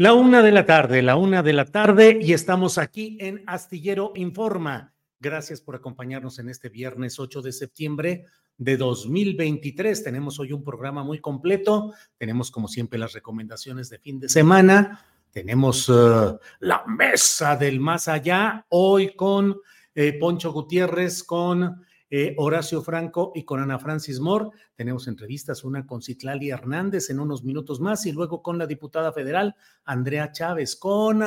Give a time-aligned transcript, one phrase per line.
[0.00, 4.12] La una de la tarde, la una de la tarde, y estamos aquí en Astillero
[4.14, 4.94] Informa.
[5.18, 8.24] Gracias por acompañarnos en este viernes 8 de septiembre
[8.58, 10.04] de 2023.
[10.04, 11.94] Tenemos hoy un programa muy completo.
[12.16, 15.04] Tenemos, como siempre, las recomendaciones de fin de semana.
[15.32, 19.56] Tenemos uh, la mesa del más allá, hoy con
[19.96, 24.50] eh, Poncho Gutiérrez, con eh, Horacio Franco y con Ana Francis Moore.
[24.74, 29.12] Tenemos entrevistas, una con Citlali Hernández en unos minutos más y luego con la diputada
[29.12, 29.54] federal
[29.84, 30.76] Andrea Chávez.
[30.76, 31.22] Con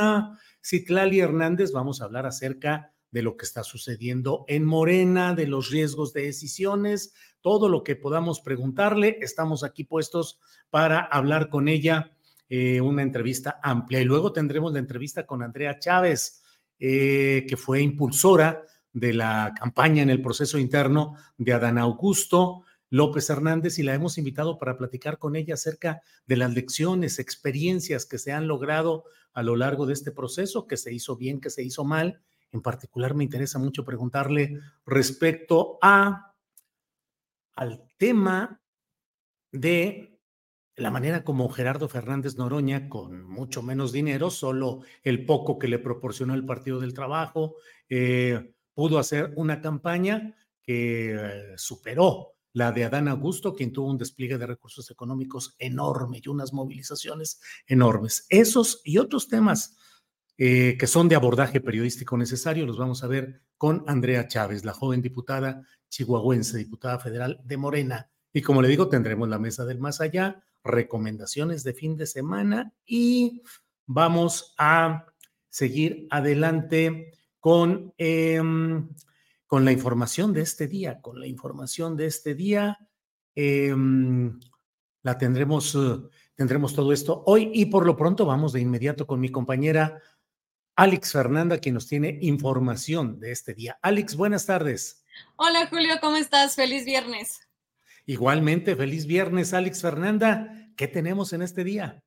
[0.64, 5.70] Citlali Hernández vamos a hablar acerca de lo que está sucediendo en Morena, de los
[5.70, 9.18] riesgos de decisiones, todo lo que podamos preguntarle.
[9.22, 10.40] Estamos aquí puestos
[10.70, 12.14] para hablar con ella,
[12.50, 14.00] eh, una entrevista amplia.
[14.02, 16.42] Y luego tendremos la entrevista con Andrea Chávez,
[16.80, 23.30] eh, que fue impulsora de la campaña en el proceso interno de Adán Augusto López
[23.30, 28.18] Hernández y la hemos invitado para platicar con ella acerca de las lecciones, experiencias que
[28.18, 31.64] se han logrado a lo largo de este proceso, que se hizo bien, que se
[31.64, 32.22] hizo mal.
[32.52, 36.36] En particular me interesa mucho preguntarle respecto a
[37.56, 38.62] al tema
[39.54, 40.20] de
[40.76, 45.80] la manera como Gerardo Fernández Noroña, con mucho menos dinero, solo el poco que le
[45.80, 47.56] proporcionó el Partido del Trabajo,
[47.88, 54.00] eh, pudo hacer una campaña que eh, superó la de Adán Augusto, quien tuvo un
[54.00, 58.26] despliegue de recursos económicos enorme y unas movilizaciones enormes.
[58.30, 59.78] Esos y otros temas
[60.36, 64.74] eh, que son de abordaje periodístico necesario los vamos a ver con Andrea Chávez, la
[64.74, 68.10] joven diputada chihuahuense, diputada federal de Morena.
[68.34, 72.74] Y como le digo, tendremos la mesa del más allá, recomendaciones de fin de semana
[72.84, 73.44] y
[73.86, 75.06] vamos a
[75.52, 78.88] seguir adelante con, em,
[79.48, 82.78] con la información de este día, con la información de este día.
[83.36, 84.40] Em,
[85.04, 89.20] la tendremos, uh, tendremos todo esto hoy y por lo pronto vamos de inmediato con
[89.20, 90.00] mi compañera
[90.76, 93.80] Alex Fernanda, quien nos tiene información de este día.
[93.82, 95.04] Alex, buenas tardes.
[95.36, 96.56] Hola Julio, ¿cómo estás?
[96.56, 97.42] Feliz viernes.
[98.06, 100.70] Igualmente, feliz viernes, Alex Fernanda.
[100.78, 102.04] ¿Qué tenemos en este día?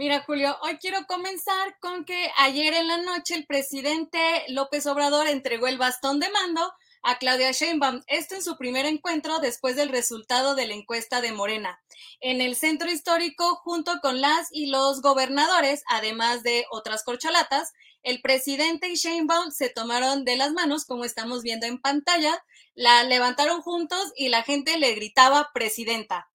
[0.00, 4.18] Mira, Julio, hoy quiero comenzar con que ayer en la noche el presidente
[4.48, 6.72] López Obrador entregó el bastón de mando
[7.02, 11.32] a Claudia Sheinbaum, esto en su primer encuentro después del resultado de la encuesta de
[11.32, 11.82] Morena,
[12.22, 18.22] en el centro histórico junto con las y los gobernadores, además de otras corchalatas, el
[18.22, 22.42] presidente y Sheinbaum se tomaron de las manos, como estamos viendo en pantalla,
[22.74, 26.29] la levantaron juntos y la gente le gritaba presidenta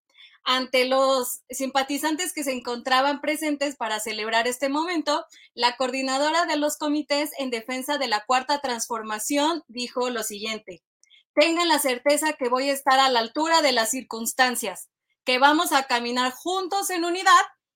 [0.45, 5.25] ante los simpatizantes que se encontraban presentes para celebrar este momento,
[5.56, 10.83] la coordinadora de los comités en defensa de la cuarta transformación dijo lo siguiente,
[11.33, 14.89] tengan la certeza que voy a estar a la altura de las circunstancias,
[15.25, 17.31] que vamos a caminar juntos en unidad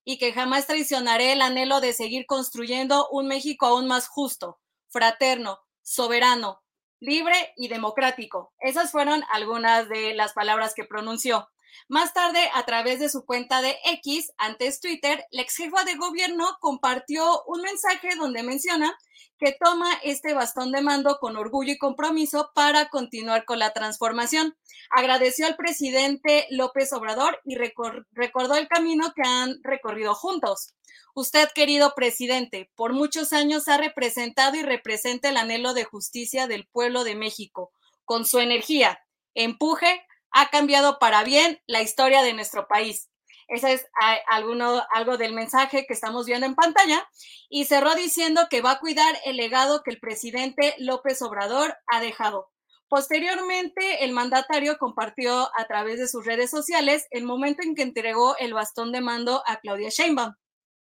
[0.05, 5.59] y que jamás traicionaré el anhelo de seguir construyendo un México aún más justo, fraterno,
[5.81, 6.61] soberano,
[6.99, 8.53] libre y democrático.
[8.59, 11.49] Esas fueron algunas de las palabras que pronunció.
[11.87, 15.95] Más tarde, a través de su cuenta de X, antes Twitter, la ex jefa de
[15.95, 18.97] gobierno compartió un mensaje donde menciona
[19.39, 24.55] que toma este bastón de mando con orgullo y compromiso para continuar con la transformación.
[24.89, 30.75] Agradeció al presidente López Obrador y recordó el camino que han recorrido juntos.
[31.15, 36.67] Usted, querido presidente, por muchos años ha representado y representa el anhelo de justicia del
[36.67, 37.71] pueblo de México.
[38.05, 38.99] Con su energía,
[39.33, 43.09] empuje, ha cambiado para bien la historia de nuestro país.
[43.49, 43.87] Ese es
[44.29, 47.09] alguno, algo del mensaje que estamos viendo en pantalla.
[47.49, 51.99] Y cerró diciendo que va a cuidar el legado que el presidente López Obrador ha
[51.99, 52.51] dejado.
[52.89, 58.35] Posteriormente, el mandatario compartió a través de sus redes sociales el momento en que entregó
[58.37, 60.35] el bastón de mando a Claudia Sheinbaum.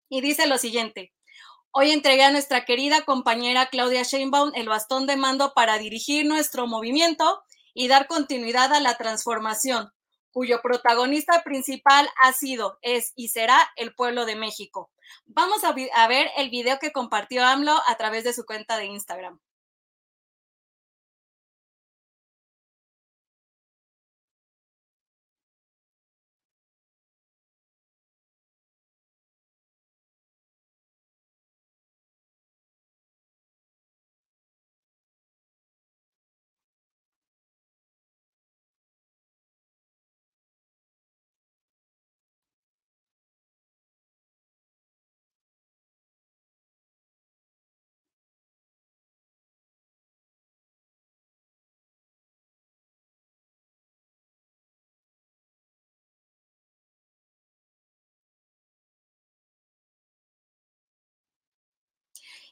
[0.08, 1.12] Y dice lo siguiente.
[1.72, 6.66] Hoy entregué a nuestra querida compañera Claudia Sheinbaum el bastón de mando para dirigir nuestro
[6.66, 7.44] movimiento
[7.74, 9.90] y dar continuidad a la transformación,
[10.32, 14.90] cuyo protagonista principal ha sido, es y será el pueblo de México.
[15.26, 19.40] Vamos a, ver el video que compartió AMLO a través de su cuenta de Instagram.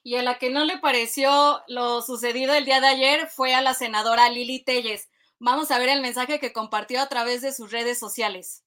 [0.02, 3.62] Y a la que no le pareció lo sucedido el día de ayer fue a
[3.62, 5.08] la senadora Lili Telles.
[5.38, 8.64] Vamos a ver el mensaje que compartió a través de sus redes sociales.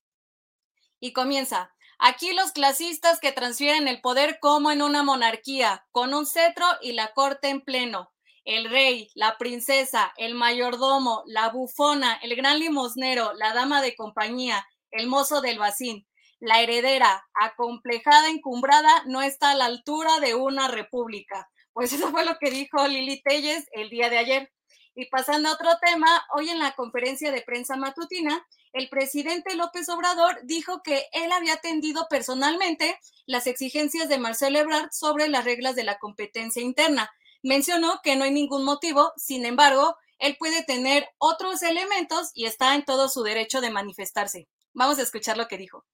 [1.00, 1.74] Y comienza.
[2.00, 6.94] Aquí los clasistas que transfieren el poder como en una monarquía, con un cetro y
[6.94, 8.12] la corte en pleno.
[8.44, 14.68] El rey, la princesa, el mayordomo, la bufona, el gran limosnero, la dama de compañía,
[14.89, 16.07] el mozo del bacín
[16.41, 21.47] la heredera, acomplejada, encumbrada, no está a la altura de una república.
[21.71, 24.51] Pues eso fue lo que dijo Lili Telles el día de ayer.
[24.95, 29.88] Y pasando a otro tema, hoy en la conferencia de prensa matutina, el presidente López
[29.88, 35.75] Obrador dijo que él había atendido personalmente las exigencias de Marcelo Ebrard sobre las reglas
[35.75, 37.09] de la competencia interna.
[37.44, 42.75] Mencionó que no hay ningún motivo, sin embargo, él puede tener otros elementos y está
[42.75, 44.47] en todo su derecho de manifestarse.
[44.73, 45.85] Vamos a escuchar lo que dijo.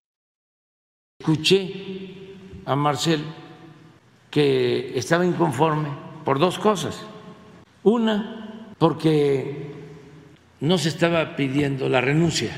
[1.28, 1.74] Escuché
[2.64, 3.20] a Marcel
[4.32, 5.90] que estaba inconforme
[6.24, 7.06] por dos cosas.
[7.84, 9.74] Una, porque
[10.62, 12.56] no se estaba pidiendo la renuncia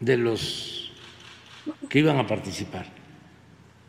[0.00, 0.90] de los
[1.88, 2.86] que iban a participar.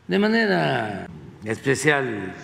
[0.06, 1.08] De manera
[1.42, 2.34] especial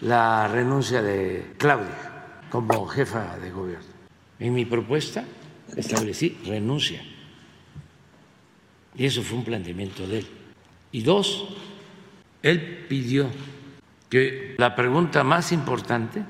[0.00, 3.94] la renuncia de Claudia como jefa de gobierno.
[4.40, 5.22] En mi propuesta
[5.76, 7.04] establecí renuncia.
[8.96, 10.43] Y eso fue un planteamiento de él.
[10.94, 11.44] Y dos,
[12.40, 13.28] él pidió
[14.08, 16.22] que la pregunta más importante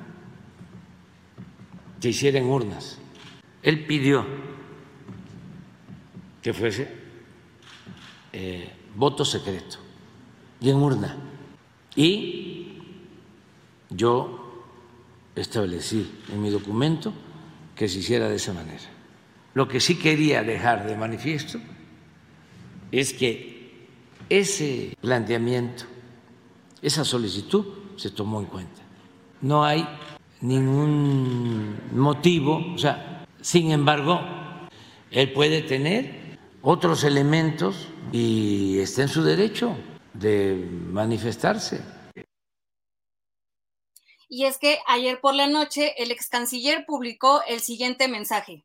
[2.00, 2.98] se hiciera en urnas.
[3.62, 4.24] Él pidió
[6.40, 6.88] que fuese
[8.32, 9.76] eh, voto secreto
[10.62, 11.14] y en urna.
[11.94, 12.78] Y
[13.90, 14.64] yo
[15.36, 17.12] establecí en mi documento
[17.76, 18.84] que se hiciera de esa manera.
[19.52, 21.58] Lo que sí quería dejar de manifiesto
[22.90, 23.53] es que
[24.28, 25.84] ese planteamiento,
[26.82, 27.64] esa solicitud
[27.96, 28.82] se tomó en cuenta.
[29.40, 29.86] No hay
[30.40, 34.20] ningún motivo, o sea, sin embargo,
[35.10, 39.76] él puede tener otros elementos y está en su derecho
[40.12, 41.82] de manifestarse.
[44.28, 48.64] Y es que ayer por la noche el ex canciller publicó el siguiente mensaje.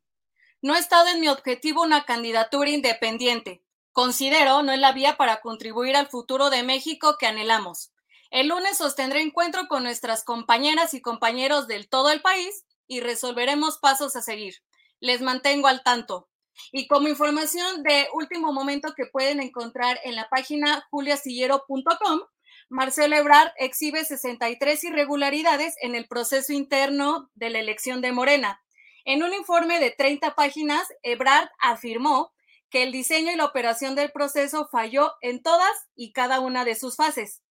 [0.61, 3.61] No ha estado en mi objetivo una candidatura independiente.
[3.99, 7.91] Considero no es la vía para contribuir al futuro de México que anhelamos.
[8.31, 13.77] El lunes sostendré encuentro con nuestras compañeras y compañeros del todo el país y resolveremos
[13.77, 14.55] pasos a seguir.
[15.01, 16.29] Les mantengo al tanto.
[16.71, 22.21] Y como información de último momento que pueden encontrar en la página juliastillero.com,
[22.69, 28.61] Marcelo Ebrard exhibe 63 irregularidades en el proceso interno de la elección de Morena.
[29.03, 32.31] En un informe de 30 páginas, Ebrard afirmó
[32.69, 36.75] que el diseño y la operación del proceso falló en todas y cada una de
[36.75, 37.41] sus fases.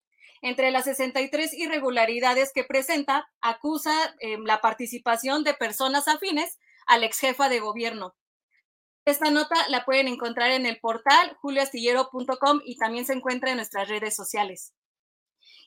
[0.41, 7.07] Entre las 63 irregularidades que presenta, acusa em, la participación de personas afines a la
[7.07, 8.15] ex jefa de gobierno.
[9.05, 13.89] Esta nota la pueden encontrar en el portal julioastillero.com y también se encuentra en nuestras
[13.89, 14.75] redes sociales.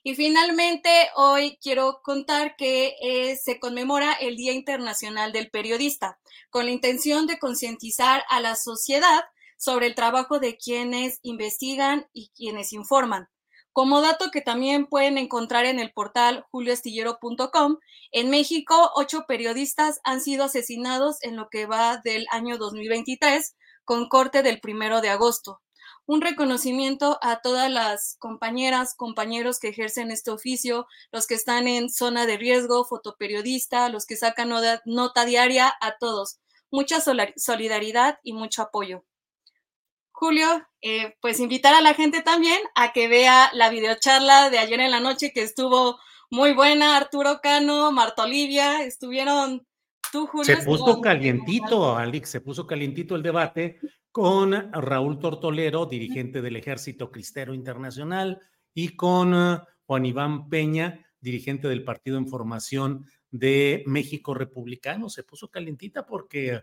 [0.04, 6.66] Y finalmente, hoy quiero contar que eh, se conmemora el Día Internacional del Periodista, con
[6.66, 9.24] la intención de concientizar a la sociedad
[9.62, 13.28] sobre el trabajo de quienes investigan y quienes informan.
[13.74, 17.78] Como dato que también pueden encontrar en el portal julioastillero.com,
[18.12, 24.10] en México, ocho periodistas han sido asesinados en lo que va del año 2023, con
[24.10, 25.62] corte del primero de agosto.
[26.08, 31.92] Un reconocimiento a todas las compañeras, compañeros que ejercen este oficio, los que están en
[31.92, 34.52] zona de riesgo, fotoperiodista, los que sacan
[34.86, 36.40] nota diaria, a todos.
[36.72, 36.98] Mucha
[37.38, 39.06] solidaridad y mucho apoyo.
[40.22, 40.46] Julio,
[40.84, 44.92] eh, pues invitar a la gente también a que vea la videocharla de ayer en
[44.92, 45.98] la noche que estuvo
[46.30, 46.96] muy buena.
[46.96, 49.66] Arturo Cano, Marta Olivia, estuvieron
[50.12, 50.46] tú, Julio.
[50.46, 53.80] Se puso calientito, Alex, se puso calientito el debate
[54.12, 58.40] con Raúl Tortolero, dirigente del Ejército Cristero Internacional,
[58.76, 65.10] y con eh, Juan Iván Peña, dirigente del Partido en Formación de México Republicano.
[65.10, 66.62] Se puso calientita porque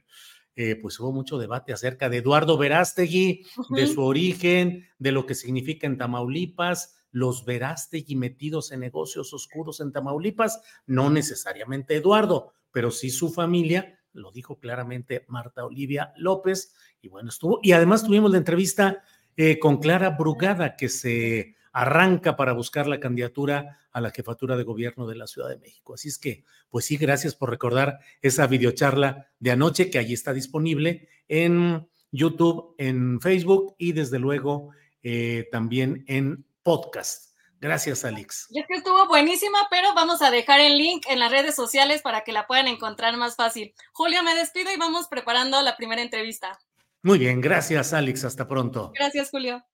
[0.56, 5.34] eh, pues hubo mucho debate acerca de Eduardo Verástegui, de su origen, de lo que
[5.34, 12.90] significa en Tamaulipas, los Verástegui metidos en negocios oscuros en Tamaulipas, no necesariamente Eduardo, pero
[12.90, 18.30] sí su familia, lo dijo claramente Marta Olivia López, y bueno, estuvo, y además tuvimos
[18.30, 19.02] la entrevista
[19.36, 24.64] eh, con Clara Brugada, que se arranca para buscar la candidatura a la jefatura de
[24.64, 25.94] gobierno de la Ciudad de México.
[25.94, 30.32] Así es que, pues sí, gracias por recordar esa videocharla de anoche que allí está
[30.32, 34.70] disponible en YouTube, en Facebook y desde luego
[35.04, 37.36] eh, también en podcast.
[37.60, 38.48] Gracias, Alex.
[38.50, 42.02] Y es que estuvo buenísima, pero vamos a dejar el link en las redes sociales
[42.02, 43.72] para que la puedan encontrar más fácil.
[43.92, 46.58] Julio, me despido y vamos preparando la primera entrevista.
[47.02, 48.24] Muy bien, gracias, Alex.
[48.24, 48.90] Hasta pronto.
[48.96, 49.64] Gracias, Julio.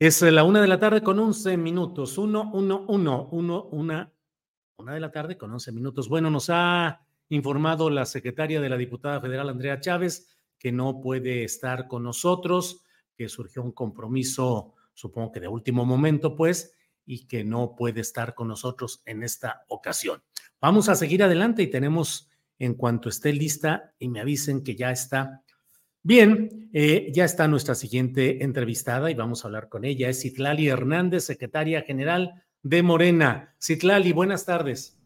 [0.00, 2.18] Es la una de la tarde con once minutos.
[2.18, 4.12] Uno, uno, uno, uno, una,
[4.76, 6.08] una de la tarde con once minutos.
[6.08, 11.42] Bueno, nos ha informado la secretaria de la diputada federal, Andrea Chávez, que no puede
[11.42, 12.84] estar con nosotros,
[13.16, 18.36] que surgió un compromiso, supongo que de último momento, pues, y que no puede estar
[18.36, 20.22] con nosotros en esta ocasión.
[20.60, 24.92] Vamos a seguir adelante y tenemos, en cuanto esté lista y me avisen que ya
[24.92, 25.42] está
[26.08, 30.08] Bien, eh, ya está nuestra siguiente entrevistada y vamos a hablar con ella.
[30.08, 33.54] Es Citlali Hernández, secretaria general de Morena.
[33.62, 34.96] Citlali, buenas tardes.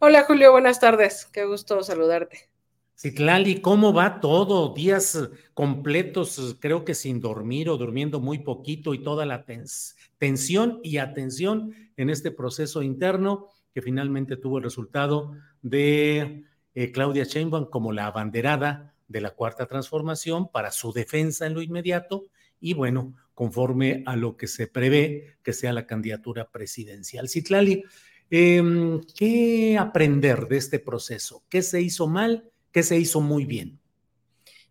[0.00, 1.26] Hola Julio, buenas tardes.
[1.26, 2.50] Qué gusto saludarte.
[2.98, 4.74] Citlali, ¿cómo va todo?
[4.74, 9.46] Días completos, creo que sin dormir o durmiendo muy poquito y toda la
[10.18, 16.42] tensión y atención en este proceso interno que finalmente tuvo el resultado de
[16.74, 21.62] eh, Claudia Sheinbaum como la abanderada de la cuarta transformación para su defensa en lo
[21.62, 22.24] inmediato
[22.60, 27.28] y bueno, conforme a lo que se prevé que sea la candidatura presidencial.
[27.28, 27.84] Citlali,
[28.30, 31.44] em, ¿qué aprender de este proceso?
[31.48, 32.50] ¿Qué se hizo mal?
[32.72, 33.78] ¿Qué se hizo muy bien?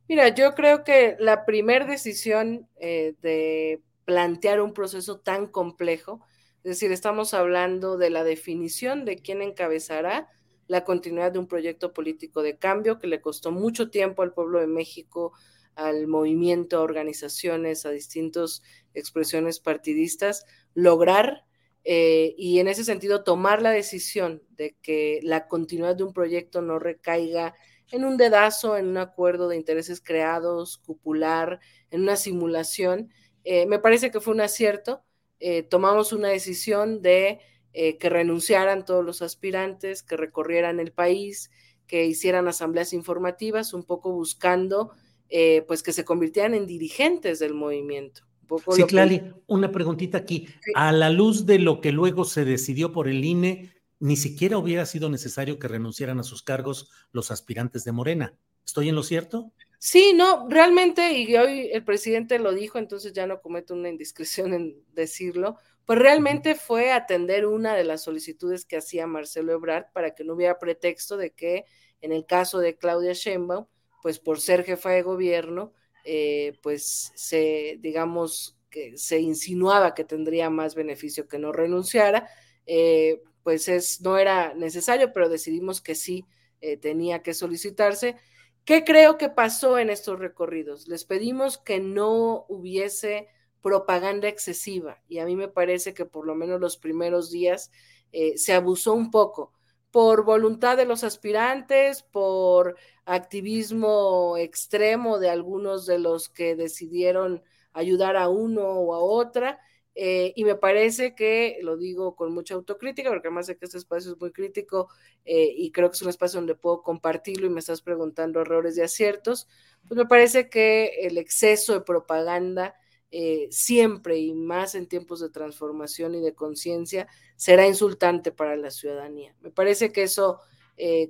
[0.08, 6.22] Mira, yo creo que la primera decisión eh, de plantear un proceso tan complejo,
[6.63, 10.30] es decir, estamos hablando de la definición de quién encabezará
[10.67, 14.60] la continuidad de un proyecto político de cambio que le costó mucho tiempo al pueblo
[14.60, 15.34] de México,
[15.75, 21.46] al movimiento, a organizaciones, a distintas expresiones partidistas, lograr
[21.84, 26.62] eh, y en ese sentido tomar la decisión de que la continuidad de un proyecto
[26.62, 27.55] no recaiga
[27.91, 31.60] en un dedazo, en un acuerdo de intereses creados, cupular,
[31.91, 33.12] en una simulación,
[33.43, 35.03] eh, me parece que fue un acierto.
[35.39, 37.39] Eh, tomamos una decisión de
[37.74, 41.51] eh, que renunciaran todos los aspirantes, que recorrieran el país,
[41.88, 44.92] que hicieran asambleas informativas, un poco buscando
[45.36, 48.22] eh, pues que se convirtieran en dirigentes del movimiento.
[48.70, 50.48] sí, Clali, una preguntita aquí.
[50.75, 54.86] A la luz de lo que luego se decidió por el INE, ni siquiera hubiera
[54.86, 58.36] sido necesario que renunciaran a sus cargos los aspirantes de Morena.
[58.63, 59.51] ¿Estoy en lo cierto?
[59.86, 64.54] Sí, no, realmente, y hoy el presidente lo dijo, entonces ya no cometo una indiscreción
[64.54, 70.16] en decirlo, pues realmente fue atender una de las solicitudes que hacía Marcelo Ebrard para
[70.16, 71.66] que no hubiera pretexto de que
[72.00, 73.66] en el caso de Claudia Sheinbaum,
[74.02, 75.74] pues por ser jefa de gobierno,
[76.06, 82.30] eh, pues se, digamos, que se insinuaba que tendría más beneficio que no renunciara,
[82.66, 86.24] eh, pues es, no era necesario, pero decidimos que sí
[86.62, 88.16] eh, tenía que solicitarse.
[88.65, 90.88] ¿Qué creo que pasó en estos recorridos?
[90.88, 93.27] Les pedimos que no hubiese
[93.62, 97.72] propaganda excesiva y a mí me parece que por lo menos los primeros días
[98.13, 99.51] eh, se abusó un poco,
[99.91, 107.43] por voluntad de los aspirantes, por activismo extremo de algunos de los que decidieron
[107.74, 109.60] ayudar a uno o a otra.
[109.96, 113.78] Eh, y me parece que, lo digo con mucha autocrítica, porque además sé que este
[113.78, 114.90] espacio es muy crítico
[115.24, 118.78] eh, y creo que es un espacio donde puedo compartirlo y me estás preguntando errores
[118.78, 119.48] y aciertos,
[119.88, 122.76] pues me parece que el exceso de propaganda
[123.12, 128.72] eh, siempre y más en tiempos de transformación y de conciencia será insultante para la
[128.72, 129.36] ciudadanía.
[129.42, 130.40] Me parece que eso,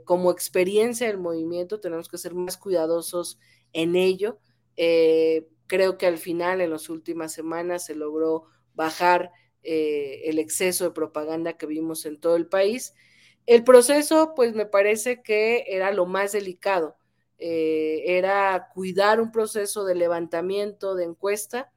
[0.04, 3.40] como experiencia del movimiento, tenemos que ser más cuidadosos
[3.72, 4.40] en ello.
[4.76, 9.32] Creo que al final, en las últimas semanas, se logró bajar
[9.64, 12.94] el exceso de propaganda que vimos en todo el país.
[13.46, 16.98] El proceso, pues me parece que era lo más delicado.
[17.38, 21.72] era cuidar un proceso de levantamiento de encuesta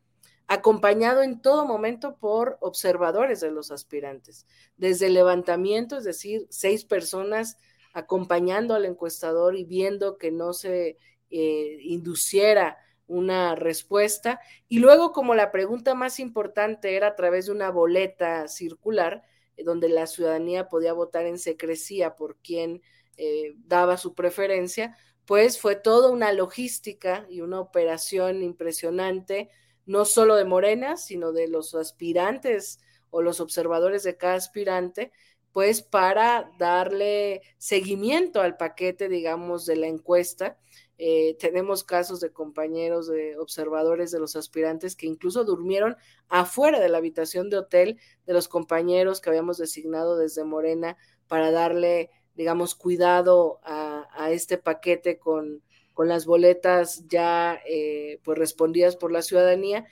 [0.49, 6.85] acompañado en todo momento por observadores de los aspirantes, desde el levantamiento, es decir, seis
[6.85, 7.59] personas
[7.93, 10.99] acompañando al encuestador y viendo que no se
[11.31, 14.41] eh, induciera una respuesta.
[14.69, 19.23] Y luego, como la pregunta más importante era a través de una boleta circular,
[19.57, 22.83] eh, donde la ciudadanía podía votar en secrecía por quien
[23.17, 29.51] eh, daba su preferencia, pues fue toda una logística y una operación impresionante
[29.87, 35.13] no solo de Morena, sino de los aspirantes o los observadores de cada aspirante,
[35.53, 40.59] pues para darle seguimiento al paquete, digamos, de la encuesta.
[40.99, 45.97] Eh, tenemos casos de compañeros, de observadores de los aspirantes que incluso durmieron
[46.29, 50.97] afuera de la habitación de hotel de los compañeros que habíamos designado desde Morena
[51.29, 55.63] para darle, digamos, cuidado a, este paquete con,
[55.93, 59.87] con las boletas ya eh, pues respondidas por la ciudadanía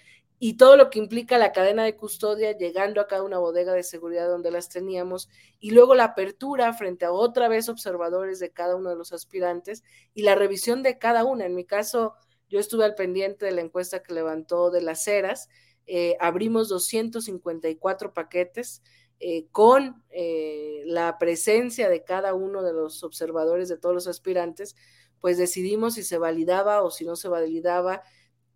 [0.47, 3.83] y todo lo que implica la cadena de custodia llegando a cada una bodega de
[3.83, 8.77] seguridad donde las teníamos y luego la apertura frente a otra vez observadores de cada
[8.77, 9.83] uno de los aspirantes
[10.13, 11.47] y la revisión de cada una.
[11.47, 12.13] En mi caso,
[12.51, 15.49] yo estuve al pendiente de la encuesta que levantó de las ceras,
[15.87, 18.83] eh, abrimos 254 paquetes.
[19.21, 20.05] Eh, con
[20.85, 24.77] la presencia de cada uno de los observadores de todos los aspirantes,
[25.21, 28.03] pues decidimos si se validaba o si no se validaba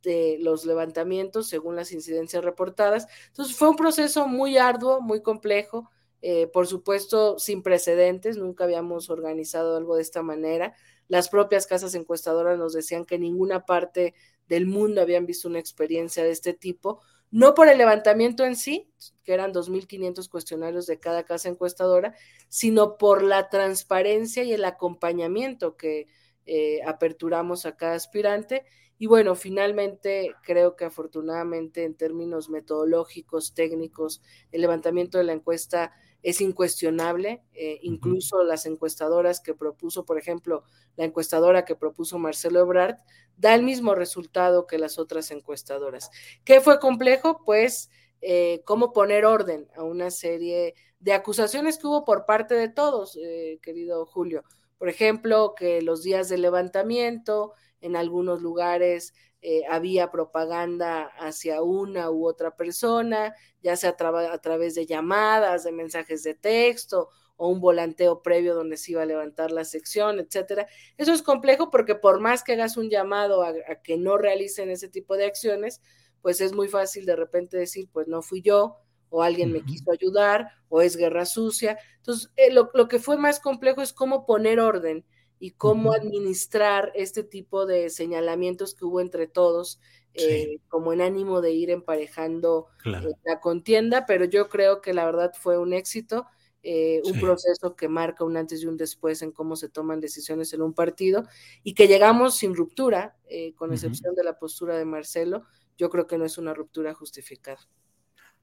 [0.02, 3.06] de los levantamientos según las incidencias reportadas.
[3.28, 9.08] Entonces fue un proceso muy arduo, muy complejo, eh, por supuesto sin precedentes, nunca habíamos
[9.08, 10.74] organizado algo de esta manera.
[11.06, 14.14] Las propias casas encuestadoras nos decían que en ninguna parte
[14.48, 18.90] del mundo habían visto una experiencia de este tipo, no por el levantamiento en sí,
[19.22, 22.14] que eran 2.500 cuestionarios de cada casa encuestadora,
[22.48, 26.06] sino por la transparencia y el acompañamiento que
[26.46, 28.64] eh, aperturamos a cada aspirante.
[28.98, 35.92] Y bueno, finalmente creo que afortunadamente en términos metodológicos, técnicos, el levantamiento de la encuesta
[36.22, 37.44] es incuestionable.
[37.54, 40.64] Eh, incluso las encuestadoras que propuso, por ejemplo,
[40.96, 42.96] la encuestadora que propuso Marcelo Ebrard,
[43.36, 46.10] da el mismo resultado que las otras encuestadoras.
[46.44, 47.42] ¿Qué fue complejo?
[47.44, 52.68] Pues eh, cómo poner orden a una serie de acusaciones que hubo por parte de
[52.68, 53.16] todos,
[53.62, 54.42] querido Julio.
[54.76, 62.10] Por ejemplo, que los días de levantamiento, en algunos lugares eh, había propaganda hacia una
[62.10, 67.48] u otra persona, ya sea a, a, través de llamadas, de mensajes de texto o
[67.48, 70.66] un volanteo previo donde se iba a levantar la sección, etcétera.
[70.96, 74.70] Eso es complejo porque por más que hagas un llamado a, a que no realicen
[74.70, 75.80] ese tipo de acciones,
[76.20, 78.78] pues es muy fácil de repente decir, pues no fui yo,
[79.10, 81.78] o alguien me quiso ayudar, o es guerra sucia.
[81.98, 85.04] Entonces, eh, lo, lo, que fue más complejo es cómo poner orden
[85.38, 89.80] y cómo administrar este tipo de señalamientos que hubo entre todos,
[90.14, 93.10] eh, como en ánimo de ir emparejando claro.
[93.10, 96.26] eh, la contienda, pero yo creo que la verdad fue un éxito.
[96.64, 97.20] Eh, un sí.
[97.20, 100.74] proceso que marca un antes y un después en cómo se toman decisiones en un
[100.74, 101.22] partido
[101.62, 103.16] y que llegamos sin ruptura,
[103.54, 104.16] con excepción uh -huh.
[104.16, 105.44] de la postura de Marcelo,
[105.78, 107.60] yo creo que no es una ruptura justificada.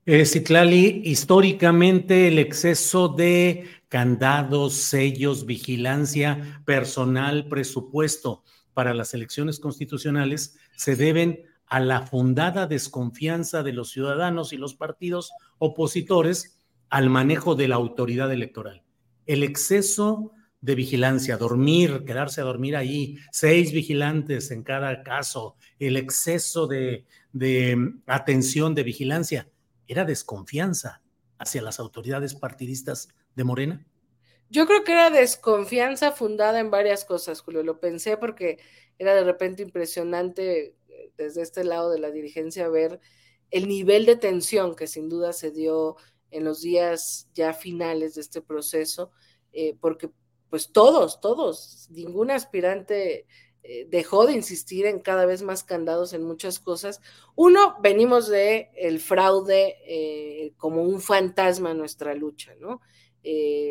[0.08, 8.44] Eh, históricamente el exceso de candados, sellos, vigilancia, personal, presupuesto
[8.76, 14.76] para las elecciones constitucionales se deben a la fundada desconfianza de los ciudadanos y los
[14.76, 18.84] partidos opositores al manejo de la autoridad electoral.
[19.26, 25.98] El exceso de vigilancia, dormir, quedarse a dormir ahí, seis vigilantes en cada caso, el
[25.98, 29.48] exceso de, de atención, de vigilancia,
[29.88, 31.02] era desconfianza
[31.38, 33.86] hacia las autoridades partidistas de Morena?
[34.50, 37.64] Yo creo que era desconfianza fundada en varias cosas, Julio.
[37.64, 38.60] Lo pensé porque
[38.98, 43.00] era de repente impresionante eh, desde este lado de la dirigencia ver
[43.52, 45.98] el nivel de tensión que sin duda se dio
[46.32, 49.12] en los días ya finales de este proceso.
[49.52, 50.12] eh, porque
[50.50, 53.26] pues todos, todos, ningún aspirante
[53.90, 57.02] dejó de insistir en cada vez más candados en muchas cosas.
[57.36, 62.82] Uno, venimos de el fraude eh, como un fantasma en nuestra lucha, ¿no?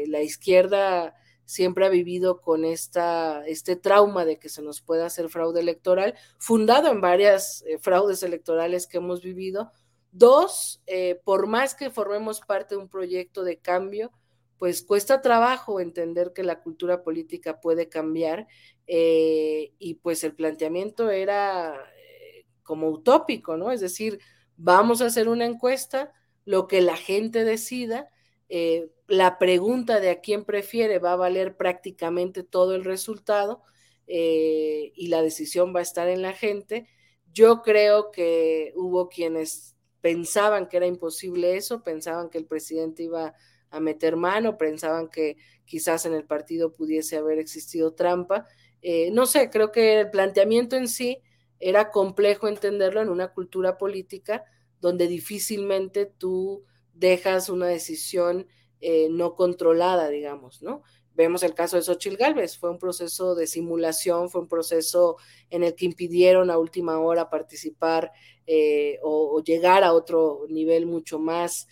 [0.06, 5.28] la izquierda siempre ha vivido con esta, este trauma de que se nos pueda hacer
[5.28, 9.70] fraude electoral, fundado en varias fraudes electorales que hemos vivido.
[10.10, 10.82] Dos,
[11.22, 14.10] por más que formemos parte de un proyecto de cambio,
[14.58, 18.46] pues cuesta trabajo entender que la cultura política puede cambiar
[18.86, 23.72] eh, y pues el planteamiento era eh, como utópico, ¿no?
[23.72, 24.20] Es decir,
[24.56, 26.12] vamos a hacer una encuesta,
[26.44, 28.10] lo que la gente decida,
[28.48, 33.62] eh, la pregunta de a quién prefiere va a valer prácticamente todo el resultado
[34.06, 36.86] y la decisión va a estar en la gente.
[37.32, 43.28] Yo creo que hubo quienes pensaban que era imposible eso, pensaban que el presidente iba
[43.28, 43.34] a
[43.74, 48.46] a meter mano, pensaban que quizás en el partido pudiese haber existido trampa.
[48.86, 51.22] Eh, no sé, creo que el planteamiento en sí
[51.58, 54.44] era complejo entenderlo en una cultura política
[54.78, 58.46] donde difícilmente tú dejas una decisión
[58.82, 60.82] eh, no controlada, digamos, ¿no?
[61.14, 65.16] Vemos el caso de Xochitl Galvez, fue un proceso de simulación, fue un proceso
[65.48, 68.12] en el que impidieron a última hora participar
[68.46, 71.68] eh, o, llegar a otro nivel mucho más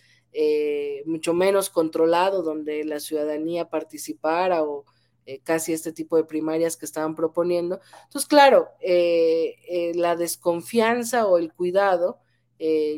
[1.05, 4.83] mucho menos controlado, donde la ciudadanía participara o
[5.25, 7.79] eh, casi este tipo de primarias que estaban proponiendo.
[8.03, 12.19] Entonces, claro, eh, la desconfianza o el cuidado,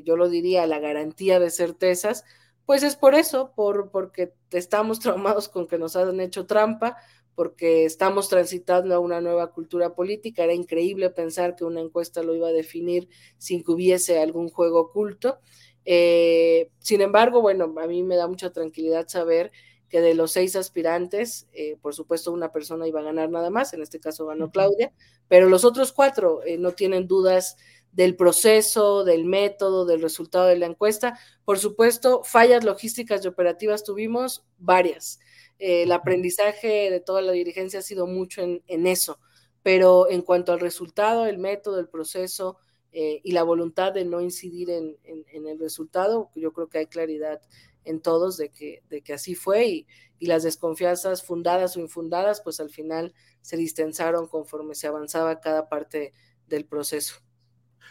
[0.04, 2.24] yo lo diría, la garantía de certezas,
[2.66, 6.98] pues es por eso, por, porque estamos traumados con que nos han hecho trampa,
[7.36, 10.44] porque estamos transitando a una nueva cultura política.
[10.44, 14.80] Era increíble pensar que una encuesta lo iba a definir sin que hubiese algún juego
[14.80, 15.40] oculto.
[15.84, 19.52] Eh, sin embargo, bueno, a mí me da mucha tranquilidad saber
[19.96, 23.72] que de los seis aspirantes, eh, por supuesto, una persona iba a ganar nada más,
[23.72, 24.92] en este caso ganó Claudia,
[25.30, 27.56] pero los otros cuatro eh, no tienen dudas
[27.94, 31.18] del proceso, del método, del resultado de la encuesta.
[31.46, 35.22] Por supuesto, fallas logísticas y operativas tuvimos varias.
[35.60, 39.22] el aprendizaje de toda la dirigencia ha sido mucho en, en eso,
[39.64, 42.58] pero en cuanto al resultado, el método, el proceso,
[42.98, 44.96] eh, y la voluntad de no incidir en,
[45.34, 47.42] el resultado, yo creo que hay claridad
[47.86, 49.88] en todos de que, de que así fue y,
[50.22, 56.14] las desconfianzas fundadas o infundadas, pues al final se distensaron conforme se avanzaba cada parte
[56.48, 57.18] del proceso.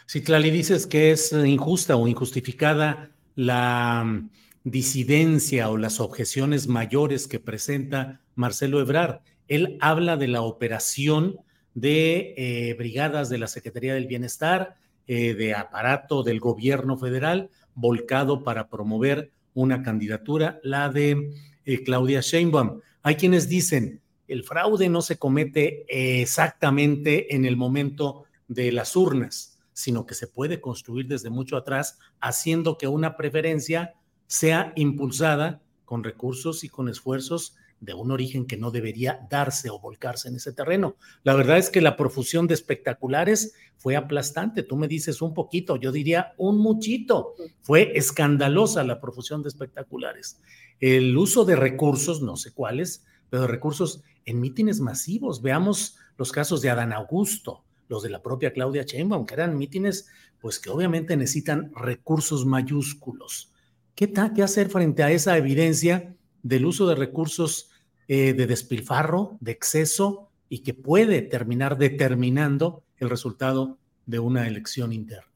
[0.05, 4.29] Si Clali dices que es injusta o injustificada la mm,
[4.65, 9.21] disidencia o las objeciones mayores que presenta Marcelo Ebrard.
[9.47, 11.39] Él habla de la operación
[11.75, 14.75] de eh, brigadas de la Secretaría del Bienestar,
[15.07, 21.33] eh, de aparato del gobierno federal volcado para promover una candidatura, la de
[21.65, 22.81] eh, Claudia Sheinbaum.
[23.01, 25.85] Hay quienes dicen, el fraude no se comete
[26.21, 31.97] exactamente en el momento de las urnas, sino que se puede construir desde mucho atrás,
[32.19, 33.95] haciendo que una preferencia
[34.27, 39.79] sea impulsada con recursos y con esfuerzos de un origen que no debería darse o
[39.79, 40.95] volcarse en ese terreno.
[41.23, 44.63] La verdad es que la profusión de espectaculares fue aplastante.
[44.63, 47.35] Tú me dices un poquito, yo diría un muchito.
[47.61, 50.39] Fue escandalosa la profusión de espectaculares.
[50.79, 55.41] El uso de recursos, no sé cuáles, pero recursos en mítines masivos.
[55.41, 60.07] Veamos los casos de Adán Augusto, los de la propia Claudia Sheinbaum, que eran mítines,
[60.39, 63.51] pues que obviamente necesitan recursos mayúsculos.
[63.93, 66.14] ¿Qué, ¿Qué hacer frente a esa evidencia?
[66.45, 67.71] Del uso de recursos
[68.07, 74.93] eh, de despilfarro, de exceso y que puede terminar determinando el resultado de una elección
[74.93, 75.31] interna.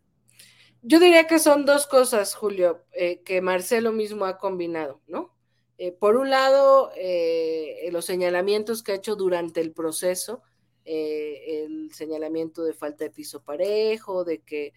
[0.84, 5.34] Yo diría que son dos cosas, Julio, eh, que Marcelo mismo ha combinado, ¿no?
[5.80, 6.92] Eh, por un lado,
[7.92, 10.44] los señalamientos que ha hecho durante el proceso,
[10.86, 14.74] el señalamiento de falta de piso parejo, de que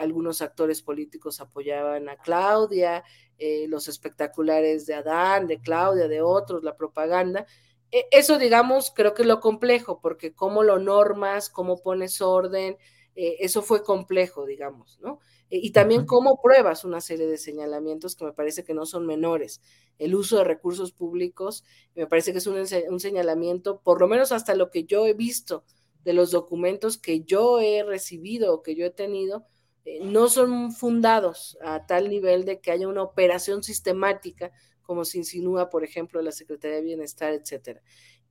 [0.00, 3.04] algunos actores políticos apoyaban a Claudia,
[3.38, 7.46] eh, los espectaculares de Adán, de Claudia, de otros, la propaganda.
[7.90, 12.78] E, eso, digamos, creo que es lo complejo, porque cómo lo normas, cómo pones orden,
[13.14, 15.20] eh, eso fue complejo, digamos, ¿no?
[15.50, 19.06] E, y también cómo pruebas una serie de señalamientos que me parece que no son
[19.06, 19.60] menores.
[19.98, 21.62] El uso de recursos públicos,
[21.94, 25.12] me parece que es un, un señalamiento, por lo menos hasta lo que yo he
[25.12, 25.64] visto
[26.04, 29.55] de los documentos que yo he recibido o que yo he tenido, eh,
[30.02, 35.70] no son fundados a tal nivel de que haya una operación sistemática, como se insinúa,
[35.70, 37.82] por ejemplo, la Secretaría de Bienestar, etcétera.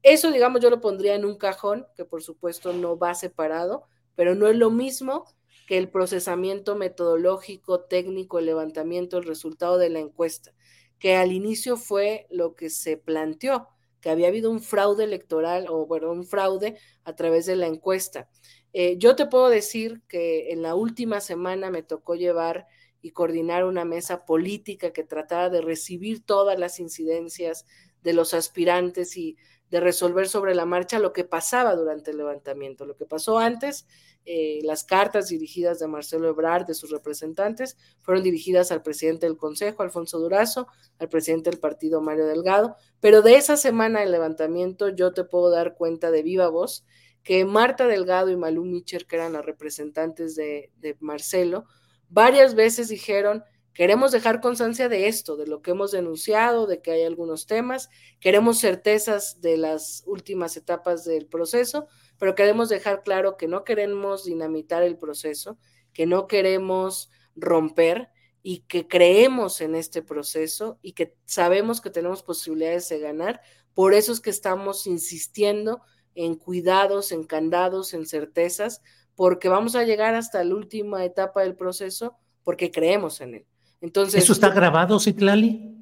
[0.03, 4.35] Eso, digamos, yo lo pondría en un cajón, que por supuesto no va separado, pero
[4.35, 5.25] no es lo mismo
[5.67, 10.53] que el procesamiento metodológico, técnico, el levantamiento, el resultado de la encuesta,
[10.99, 13.67] que al inicio fue lo que se planteó,
[13.99, 18.29] que había habido un fraude electoral o bueno, un fraude a través de la encuesta.
[18.77, 22.67] Eh, yo te puedo decir que en la última semana me tocó llevar
[23.01, 27.65] y coordinar una mesa política que tratara de recibir todas las incidencias
[28.03, 29.37] de los aspirantes y
[29.69, 33.87] de resolver sobre la marcha lo que pasaba durante el levantamiento, lo que pasó antes.
[34.25, 39.37] Eh, las cartas dirigidas de Marcelo Ebrard, de sus representantes, fueron dirigidas al presidente del
[39.37, 40.67] Consejo, Alfonso Durazo,
[40.99, 45.49] al presidente del partido, Mario Delgado, pero de esa semana del levantamiento yo te puedo
[45.49, 46.83] dar cuenta de viva voz
[47.25, 51.65] que Marta Delgado y Malú Micher, que eran las representantes de, de Marcelo,
[52.07, 56.91] varias veces dijeron, queremos dejar constancia de esto, de lo que hemos denunciado, de que
[56.91, 61.87] hay algunos temas, queremos certezas de las últimas etapas del proceso,
[62.19, 65.57] pero queremos dejar claro que no queremos dinamitar el proceso,
[65.93, 68.09] que no queremos romper
[68.43, 73.41] y que creemos en este proceso y que sabemos que tenemos posibilidades de ganar.
[73.73, 75.81] Por eso es que estamos insistiendo
[76.15, 78.81] en cuidados, en candados, en certezas,
[79.15, 83.45] porque vamos a llegar hasta la última etapa del proceso porque creemos en él.
[83.81, 85.75] Entonces, ¿Eso está grabado, Citlali?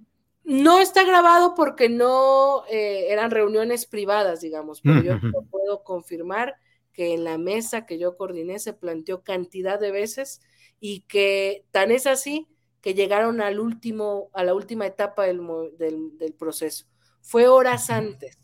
[0.43, 5.19] No está grabado porque no eh, eran reuniones privadas, digamos, pero yo
[5.49, 6.55] puedo confirmar
[6.91, 10.41] que en la mesa que yo coordiné se planteó cantidad de veces
[10.79, 12.47] y que tan es así
[12.81, 15.39] que llegaron al último, a la última etapa del,
[15.77, 16.87] del proceso.
[17.21, 18.42] Fue horas antes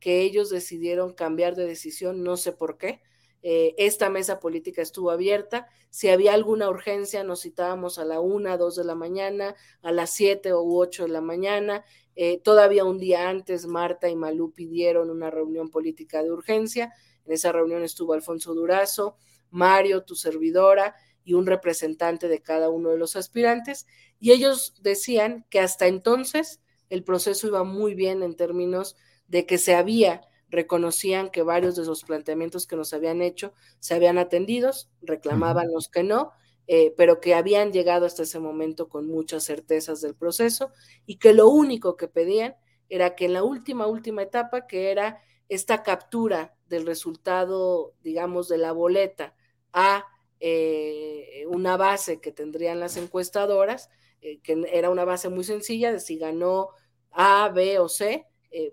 [0.00, 3.02] que ellos decidieron cambiar de decisión, no sé por qué,
[3.42, 5.68] eh, esta mesa política estuvo abierta.
[5.88, 10.10] Si había alguna urgencia, nos citábamos a la una, dos de la mañana, a las
[10.10, 11.84] siete u ocho de la mañana.
[12.16, 16.92] Eh, todavía un día antes, Marta y Malú pidieron una reunión política de urgencia.
[17.24, 19.16] En esa reunión estuvo Alfonso Durazo,
[19.50, 23.86] Mario, tu servidora, y un representante de cada uno de los aspirantes.
[24.18, 28.96] Y ellos decían que hasta entonces el proceso iba muy bien en términos
[29.30, 33.94] de que se había reconocían que varios de los planteamientos que nos habían hecho se
[33.94, 36.32] habían atendido, reclamaban los que no,
[36.66, 40.70] eh, pero que habían llegado hasta ese momento con muchas certezas del proceso
[41.06, 42.56] y que lo único que pedían
[42.88, 48.58] era que en la última, última etapa, que era esta captura del resultado, digamos, de
[48.58, 49.34] la boleta
[49.72, 50.04] a
[50.40, 53.88] eh, una base que tendrían las encuestadoras,
[54.20, 56.70] eh, que era una base muy sencilla de si ganó
[57.10, 58.26] A, B o C,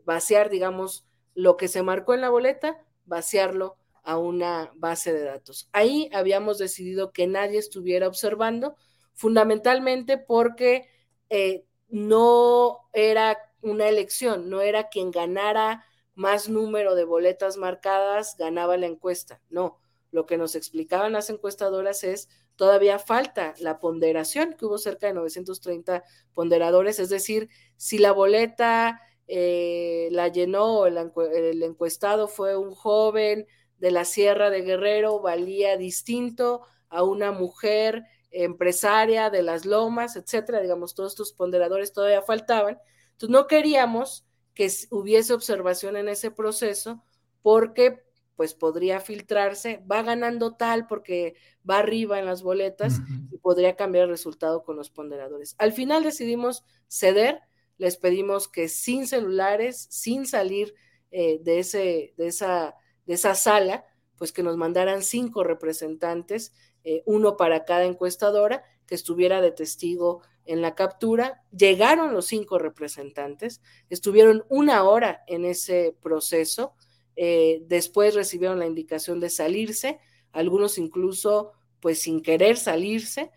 [0.06, 5.70] vaciar, digamos, lo que se marcó en la boleta, vaciarlo a una base de datos.
[5.74, 8.76] Ahí habíamos decidido que nadie estuviera observando,
[9.14, 10.90] fundamentalmente porque
[11.30, 15.84] eh, no era una elección, no era quien ganara
[16.16, 19.42] más número de boletas marcadas, ganaba la encuesta.
[19.50, 19.80] No,
[20.12, 25.14] lo que nos explicaban las encuestadoras es todavía falta la ponderación, que hubo cerca de
[25.14, 30.98] 930 ponderadores, es decir, si la boleta eh, la llenó, el,
[31.34, 33.46] el, encuestado fue un joven
[33.78, 40.62] de la Sierra de Guerrero, valía distinto a una mujer empresaria de las lomas, etcétera,
[40.62, 42.78] digamos, todos estos ponderadores todavía faltaban.
[43.12, 47.04] Entonces no queríamos que hubiese observación en ese proceso
[47.42, 48.04] porque
[48.36, 51.36] pues podría filtrarse, va ganando tal porque
[51.68, 53.00] va arriba en las boletas
[53.32, 55.56] y podría cambiar el resultado con los ponderadores.
[55.58, 57.42] Al final decidimos ceder,
[57.78, 60.74] les pedimos que sin celulares, sin salir
[61.12, 63.86] eh, de, ese, de, esa, de esa sala,
[64.18, 70.22] pues que nos mandaran cinco representantes, eh, uno para cada encuestadora, que estuviera de testigo
[70.46, 71.44] en la captura.
[71.52, 76.74] Llegaron los cinco representantes, estuvieron una hora en ese proceso,
[77.16, 80.00] eh, después recibieron la indicación de salirse,
[80.32, 83.32] algunos incluso pues sin querer salirse,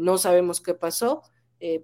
[0.00, 1.22] no sabemos qué pasó,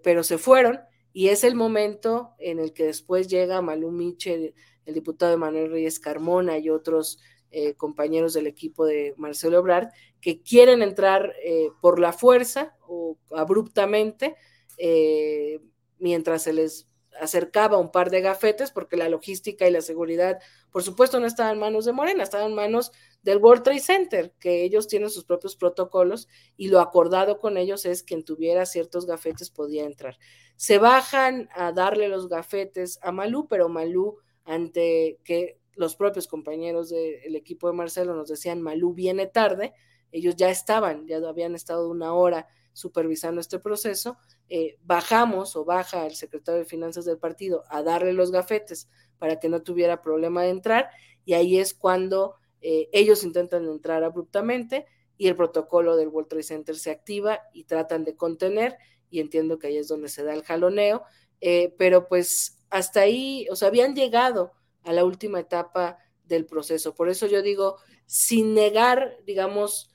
[0.02, 0.80] pero se fueron
[1.16, 5.98] y es el momento en el que después llega Malú Michel, el diputado Manuel Reyes
[5.98, 7.18] Carmona y otros
[7.50, 9.88] eh, compañeros del equipo de Marcelo Ebrard,
[10.20, 14.36] que quieren entrar eh, por la fuerza o abruptamente,
[14.76, 15.62] eh,
[15.98, 16.86] mientras se les
[17.20, 20.38] acercaba un par de gafetes, porque la logística y la seguridad,
[20.70, 24.34] por supuesto, no estaban en manos de Morena, estaban en manos del World Trade Center,
[24.38, 28.66] que ellos tienen sus propios protocolos y lo acordado con ellos es que quien tuviera
[28.66, 30.16] ciertos gafetes podía entrar.
[30.56, 36.88] Se bajan a darle los gafetes a Malú, pero Malú, ante que los propios compañeros
[36.88, 39.74] del equipo de Marcelo nos decían, Malú viene tarde,
[40.12, 44.18] ellos ya estaban, ya habían estado una hora supervisando este proceso,
[44.50, 49.40] eh, bajamos o baja el secretario de Finanzas del partido a darle los gafetes para
[49.40, 50.90] que no tuviera problema de entrar
[51.24, 54.84] y ahí es cuando eh, ellos intentan entrar abruptamente
[55.16, 58.76] y el protocolo del World Trade Center se activa y tratan de contener
[59.08, 61.02] y entiendo que ahí es donde se da el jaloneo,
[61.40, 66.94] eh, pero pues hasta ahí, o sea, habían llegado a la última etapa del proceso.
[66.94, 69.90] Por eso yo digo, sin negar, digamos,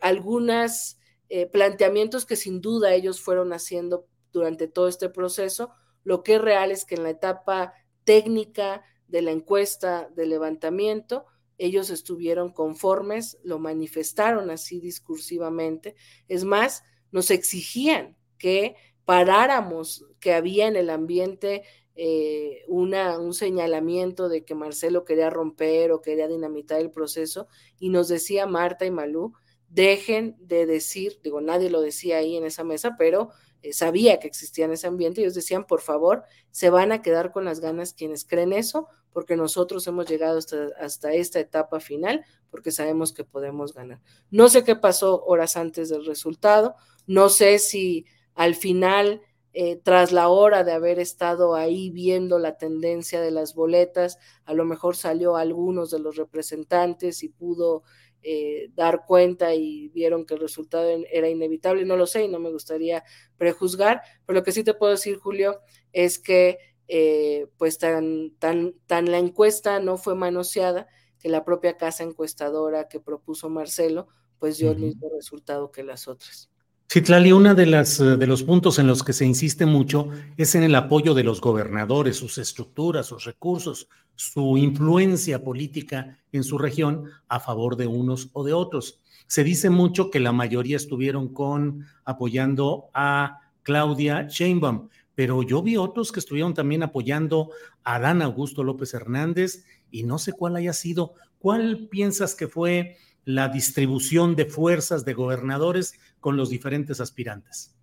[0.00, 0.98] algunos
[1.30, 5.70] eh, planteamientos que sin duda ellos fueron haciendo durante todo este proceso,
[6.02, 7.72] lo que es real es que en la etapa
[8.04, 15.94] técnica de la encuesta de levantamiento, ellos estuvieron conformes, lo manifestaron así discursivamente.
[16.26, 21.62] Es más, nos exigían que paráramos, que había en el ambiente
[21.94, 27.46] eh, una, un señalamiento de que Marcelo quería romper o quería dinamitar el proceso
[27.78, 29.34] y nos decía Marta y Malú,
[29.70, 33.30] dejen de decir, digo, nadie lo decía ahí en esa mesa, pero
[33.62, 37.32] eh, sabía que existía en ese ambiente, ellos decían, por favor, se van a quedar
[37.32, 42.24] con las ganas quienes creen eso, porque nosotros hemos llegado hasta, hasta esta etapa final,
[42.50, 44.00] porque sabemos que podemos ganar.
[44.30, 46.74] No sé qué pasó horas antes del resultado,
[47.06, 49.20] no sé si al final
[49.52, 54.54] eh, tras la hora de haber estado ahí viendo la tendencia de las boletas, a
[54.54, 57.82] lo mejor salió algunos de los representantes y pudo
[58.22, 62.38] eh, dar cuenta y vieron que el resultado era inevitable, no lo sé y no
[62.38, 63.04] me gustaría
[63.36, 65.60] prejuzgar, pero lo que sí te puedo decir, Julio,
[65.92, 70.88] es que eh, pues tan, tan, tan la encuesta no fue manoseada
[71.20, 76.08] que la propia casa encuestadora que propuso Marcelo, pues dio el mismo resultado que las
[76.08, 76.49] otras.
[76.92, 80.56] Citlali, uno de, las, eh, de los puntos en los que se insiste mucho es
[80.56, 86.58] en el apoyo de los gobernadores, sus estructuras, sus recursos, su influencia política en su
[86.58, 89.00] región a favor de unos o de otros.
[89.28, 95.76] Se dice mucho que la mayoría estuvieron con apoyando a Claudia Sheinbaum, pero yo vi
[95.76, 97.52] otros que estuvieron también apoyando
[97.84, 101.14] a Adán Augusto López Hernández y no sé cuál haya sido.
[101.38, 107.74] ¿Cuál piensas que fue la distribución de fuerzas de gobernadores con los diferentes aspirantes?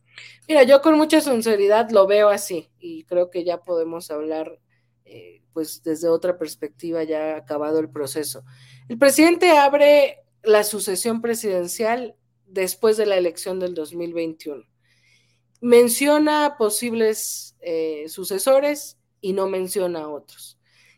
[0.47, 4.59] Mira, yo con mucha sinceridad lo veo así y creo que ya podemos hablar
[5.05, 8.43] eh, pues desde otra perspectiva ya acabado el proceso.
[8.89, 14.63] El presidente abre la sucesión presidencial después de la elección del 2021.
[15.61, 20.56] Menciona posibles eh, sucesores y no menciona a otros.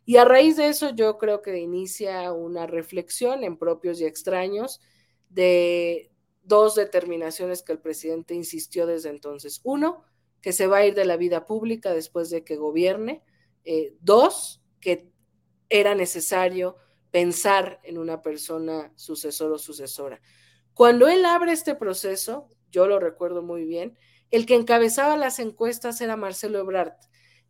[0.10, 4.82] Y a raíz de eso yo creo que inicia una reflexión en propios y extraños
[5.30, 6.10] de
[6.41, 9.62] dos determinaciones que el presidente insistió desde entonces.
[9.63, 10.04] Uno,
[10.41, 13.22] que se va a ir de la vida pública después de que gobierne.
[13.65, 15.12] Eh, dos, que
[15.69, 16.78] era necesario
[17.12, 20.19] pensar en una persona sucesor o sucesora.
[20.74, 23.95] Cuando él abre este proceso, yo lo recuerdo muy bien,
[24.32, 26.93] el que encabezaba las encuestas era Marcelo Ebrard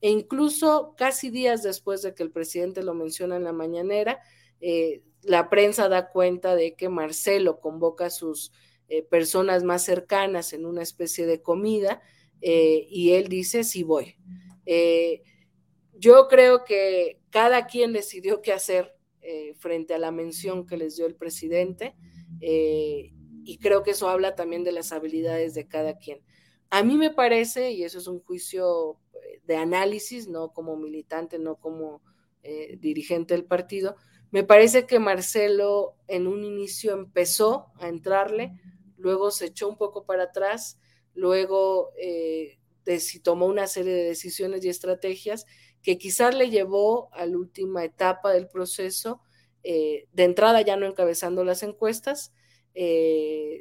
[0.01, 4.21] e incluso casi días después de que el presidente lo menciona en la mañanera,
[4.61, 8.53] eh, la prensa da cuenta de que Marcelo convoca a sus
[8.87, 12.01] eh, personas más cercanas en una especie de comida
[12.41, 14.15] eh, y él dice, sí voy.
[15.95, 18.95] yo creo que cada quien decidió qué hacer
[19.59, 21.95] frente a la mención que les dio el presidente
[22.39, 26.21] y creo que eso habla también de las habilidades de cada quien.
[26.69, 28.99] A mí me parece, y eso es un juicio
[29.43, 32.01] de análisis, no como militante, no como
[32.41, 33.97] eh, dirigente del partido.
[34.31, 38.53] Me parece que Marcelo en un inicio empezó a entrarle,
[38.95, 40.79] luego se echó un poco para atrás,
[41.13, 42.59] luego eh,
[43.23, 45.45] tomó una serie de decisiones y estrategias
[45.83, 49.21] que quizás le llevó a la última etapa del proceso,
[49.63, 52.33] eh, de entrada ya no encabezando las encuestas,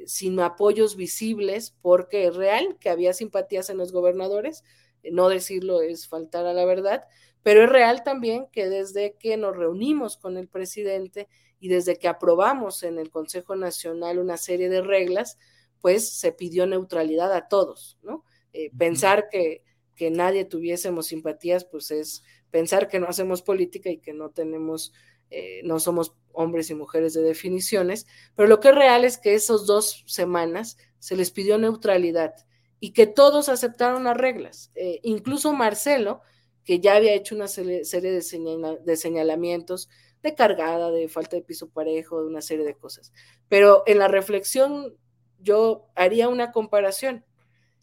[0.05, 4.63] sin apoyos visibles, porque es real que había simpatías en los gobernadores,
[5.03, 7.03] no decirlo es faltar a la verdad,
[7.43, 11.27] pero es real también que desde que nos reunimos con el presidente
[11.59, 15.37] y desde que aprobamos en el Consejo Nacional una serie de reglas,
[15.81, 18.23] pues se pidió neutralidad a todos, ¿no?
[18.53, 19.63] Eh, pensar que,
[19.95, 24.93] que nadie tuviésemos simpatías, pues es pensar que no hacemos política y que no tenemos,
[25.29, 29.33] eh, no somos hombres y mujeres de definiciones, pero lo que es real es que
[29.33, 32.33] esas dos semanas se les pidió neutralidad
[32.79, 36.21] y que todos aceptaron las reglas, eh, incluso Marcelo,
[36.63, 39.89] que ya había hecho una serie de, señalamientos
[40.21, 43.11] de cargada, de falta de piso parejo, de una serie de cosas.
[43.47, 44.95] Pero en la reflexión
[45.39, 47.25] yo haría una comparación.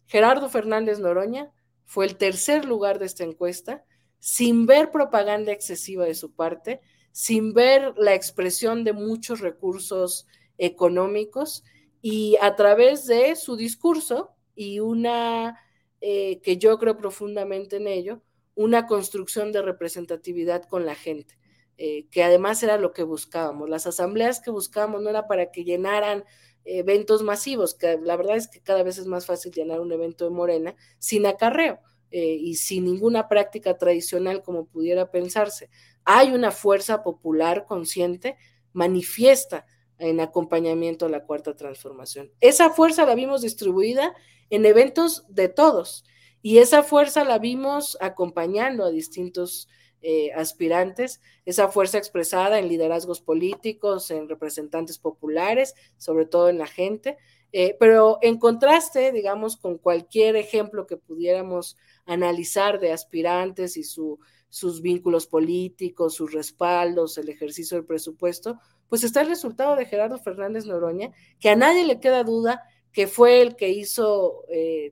[0.05, 1.51] Gerardo Fernández Noroña
[1.83, 3.83] fue el tercer lugar de esta encuesta,
[4.19, 6.79] sin ver propaganda excesiva de su parte,
[7.11, 10.27] sin ver la expresión de muchos recursos
[10.57, 11.63] económicos
[12.01, 15.57] y a través de su discurso, y una,
[16.01, 18.23] eh, que yo creo profundamente en ello,
[18.55, 21.37] una construcción de representatividad con la gente,
[21.77, 23.69] eh, que además era lo que buscábamos.
[23.69, 26.25] Las asambleas que buscábamos no era para que llenaran
[26.65, 30.25] eventos masivos, que la verdad es que cada vez es más fácil llenar un evento
[30.25, 31.79] de Morena sin acarreo.
[32.09, 35.69] eh, y sin ninguna práctica tradicional como pudiera pensarse,
[36.05, 38.37] hay una fuerza popular consciente,
[38.71, 39.65] manifiesta
[39.99, 42.31] en acompañamiento a la cuarta transformación.
[42.39, 44.15] Esa fuerza la vimos distribuida
[44.49, 46.03] en eventos de todos.
[46.41, 49.67] Y esa fuerza la vimos acompañando a distintos
[50.01, 56.67] eh, aspirantes, esa fuerza expresada en liderazgos políticos, en representantes populares, sobre todo en la
[56.67, 57.17] gente,
[57.51, 64.19] eh, pero en contraste, digamos, con cualquier ejemplo que pudiéramos analizar de aspirantes y su,
[64.49, 70.17] sus vínculos políticos, sus respaldos, el ejercicio del presupuesto, pues está el resultado de Gerardo
[70.19, 72.63] Fernández Noroña, que a nadie le queda duda
[72.97, 74.91] que fue el que hizo, eh,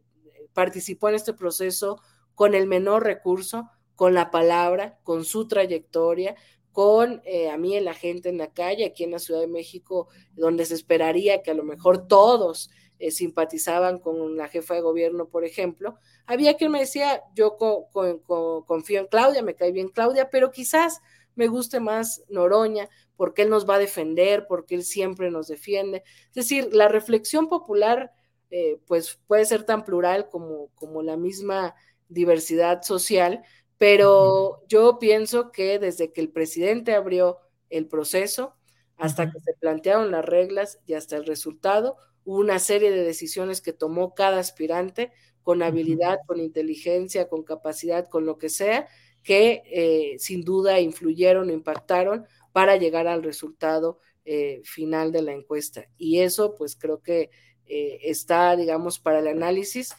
[0.54, 2.00] participó en este proceso
[2.36, 6.36] con el menor recurso, con la palabra, con su trayectoria,
[6.72, 10.08] con eh, a mí la gente en la calle, aquí en la Ciudad de México,
[10.34, 15.28] donde se esperaría que a lo mejor todos eh, simpatizaban con la jefa de gobierno,
[15.28, 15.96] por ejemplo,
[16.28, 21.02] había quien me decía, yo confío en Claudia, me cae bien Claudia, pero quizás
[21.36, 26.04] me guste más Noroña, porque él nos va a defender, porque él siempre nos defiende.
[26.30, 28.12] Es decir, la reflexión popular,
[28.50, 31.76] eh, pues puede ser tan plural como, como la misma
[32.10, 33.44] diversidad social,
[33.78, 38.56] pero yo pienso que desde que el presidente abrió el proceso,
[38.98, 43.62] hasta que se plantearon las reglas y hasta el resultado, hubo una serie de decisiones
[43.62, 45.12] que tomó cada aspirante
[45.44, 48.88] con habilidad, con inteligencia, con capacidad, con lo que sea,
[49.26, 55.90] que eh, sin duda influyeron, impactaron para llegar al resultado eh, final de la encuesta.
[55.98, 57.32] Y eso, pues creo que
[57.66, 59.96] eh, está, digamos, para el análisis,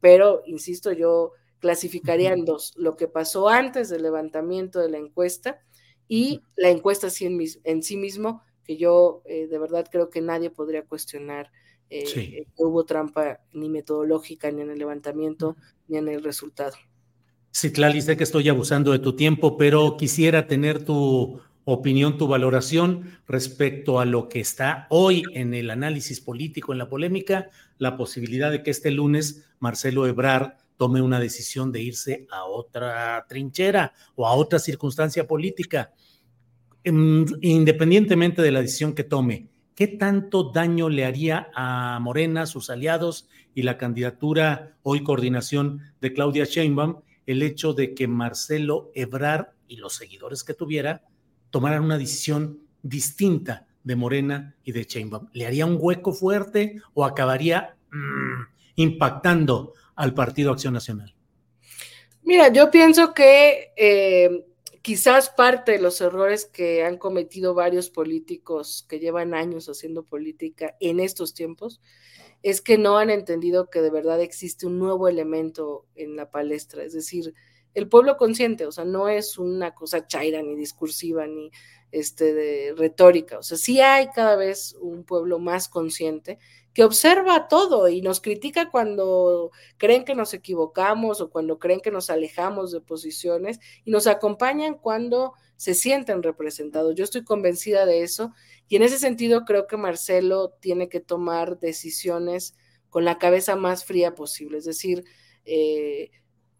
[0.00, 5.60] pero, insisto, yo clasificaría en dos, lo que pasó antes del levantamiento de la encuesta
[6.08, 11.50] y la encuesta en, sí mismo, que yo de verdad creo que nadie podría cuestionar
[11.88, 15.56] que hubo trampa ni metodológica ni en el levantamiento
[15.88, 16.76] ni en el resultado.
[17.56, 22.26] Sí, Clali, sé que estoy abusando de tu tiempo, pero quisiera tener tu opinión, tu
[22.26, 27.96] valoración respecto a lo que está hoy en el análisis político, en la polémica, la
[27.96, 33.92] posibilidad de que este lunes Marcelo Ebrard tome una decisión de irse a otra trinchera
[34.16, 35.92] o a otra circunstancia política.
[36.82, 39.46] Em, independientemente de la decisión que tome,
[39.76, 46.12] ¿qué tanto daño le haría a Morena, sus aliados y la candidatura hoy coordinación de
[46.12, 51.02] Claudia Sheinbaum el hecho de que Marcelo Ebrard y los seguidores que tuviera
[51.50, 55.28] tomaran una decisión distinta de Morena y de Chainbaum.
[55.32, 58.42] ¿Le haría un hueco fuerte o acabaría mm,
[58.76, 61.14] impactando al Partido Acción Nacional?
[62.22, 64.46] Mira, yo pienso que eh,
[64.80, 70.74] quizás parte de los errores que han cometido varios políticos que llevan años haciendo política
[70.80, 71.80] en estos tiempos
[72.44, 76.84] es que no han entendido que de verdad existe un nuevo elemento en la palestra,
[76.84, 77.32] es decir,
[77.72, 81.50] el pueblo consciente, o sea, no es una cosa chaira ni discursiva ni
[81.90, 86.38] este de retórica, o sea, sí hay cada vez un pueblo más consciente
[86.74, 91.92] que observa todo y nos critica cuando creen que nos equivocamos o cuando creen que
[91.92, 96.96] nos alejamos de posiciones y nos acompañan cuando se sienten representados.
[96.96, 98.32] Yo estoy convencida de eso
[98.68, 102.56] y en ese sentido creo que Marcelo tiene que tomar decisiones
[102.90, 104.58] con la cabeza más fría posible.
[104.58, 105.04] Es decir,
[105.44, 106.10] eh,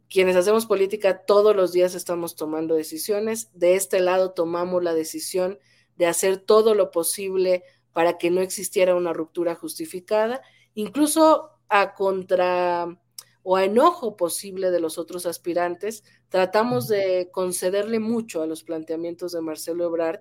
[0.09, 3.51] quienes hacemos política todos los días estamos tomando decisiones.
[3.53, 5.59] De este lado tomamos la decisión
[5.97, 10.43] de hacer todo lo posible para que no existiera una ruptura justificada,
[10.75, 12.99] incluso a contra
[13.43, 19.33] o a enojo posible de los otros aspirantes, tratamos de concederle mucho a los planteamientos
[19.33, 20.21] de Marcelo Ebrard.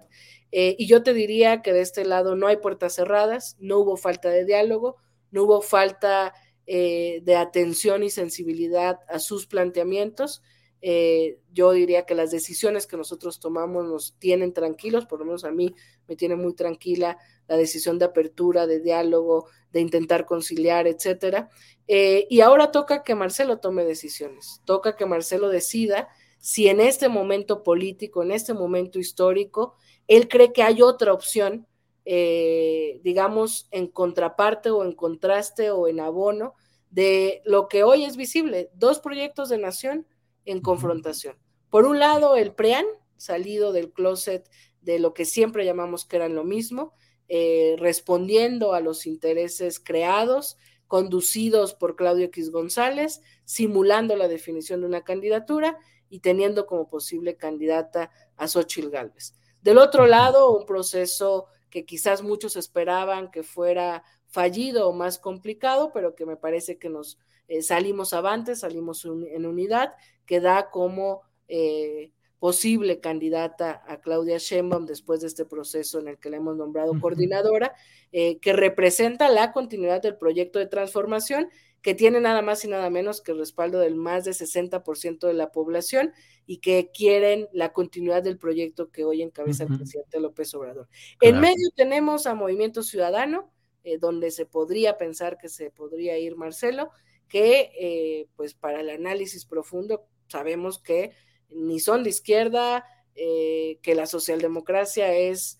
[0.51, 3.97] Eh, y yo te diría que de este lado no hay puertas cerradas, no hubo
[3.97, 4.97] falta de diálogo,
[5.32, 6.34] no hubo falta
[6.67, 10.43] eh, de atención y sensibilidad a sus planteamientos.
[10.82, 15.45] Eh, yo diría que las decisiones que nosotros tomamos nos tienen tranquilos, por lo menos
[15.45, 15.74] a mí
[16.09, 17.17] me tiene muy tranquila
[17.48, 21.50] la decisión de apertura, de diálogo, de intentar conciliar, etcétera.
[21.88, 26.08] Eh, y ahora toca que Marcelo tome decisiones, toca que Marcelo decida
[26.39, 29.76] si en este momento político, en este momento histórico,
[30.08, 31.68] él cree que hay otra opción,
[32.04, 36.54] eh, digamos, en contraparte o en contraste o en abono
[36.89, 40.06] de lo que hoy es visible, dos proyectos de nación
[40.46, 41.38] en confrontación.
[41.70, 42.86] Por un lado, el PREAN,
[43.16, 44.50] salido del closet
[44.82, 46.94] de lo que siempre llamamos que eran lo mismo,
[47.36, 50.56] eh, respondiendo a los intereses creados,
[50.86, 55.80] conducidos por Claudio X González, simulando la definición de una candidatura
[56.12, 59.34] y teniendo como posible candidata a Xochitl Gálvez.
[59.64, 65.90] Del otro lado, un proceso que quizás muchos esperaban que fuera fallido o más complicado,
[65.92, 67.18] pero que me parece que nos
[67.48, 69.96] eh, salimos avantes, salimos en unidad,
[70.28, 72.12] que da como eh,
[72.44, 76.91] posible candidata a Claudia Sheinbaum después de este proceso en el que la hemos nombrado
[77.00, 77.74] coordinadora,
[78.12, 81.48] eh, que representa la continuidad del proyecto de transformación
[81.82, 85.34] que tiene nada más y nada menos que el respaldo del más de 60% de
[85.34, 86.12] la población
[86.46, 90.89] y que quieren la continuidad del proyecto que hoy encabeza el presidente López Obrador.
[91.22, 93.54] En medio tenemos a Movimiento Ciudadano,
[93.86, 96.91] eh, donde se podría pensar que se podría ir Marcelo,
[97.30, 101.14] que eh, pues para el análisis profundo sabemos que
[101.56, 102.86] ni son de izquierda,
[103.16, 105.60] eh, que la socialdemocracia es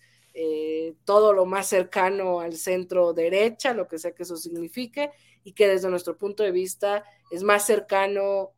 [1.06, 5.12] todo lo más cercano al centro derecha, lo que sea que eso signifique,
[5.44, 8.54] y que desde nuestro punto de vista es más cercano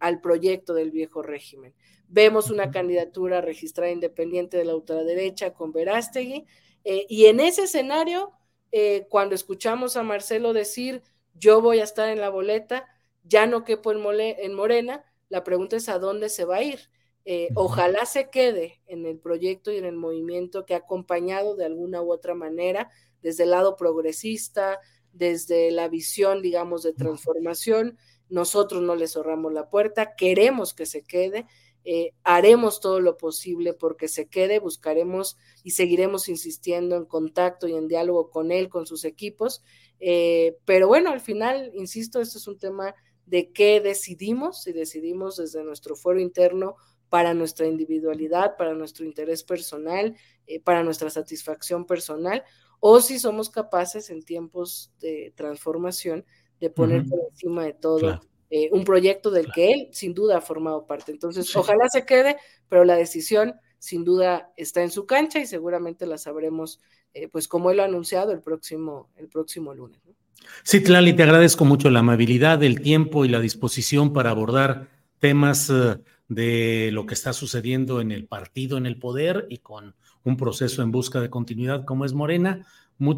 [0.00, 1.72] al proyecto del viejo régimen.
[2.08, 6.46] Vemos una candidatura registrada independiente de la ultraderecha con Verástegui,
[6.82, 8.32] y en ese escenario
[8.72, 11.02] eh, cuando escuchamos a Marcelo decir,
[11.34, 12.86] yo voy a estar en la boleta,
[13.24, 16.90] ya no quepo en, en Morena, la pregunta es a dónde se va a ir.
[17.24, 21.64] Eh, ojalá se quede en el proyecto y en el movimiento que ha acompañado de
[21.64, 22.90] alguna u otra manera
[23.22, 24.78] desde el lado progresista,
[25.12, 27.96] desde la visión, digamos, de transformación.
[28.28, 31.46] Nosotros no le cerramos la puerta, queremos que se quede
[31.84, 37.74] eh, haremos todo lo posible porque se quede, buscaremos y seguiremos insistiendo en contacto y
[37.74, 39.62] en diálogo con él, con sus equipos.
[39.98, 42.94] Eh, pero bueno, al final, insisto, esto es un tema
[43.30, 46.76] de qué decidimos, si decidimos desde nuestro fuero interno
[47.08, 50.16] para nuestra individualidad, para nuestro interés personal,
[50.46, 52.42] eh, para nuestra satisfacción personal,
[52.80, 56.24] o si somos capaces en tiempos de transformación
[56.58, 58.20] de poner por encima de todo
[58.50, 61.12] eh, un proyecto del que él sin duda ha formado parte.
[61.12, 62.36] Entonces, ojalá se quede,
[62.68, 66.80] pero la decisión sin duda está en su cancha y seguramente la sabremos,
[67.14, 70.00] eh, pues como él lo ha anunciado el próximo, el próximo lunes.
[70.62, 74.88] Sí, te agradezco mucho la amabilidad, el tiempo y la disposición para abordar
[75.18, 79.94] temas eh, de lo que está sucediendo en el partido, en el poder y con
[80.22, 82.66] un proceso en busca de continuidad como es Morena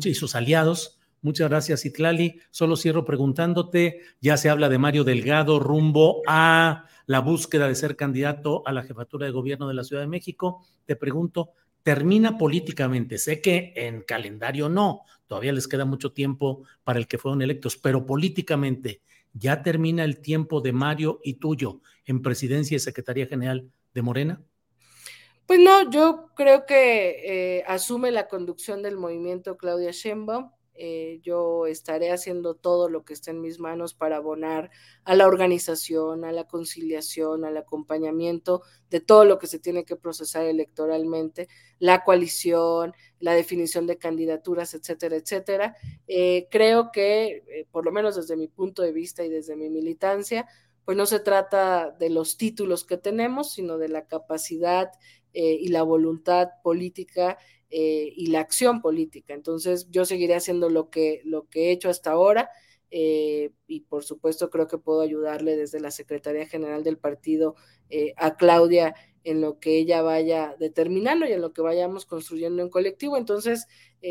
[0.05, 0.99] y sus aliados.
[1.21, 2.41] Muchas gracias, Itlali.
[2.51, 7.97] Solo cierro preguntándote, ya se habla de Mario Delgado rumbo a la búsqueda de ser
[7.97, 10.65] candidato a la jefatura de gobierno de la Ciudad de México.
[10.85, 11.51] Te pregunto,
[11.83, 13.19] ¿termina políticamente?
[13.19, 17.77] Sé que en calendario no, todavía les queda mucho tiempo para el que fueron electos,
[17.77, 19.03] pero políticamente,
[19.33, 24.43] ¿ya termina el tiempo de Mario y tuyo en presidencia y secretaría general de Morena?
[25.47, 31.67] Pues no, yo creo que eh, asume la conducción del movimiento Claudia Sheinbaum eh, yo
[31.67, 34.71] estaré haciendo todo lo que esté en mis manos para abonar
[35.05, 39.97] a la organización, a la conciliación, al acompañamiento de todo lo que se tiene que
[39.97, 41.49] procesar electoralmente,
[41.79, 45.77] la coalición, la definición de candidaturas, etcétera, etcétera.
[46.09, 49.69] Eh, creo que, eh, por lo menos desde mi punto de vista y desde mi
[49.69, 50.47] militancia,
[50.87, 54.91] pues no se trata de los títulos que tenemos, sino de la capacidad
[55.35, 57.39] y la voluntad política
[57.75, 59.33] eh, y la acción política.
[59.33, 62.51] Entonces, yo seguiré haciendo lo que, lo que he hecho hasta ahora
[62.91, 67.57] eh, y por supuesto creo que puedo ayudarle desde la Secretaría General del partido
[67.89, 68.95] eh, a Claudia
[69.25, 73.17] en lo que ella vaya determinando y en lo que vayamos construyendo en colectivo.
[73.17, 73.67] Entonces,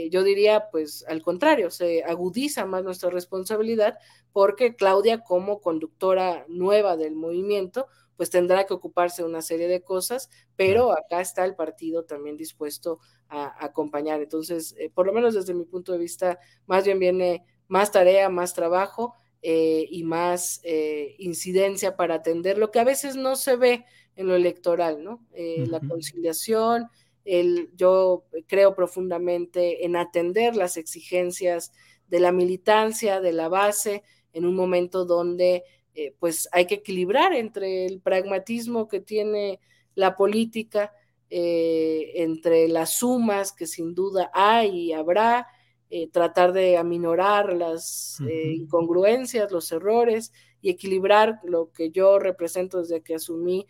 [0.10, 4.00] yo diría, pues al contrario, se agudiza más nuestra responsabilidad
[4.32, 7.88] porque Claudia como conductora nueva del movimiento,
[8.22, 12.38] pues tendrá que ocuparse de una serie de cosas, pero acá está el partido también
[12.38, 14.22] dispuesto a, acompañar.
[14.22, 18.30] Entonces, eh, por lo menos desde mi punto de vista, más bien viene más tarea,
[18.30, 23.56] más trabajo eh, y más eh, incidencia para atender lo que a veces no se
[23.56, 25.26] ve en lo electoral, ¿no?
[25.34, 26.90] La conciliación,
[27.26, 31.72] el, yo creo profundamente en atender las exigencias
[32.08, 35.64] de la militancia, de la base, en un momento donde
[35.94, 39.60] eh, pues hay que equilibrar entre el pragmatismo que tiene
[39.94, 40.94] la política,
[41.30, 45.48] eh, entre las sumas que sin duda hay y habrá,
[45.90, 50.32] eh, tratar de aminorar las incongruencias, los errores
[50.62, 53.68] y equilibrar lo que yo represento desde que asumí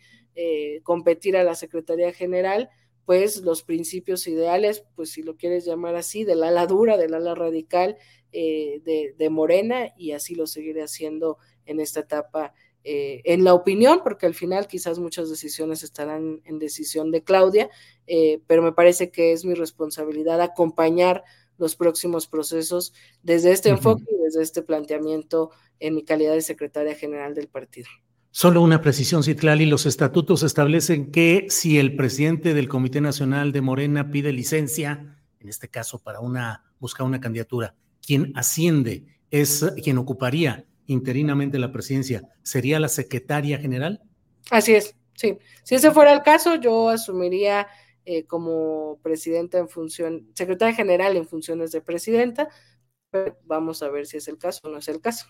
[0.84, 2.70] competir a la Secretaría General,
[3.04, 7.34] pues los principios ideales, pues si lo quieres llamar así, del ala dura, del ala
[7.34, 7.98] radical
[8.30, 12.54] de, de Morena, y así lo seguiré haciendo en esta etapa
[12.84, 17.70] eh, en la opinión, porque al final quizás muchas decisiones estarán en decisión de Claudia,
[18.08, 21.22] eh, pero me parece que es mi responsabilidad acompañar
[21.58, 22.92] los próximos procesos
[23.22, 27.88] desde este enfoque y desde este planteamiento en mi calidad de secretaria general del partido.
[28.32, 33.60] Solo una precisión, Citlali, los estatutos establecen que si el presidente del Comité Nacional de
[33.60, 39.98] Morena pide licencia, en este caso para una buscar una candidatura, quien asciende es quien
[39.98, 44.02] ocuparía interinamente la presidencia, ¿sería la secretaria general?
[44.50, 45.38] Así es, sí.
[45.64, 47.66] Si ese fuera el caso, yo asumiría
[48.04, 52.48] eh, como presidenta en función, secretaria general en funciones de presidenta,
[53.10, 55.26] pero vamos a ver si es el caso o no es el caso.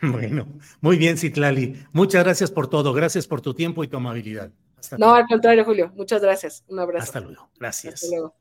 [0.02, 0.46] Bueno,
[0.80, 1.76] muy bien, Citlali.
[1.92, 2.92] Muchas gracias por todo.
[2.92, 4.50] Gracias por tu tiempo y tu amabilidad.
[4.98, 5.92] no, al contrario, Julio.
[5.94, 6.64] Muchas gracias.
[6.66, 7.04] Un abrazo.
[7.04, 7.48] Hasta luego.
[7.58, 7.94] Gracias.
[7.94, 8.34] Hasta luego.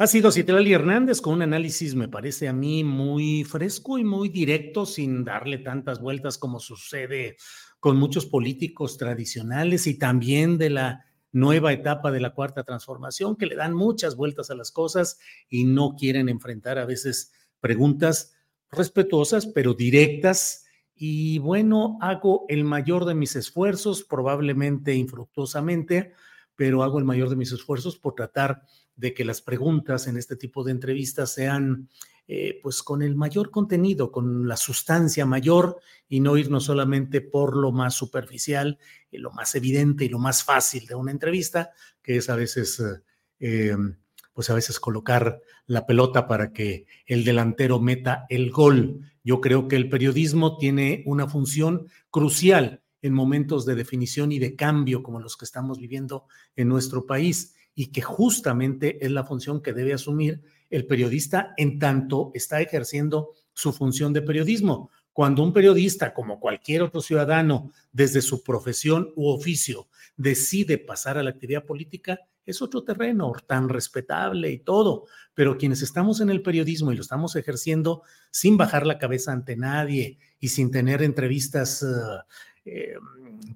[0.00, 4.30] Ha sido Citlali Hernández con un análisis, me parece a mí, muy fresco y muy
[4.30, 7.36] directo, sin darle tantas vueltas como sucede
[7.80, 13.44] con muchos políticos tradicionales y también de la nueva etapa de la cuarta transformación, que
[13.44, 15.18] le dan muchas vueltas a las cosas
[15.50, 18.32] y no quieren enfrentar a veces preguntas
[18.70, 20.64] respetuosas, pero directas.
[20.94, 26.14] Y bueno, hago el mayor de mis esfuerzos, probablemente infructuosamente,
[26.56, 30.36] pero hago el mayor de mis esfuerzos por tratar de que las preguntas en este
[30.36, 31.88] tipo de entrevistas sean
[32.32, 37.56] eh, pues con el mayor contenido, con la sustancia mayor y no irnos solamente por
[37.56, 38.78] lo más superficial,
[39.10, 42.80] y lo más evidente y lo más fácil de una entrevista, que es a veces,
[43.40, 43.76] eh,
[44.32, 49.00] pues a veces colocar la pelota para que el delantero meta el gol.
[49.24, 54.54] Yo creo que el periodismo tiene una función crucial en momentos de definición y de
[54.54, 59.62] cambio como los que estamos viviendo en nuestro país y que justamente es la función
[59.62, 64.90] que debe asumir el periodista en tanto está ejerciendo su función de periodismo.
[65.12, 71.22] Cuando un periodista, como cualquier otro ciudadano, desde su profesión u oficio, decide pasar a
[71.22, 76.42] la actividad política, es otro terreno tan respetable y todo, pero quienes estamos en el
[76.42, 81.84] periodismo y lo estamos ejerciendo sin bajar la cabeza ante nadie y sin tener entrevistas
[82.64, 82.94] eh,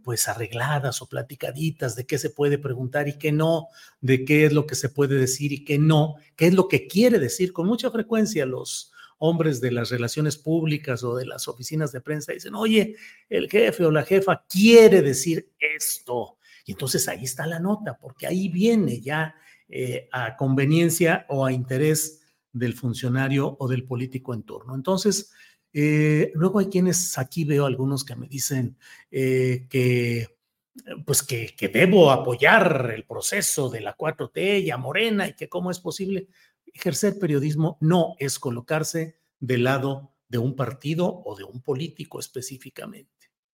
[0.02, 3.68] pues arregladas o platicaditas de qué se puede preguntar y qué no,
[4.00, 6.86] de qué es lo que se puede decir y qué no, qué es lo que
[6.86, 7.52] quiere decir.
[7.52, 12.32] Con mucha frecuencia los hombres de las relaciones públicas o de las oficinas de prensa
[12.32, 12.96] dicen, oye,
[13.28, 16.38] el jefe o la jefa quiere decir esto.
[16.66, 19.34] Y entonces ahí está la nota, porque ahí viene ya
[19.68, 22.22] eh, a conveniencia o a interés
[22.52, 24.74] del funcionario o del político en turno.
[24.74, 25.32] Entonces,
[25.74, 28.78] eh, luego hay quienes, aquí veo algunos que me dicen
[29.10, 30.28] eh, que
[31.04, 35.70] pues que, debo apoyar el proceso de la 4T y a Morena y que cómo
[35.70, 36.28] es posible.
[36.66, 43.10] Ejercer periodismo no es colocarse del lado de un partido o de un político específicamente.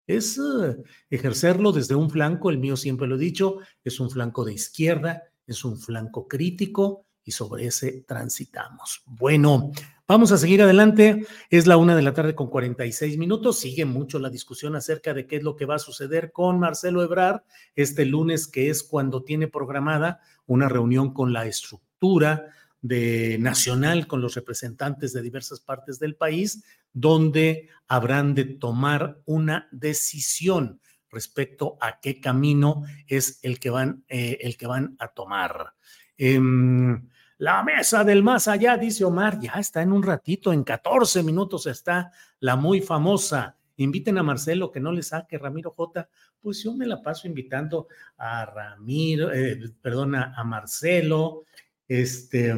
[0.07, 0.77] Es eh,
[1.09, 5.23] ejercerlo desde un flanco, el mío siempre lo he dicho, es un flanco de izquierda,
[5.47, 9.03] es un flanco crítico y sobre ese transitamos.
[9.07, 9.73] Bueno,
[10.11, 11.25] Vamos a seguir adelante.
[11.51, 13.61] Es la una de la tarde con 46 minutos.
[13.61, 17.05] Sigue mucho la discusión acerca de qué es lo que va a suceder con Marcelo
[17.05, 17.43] Ebrard
[17.77, 22.47] este lunes, que es cuando tiene programada una reunión con la estructura
[22.83, 29.69] de nacional con los representantes de diversas partes del país, donde habrán de tomar una
[29.71, 35.75] decisión respecto a qué camino es el que van, eh, el que van a tomar.
[36.17, 37.09] Em,
[37.41, 41.66] la mesa del más allá, dice Omar, ya está en un ratito, en 14 minutos
[41.66, 43.57] está la muy famosa.
[43.78, 46.07] Inviten a Marcelo, que no le saque Ramiro J.
[46.38, 47.88] Pues yo me la paso invitando
[48.18, 51.45] a Ramiro, eh, perdona, a Marcelo,
[51.88, 52.55] este,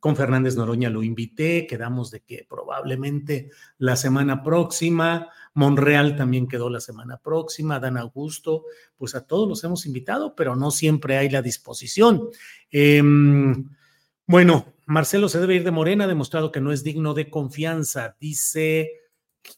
[0.00, 6.70] con Fernández Noroña lo invité, quedamos de que probablemente la semana próxima, Monreal también quedó
[6.70, 8.64] la semana próxima, Dan Augusto,
[8.96, 12.30] pues a todos los hemos invitado, pero no siempre hay la disposición.
[12.70, 13.02] Eh,
[14.32, 18.16] bueno, Marcelo se debe ir de Morena, ha demostrado que no es digno de confianza,
[18.18, 18.90] dice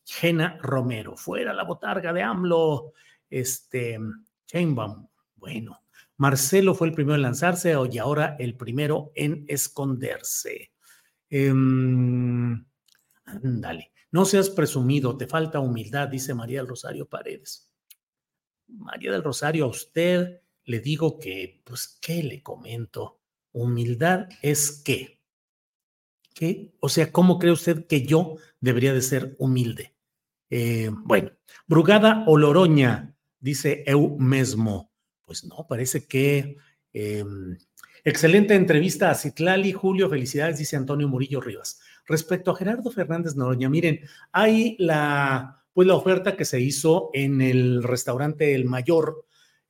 [0.04, 1.16] Gena Romero.
[1.16, 2.92] Fuera la botarga de AMLO,
[3.30, 4.00] este,
[4.46, 5.06] Chainbaum.
[5.36, 5.78] Bueno,
[6.16, 10.72] Marcelo fue el primero en lanzarse y ahora el primero en esconderse.
[11.30, 12.66] Em,
[13.26, 17.70] ándale, no seas presumido, te falta humildad, dice María del Rosario Paredes.
[18.66, 23.20] María del Rosario, a usted le digo que, pues, ¿qué le comento?
[23.54, 25.20] Humildad es qué?
[26.34, 26.74] ¿Qué?
[26.80, 29.94] O sea, ¿cómo cree usted que yo debería de ser humilde?
[30.50, 31.30] Eh, bueno,
[31.66, 32.36] Brugada o
[33.40, 34.90] dice Eu mesmo.
[35.24, 36.56] Pues no, parece que...
[36.92, 37.56] Em,
[38.04, 41.80] excelente entrevista a Citlali, Julio, felicidades, dice Antonio Murillo Rivas.
[42.06, 44.00] Respecto a Gerardo Fernández Noroña, miren,
[44.32, 49.24] hay la, pues la oferta que se hizo en el restaurante El Mayor,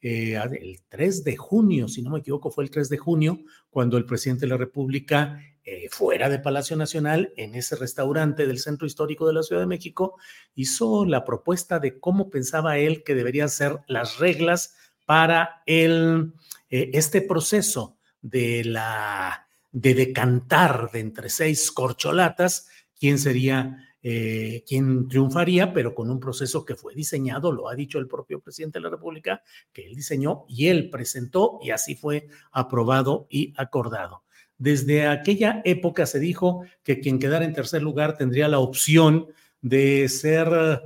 [0.07, 3.41] eh, el 3 de junio, si no me equivoco, fue el 3 de junio,
[3.71, 8.59] cuando el presidente de la República, eh, fuera de Palacio Nacional, en ese restaurante del
[8.59, 10.19] Centro Histórico de la Ciudad de México,
[10.55, 14.75] hizo la propuesta de cómo pensaba él que deberían ser las reglas
[15.07, 16.35] para el,
[16.69, 22.69] eh, este proceso de la de decantar de entre seis corcholatas
[23.01, 27.99] quién sería eh, quién triunfaría, pero con un proceso que fue diseñado, lo ha dicho
[27.99, 29.43] el propio presidente de la República,
[29.73, 34.25] que él diseñó y él presentó y así fue aprobado y acordado.
[34.59, 39.29] Desde aquella época se dijo que quien quedara en tercer lugar tendría la opción
[39.63, 40.83] de ser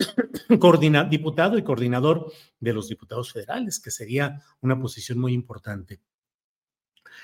[1.08, 6.00] diputado y coordinador de los diputados federales, que sería una posición muy importante.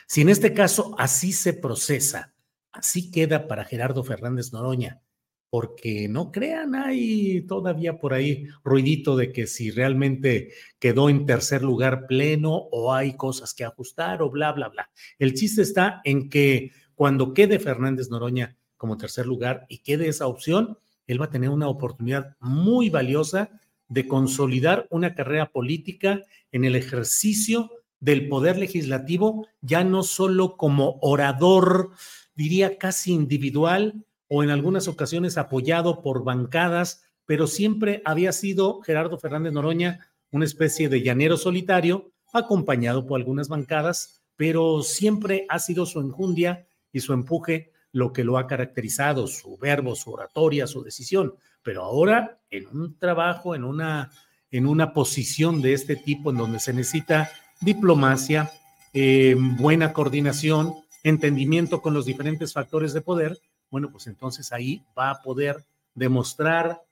[0.07, 2.33] Si en este caso así se procesa,
[2.71, 5.03] así queda para Gerardo Fernández Noroña,
[5.51, 11.63] porque no crean, hay todavía por ahí ruidito de que si realmente quedó en tercer
[11.63, 14.91] lugar pleno o hay cosas que ajustar o bla, bla, bla.
[15.19, 20.27] El chiste está en que cuando quede Fernández Noroña como tercer lugar y quede esa
[20.27, 23.51] opción, él va a tener una oportunidad muy valiosa
[23.89, 27.71] de consolidar una carrera política en el ejercicio
[28.01, 31.91] del poder legislativo, ya no solo como orador,
[32.35, 39.19] diría casi individual, o en algunas ocasiones apoyado por bancadas, pero siempre había sido Gerardo
[39.19, 45.87] Fernández Noroña una especie de llanero solitario, acompañado por algunas bancadas, pero siempre ha sido
[45.87, 50.83] su enjundia y su empuje lo que lo ha caracterizado, su verbo, su oratoria, su
[50.83, 51.35] decisión.
[51.63, 54.11] Pero ahora, en un trabajo, en una,
[54.51, 58.51] en una posición de este tipo, en donde se necesita diplomacia,
[58.93, 63.39] eh, buena coordinación, entendimiento con los diferentes factores de poder,
[63.71, 65.65] bueno, pues entonces ahí va a poder
[65.95, 66.83] demostrar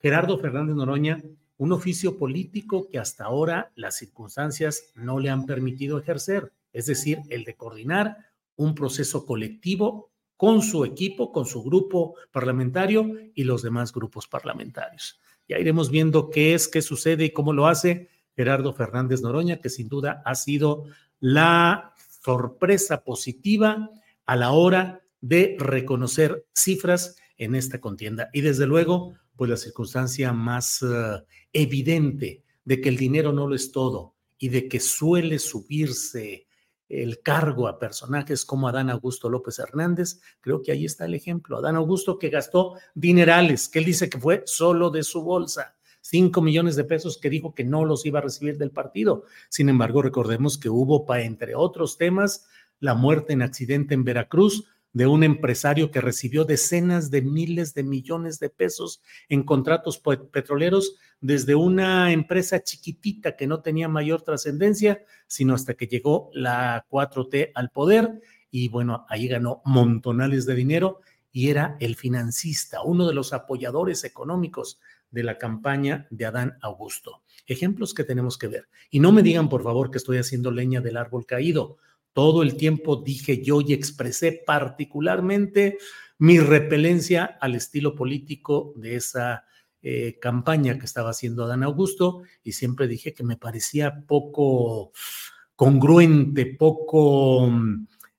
[0.00, 1.22] Gerardo Fernández Noroña
[1.58, 7.20] un oficio político que hasta ahora las circunstancias no le han permitido ejercer, es decir,
[7.28, 8.16] el de coordinar
[8.56, 15.20] un proceso colectivo con su equipo, con su grupo parlamentario y los demás grupos parlamentarios.
[15.48, 19.68] Ya iremos viendo qué es, qué sucede y cómo lo hace Gerardo Fernández Noroña, que
[19.68, 20.86] sin duda ha sido
[21.20, 23.88] la sorpresa positiva
[24.26, 28.28] a la hora de reconocer cifras en esta contienda.
[28.34, 33.54] Y desde luego, pues la circunstancia más uh, evidente de que el dinero no lo
[33.54, 36.46] es todo y de que suele subirse
[36.88, 41.56] el cargo a personajes como Adán Augusto López Hernández, creo que ahí está el ejemplo.
[41.56, 46.42] Adán Augusto que gastó dinerales, que él dice que fue solo de su bolsa, cinco
[46.42, 49.24] millones de pesos que dijo que no los iba a recibir del partido.
[49.48, 52.46] Sin embargo, recordemos que hubo, para, entre otros temas,
[52.78, 57.82] la muerte en accidente en Veracruz de un empresario que recibió decenas de miles de
[57.82, 65.02] millones de pesos en contratos petroleros desde una empresa chiquitita que no tenía mayor trascendencia,
[65.26, 68.20] sino hasta que llegó la 4T al poder
[68.50, 71.00] y bueno, ahí ganó montonales de dinero
[71.32, 74.78] y era el financista, uno de los apoyadores económicos
[75.10, 77.22] de la campaña de Adán Augusto.
[77.46, 78.68] Ejemplos que tenemos que ver.
[78.90, 81.78] Y no me digan, por favor, que estoy haciendo leña del árbol caído
[82.12, 85.78] todo el tiempo dije yo y expresé particularmente
[86.18, 89.44] mi repelencia al estilo político de esa
[89.82, 94.92] eh, campaña que estaba haciendo Adán Augusto y siempre dije que me parecía poco
[95.56, 97.50] congruente, poco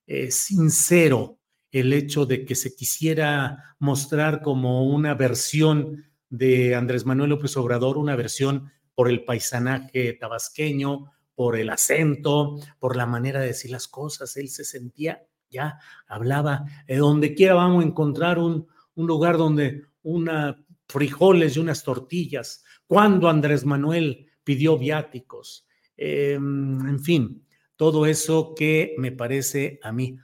[0.06, 1.39] eh, sincero
[1.72, 7.98] el hecho de que se quisiera mostrar como una versión de Andrés Manuel López Obrador,
[7.98, 13.88] una versión por el paisanaje tabasqueño, por el acento, por la manera de decir las
[13.88, 14.38] cosas.
[14.38, 19.84] Él se sentía, ya hablaba, de donde quiera vamos a encontrar un, un lugar donde
[20.04, 22.64] una frijoles y unas tortillas.
[22.86, 25.68] Cuando Andrés Manuel pidió viáticos.
[25.98, 30.18] Em, en fin, todo eso que me parece a mí,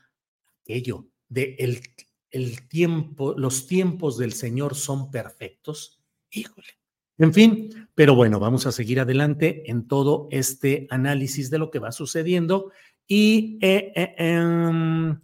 [0.62, 1.82] aquello de el,
[2.32, 6.01] el tiempo, los tiempos del Señor son perfectos.
[6.32, 6.78] Híjole,
[7.20, 11.80] en fin, pero bueno, vamos a seguir adelante en todo este análisis de lo que
[11.80, 12.72] va sucediendo.
[13.07, 15.20] Y eh, eh, em,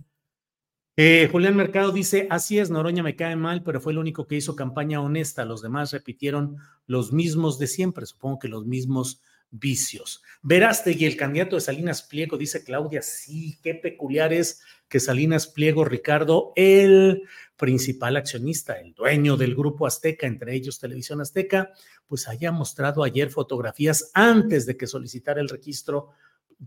[0.97, 4.35] eh, Julián Mercado dice, así es, Noroña me cae mal, pero fue el único que
[4.35, 5.45] hizo campaña honesta.
[5.45, 9.21] Los demás repitieron los mismos de siempre, supongo que los mismos
[9.51, 10.21] vicios.
[10.43, 15.85] y el candidato de Salinas Pliego, dice Claudia, sí, qué peculiar es que Salinas Pliego,
[15.85, 17.23] Ricardo, el
[17.57, 21.71] principal accionista, el dueño del grupo Azteca, entre ellos Televisión Azteca,
[22.07, 26.09] pues haya mostrado ayer fotografías antes de que solicitara el registro,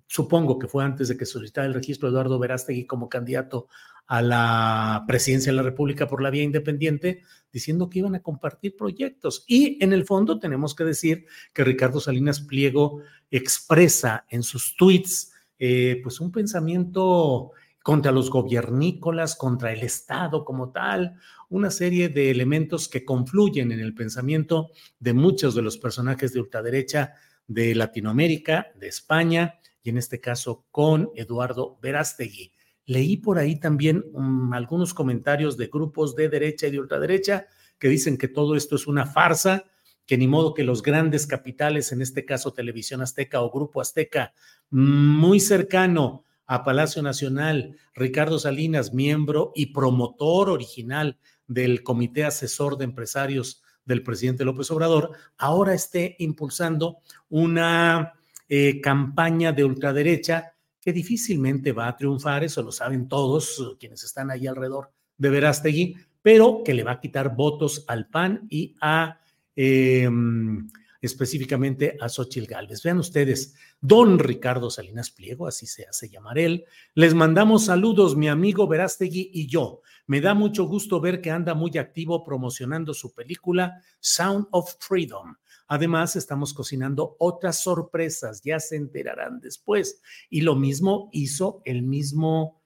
[0.07, 3.69] supongo que fue antes de que solicitara el registro Eduardo Verástegui como candidato
[4.07, 7.23] a la presidencia de la República por la vía independiente,
[7.53, 9.45] diciendo que iban a compartir proyectos.
[9.47, 15.33] Y en el fondo tenemos que decir que Ricardo Salinas Pliego expresa en sus tweets
[15.59, 17.53] eh, pues un pensamiento
[17.83, 21.15] contra los gobiernícolas, contra el Estado como tal,
[21.49, 26.41] una serie de elementos que confluyen en el pensamiento de muchos de los personajes de
[26.41, 27.15] ultraderecha
[27.47, 32.53] de Latinoamérica, de España, y en este caso con Eduardo Verástegui.
[32.85, 37.47] leí por ahí también um, algunos comentarios de grupos de derecha y de ultraderecha
[37.79, 39.65] que dicen que todo esto es una farsa,
[40.07, 44.33] que ni modo que los grandes capitales, en este caso Televisión Azteca o Grupo Azteca,
[44.71, 52.85] muy cercano a Palacio Nacional, Ricardo Salinas, miembro y promotor original del Comité Asesor de
[52.85, 58.15] Empresarios del presidente López Obrador, ahora esté impulsando una
[58.49, 64.31] eh, campaña de ultraderecha que difícilmente va a triunfar, eso lo saben todos quienes están
[64.31, 69.21] ahí alrededor de Verástegui, pero que le va a quitar votos al PAN y a
[69.55, 70.67] em,
[71.01, 72.83] específicamente a Xochil Gálvez.
[72.83, 76.65] Vean ustedes, don Ricardo Salinas Pliego, así se hace llamar él.
[76.95, 79.83] Les mandamos saludos, mi amigo Verástegui y yo.
[80.07, 85.37] Me da mucho gusto ver que anda muy activo promocionando su película Sound of Freedom.
[85.69, 90.01] Además, estamos cocinando otras sorpresas, ya se enterarán después.
[90.31, 92.63] Y lo mismo hizo el mismo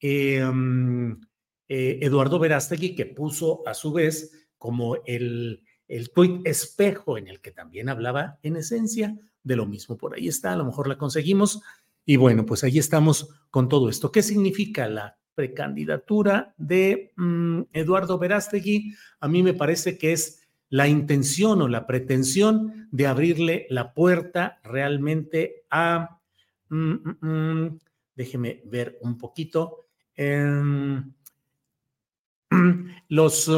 [0.00, 1.20] em,
[1.68, 7.40] eh, Eduardo Verástegui, que puso a su vez como el, el tuit espejo en el
[7.40, 9.96] que también hablaba en esencia de lo mismo.
[9.96, 11.62] Por ahí está, a lo mejor la conseguimos.
[12.04, 14.12] Y bueno, pues ahí estamos con todo esto.
[14.12, 18.94] ¿Qué significa la precandidatura de mm, Eduardo Verástegui?
[19.20, 24.60] A mí me parece que es la intención o la pretensión de abrirle la puerta
[24.64, 26.20] realmente a,
[26.68, 27.78] mm, mm,
[28.16, 31.12] déjeme ver un poquito, em,
[33.08, 33.48] los...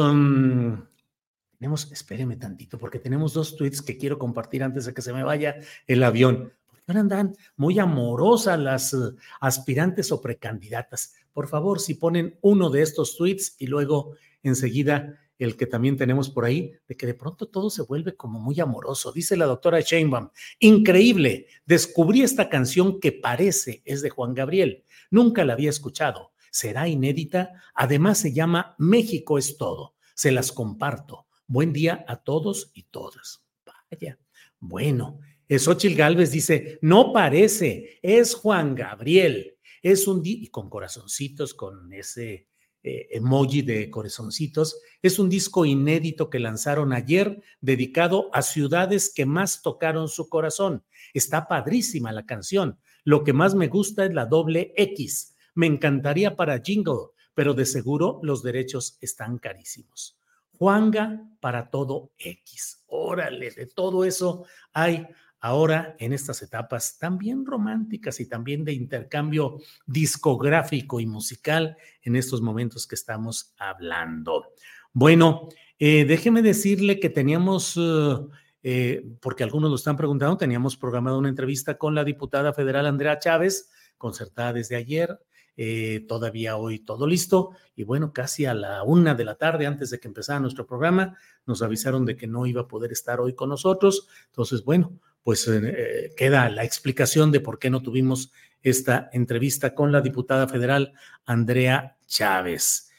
[1.59, 5.23] tenemos, espéreme tantito, porque tenemos dos tweets que quiero compartir antes de que se me
[5.23, 5.57] vaya
[5.87, 6.53] el avión.
[6.87, 11.15] Ahora andan muy amorosas las uh, aspirantes o precandidatas.
[11.33, 16.29] Por favor, si ponen uno de estos tweets y luego enseguida el que también tenemos
[16.29, 19.11] por ahí, de que de pronto todo se vuelve como muy amoroso.
[19.11, 20.29] Dice la doctora Sheinbaum,
[20.59, 24.85] increíble, descubrí esta canción que parece es de Juan Gabriel.
[25.11, 26.31] Nunca la había escuchado.
[26.51, 27.51] Será inédita.
[27.73, 29.95] Además se llama México es todo.
[30.13, 31.28] Se las comparto.
[31.49, 33.43] Buen día a todos y todas.
[33.65, 34.19] Vaya.
[34.59, 35.19] Bueno,
[35.49, 39.57] Xochil Gálvez dice, no parece, es Juan Gabriel.
[39.81, 42.49] Es un y con corazoncitos, con ese
[42.83, 44.79] eh, emoji de corazoncitos.
[45.01, 50.83] Es un disco inédito que lanzaron ayer dedicado a ciudades que más tocaron su corazón.
[51.15, 52.77] Está padrísima la canción.
[53.03, 55.35] Lo que más me gusta es la doble X.
[55.55, 60.18] Me encantaría para Jingle, pero de seguro los derechos están carísimos.
[60.59, 62.83] Juanga para todo X.
[62.87, 64.43] Órale, de todo eso
[64.73, 65.07] hay
[65.39, 72.41] ahora en estas etapas también románticas y también de intercambio discográfico y musical en estos
[72.41, 74.47] momentos que estamos hablando.
[74.91, 75.47] Bueno,
[75.77, 78.17] eh, déjeme decirle que teníamos, eh,
[78.61, 83.17] eh, porque algunos lo están preguntando, teníamos programado una entrevista con la diputada federal Andrea
[83.17, 85.17] Chávez, concertada desde ayer,
[85.61, 87.51] eh, todavía hoy todo listo.
[87.75, 91.17] Y bueno, casi a la una de la tarde, antes de que empezara nuestro programa,
[91.45, 94.07] nos avisaron de que no iba a poder estar hoy con nosotros.
[94.27, 98.31] Entonces, bueno, pues eh, queda la explicación de por qué no tuvimos
[98.61, 100.93] esta entrevista con la diputada federal
[101.25, 102.89] Andrea Chávez.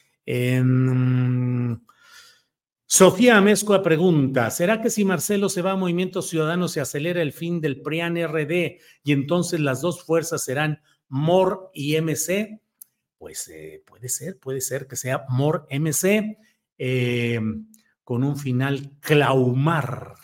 [2.85, 7.33] Sofía Amezcua pregunta, ¿será que si Marcelo se va a Movimiento Ciudadano se acelera el
[7.33, 12.61] fin del PRIAN RD y entonces las dos fuerzas serán MOR y MC,
[13.19, 16.39] pues eh, puede ser, puede ser que sea MOR MC
[16.79, 17.41] eh,
[18.03, 20.15] con un final Claumar,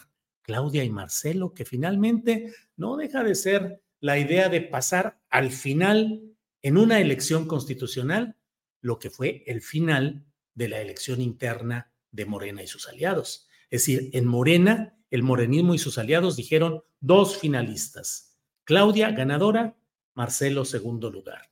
[0.43, 6.23] Claudia y Marcelo, que finalmente no deja de ser la idea de pasar al final
[6.63, 8.37] en una elección constitucional
[8.81, 10.25] lo que fue el final
[10.55, 13.49] de la elección interna de Morena y sus aliados.
[13.71, 18.37] Es decir, en Morena, el morenismo y sus aliados dijeron dos finalistas.
[18.65, 19.77] Claudia, ganadora,
[20.17, 21.51] Marcelo segundo lugar.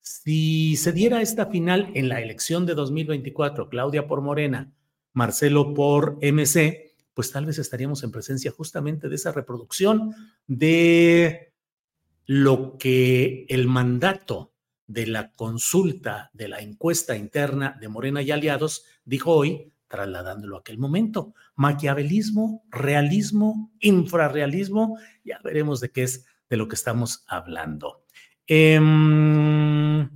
[0.00, 4.72] Si se diera esta final en la elección de 2024, Claudia por Morena,
[5.12, 10.14] Marcelo por MC, pues tal vez estaríamos en presencia justamente de esa reproducción
[10.46, 11.52] de
[12.24, 14.52] lo que el mandato
[14.86, 20.60] de la consulta, de la encuesta interna de Morena y aliados dijo hoy, trasladándolo a
[20.60, 21.34] aquel momento.
[21.56, 28.04] Maquiavelismo, realismo, infrarrealismo, ya veremos de qué es de lo que estamos hablando.
[28.46, 30.08] Em,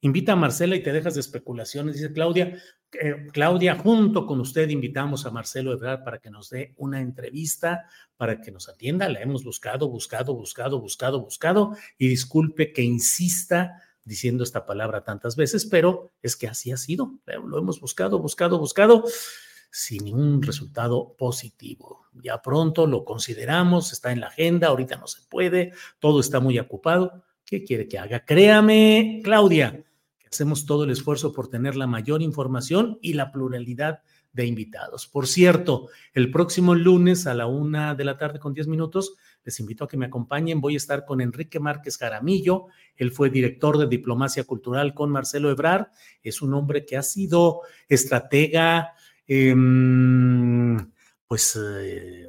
[0.00, 2.56] invita a Marcela y te dejas de especulaciones, dice Claudia.
[2.92, 7.88] Eh, Claudia, junto con usted invitamos a Marcelo Ebrard para que nos dé una entrevista,
[8.16, 9.08] para que nos atienda.
[9.08, 11.76] La hemos buscado, buscado, buscado, buscado, buscado.
[11.98, 17.18] Y disculpe que insista diciendo esta palabra tantas veces, pero es que así ha sido.
[17.26, 19.04] Lo hemos buscado, buscado, buscado
[19.74, 22.06] sin ningún resultado positivo.
[22.22, 26.56] Ya pronto lo consideramos, está en la agenda, ahorita no se puede, todo está muy
[26.60, 27.24] ocupado.
[27.44, 28.24] ¿Qué quiere que haga?
[28.24, 29.84] Créame, Claudia,
[30.30, 34.02] hacemos todo el esfuerzo por tener la mayor información y la pluralidad
[34.32, 35.08] de invitados.
[35.08, 39.14] Por cierto, el próximo lunes a la una de la tarde con diez minutos,
[39.44, 40.60] les invito a que me acompañen.
[40.60, 42.66] Voy a estar con Enrique Márquez Jaramillo.
[42.96, 45.90] Él fue director de Diplomacia Cultural con Marcelo Ebrar.
[46.22, 48.94] Es un hombre que ha sido estratega,
[49.26, 50.76] em,
[51.26, 52.26] pues, eh,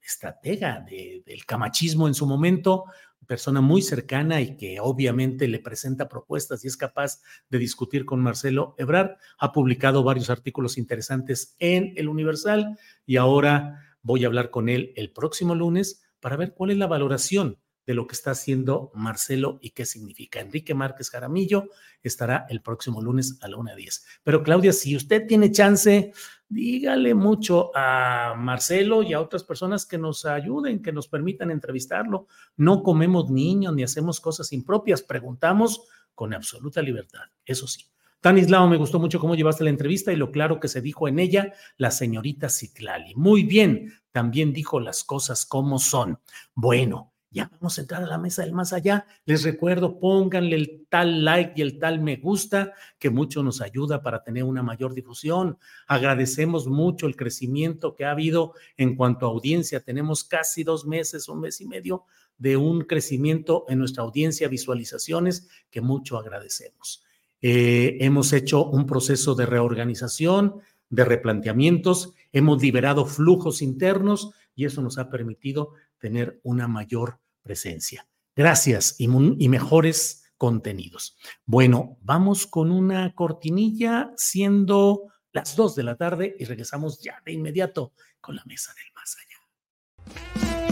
[0.00, 2.84] estratega del camachismo en su momento,
[3.32, 8.20] persona muy cercana y que obviamente le presenta propuestas y es capaz de discutir con
[8.20, 9.16] Marcelo Ebrard.
[9.38, 14.92] Ha publicado varios artículos interesantes en El Universal y ahora voy a hablar con él
[14.96, 19.58] el próximo lunes para ver cuál es la valoración de lo que está haciendo Marcelo
[19.60, 20.40] y qué significa.
[20.40, 21.68] Enrique Márquez Jaramillo
[22.02, 24.02] estará el próximo lunes a la 1.10.
[24.22, 26.12] Pero Claudia, si usted tiene chance,
[26.48, 32.26] dígale mucho a Marcelo y a otras personas que nos ayuden, que nos permitan entrevistarlo.
[32.56, 35.82] No comemos niños ni hacemos cosas impropias, preguntamos
[36.14, 37.86] con absoluta libertad, eso sí.
[38.20, 41.18] Tanislao, me gustó mucho cómo llevaste la entrevista y lo claro que se dijo en
[41.18, 43.16] ella la señorita Citlali.
[43.16, 46.20] Muy bien, también dijo las cosas como son.
[46.54, 49.06] Bueno, ya vamos a entrar a la mesa del más allá.
[49.24, 54.02] Les recuerdo, pónganle el tal like y el tal me gusta, que mucho nos ayuda
[54.02, 55.58] para tener una mayor difusión.
[55.86, 59.80] Agradecemos mucho el crecimiento que ha habido en cuanto a audiencia.
[59.80, 62.04] Tenemos casi dos meses, un mes y medio
[62.36, 67.02] de un crecimiento en nuestra audiencia, visualizaciones, que mucho agradecemos.
[67.40, 70.60] Eh, hemos hecho un proceso de reorganización,
[70.90, 78.06] de replanteamientos, hemos liberado flujos internos y eso nos ha permitido tener una mayor presencia.
[78.34, 81.16] Gracias y, mejores contenidos.
[81.44, 87.32] Bueno, vamos con una cortinilla siendo las dos de la tarde y regresamos ya de
[87.32, 90.71] inmediato con la mesa del más allá.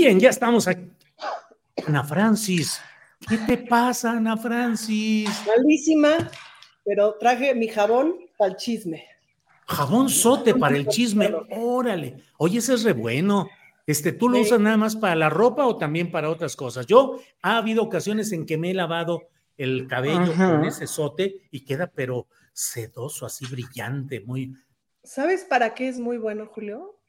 [0.00, 0.90] Bien, ya estamos aquí.
[1.86, 2.80] Ana Francis,
[3.28, 5.28] ¿qué te pasa, Ana Francis?
[5.46, 6.30] Malísima,
[6.82, 9.04] pero traje mi jabón para el chisme.
[9.66, 12.16] Jabón sote para el chisme, órale.
[12.38, 13.50] Oye, ese es re bueno.
[13.86, 16.86] Este, ¿Tú lo usas nada más para la ropa o también para otras cosas?
[16.86, 19.28] Yo, ha habido ocasiones en que me he lavado
[19.58, 24.54] el cabello con ese sote y queda, pero sedoso, así brillante, muy.
[25.04, 26.99] ¿Sabes para qué es muy bueno, Julio?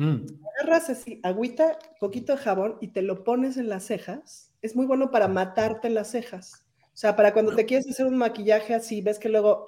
[0.00, 0.24] Mm.
[0.54, 4.54] Agarras así, agüita, poquito de jabón y te lo pones en las cejas.
[4.62, 6.64] Es muy bueno para matarte las cejas.
[6.86, 9.66] O sea, para cuando te quieres hacer un maquillaje así, ves que luego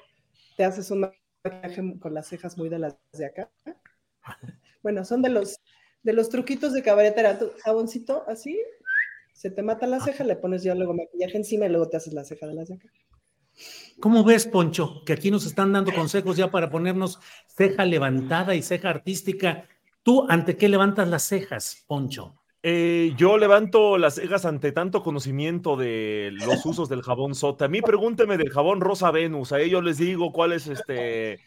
[0.56, 3.50] te haces un maquillaje con las cejas muy de las de acá.
[4.82, 5.60] Bueno, son de los,
[6.02, 7.38] de los truquitos de cabaretera.
[7.62, 8.58] Jaboncito así,
[9.32, 12.12] se te mata la ceja, le pones ya luego maquillaje encima y luego te haces
[12.12, 12.88] la ceja de las de acá.
[14.00, 15.04] ¿Cómo ves, Poncho?
[15.06, 19.68] Que aquí nos están dando consejos ya para ponernos ceja levantada y ceja artística
[20.02, 22.34] ¿Tú ante qué levantas las cejas, Poncho?
[22.64, 27.64] Eh, yo levanto las cejas ante tanto conocimiento de los usos del jabón sota.
[27.64, 29.52] A mí pregúnteme del jabón Rosa Venus.
[29.52, 31.40] A ellos les digo cuál es este,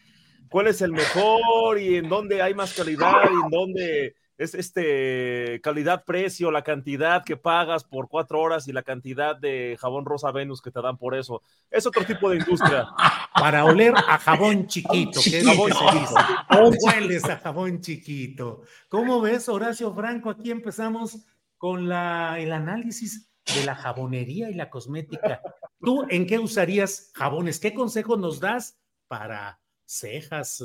[0.50, 5.60] cuál es el mejor y en dónde hay más calidad y en dónde es este
[5.62, 10.60] calidad-precio, la cantidad que pagas por cuatro horas y la cantidad de jabón Rosa Venus
[10.60, 11.42] que te dan por eso.
[11.70, 12.86] Es otro tipo de industria.
[13.34, 18.62] Para oler a jabón chiquito, que es jabón Hueles a jabón chiquito.
[18.88, 20.30] ¿Cómo ves, Horacio Franco?
[20.30, 21.18] Aquí empezamos
[21.58, 25.40] con la, el análisis de la jabonería y la cosmética.
[25.80, 27.60] ¿Tú en qué usarías jabones?
[27.60, 30.62] ¿Qué consejo nos das para cejas?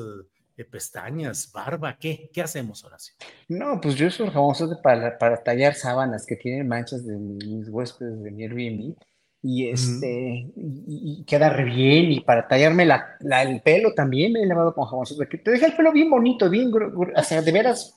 [0.66, 2.30] Pestañas, barba, ¿qué?
[2.34, 3.16] ¿Qué hacemos, Horacio?
[3.47, 8.22] No, pues yo soy famoso para, para tallar sábanas que tienen manchas de mis huéspedes
[8.22, 8.95] de mi Airbnb
[9.43, 14.45] y este y, queda re bien y para tallarme la, el pelo también me he
[14.45, 17.95] lavado con jabón que te deja el pelo bien bonito bien o sea de veras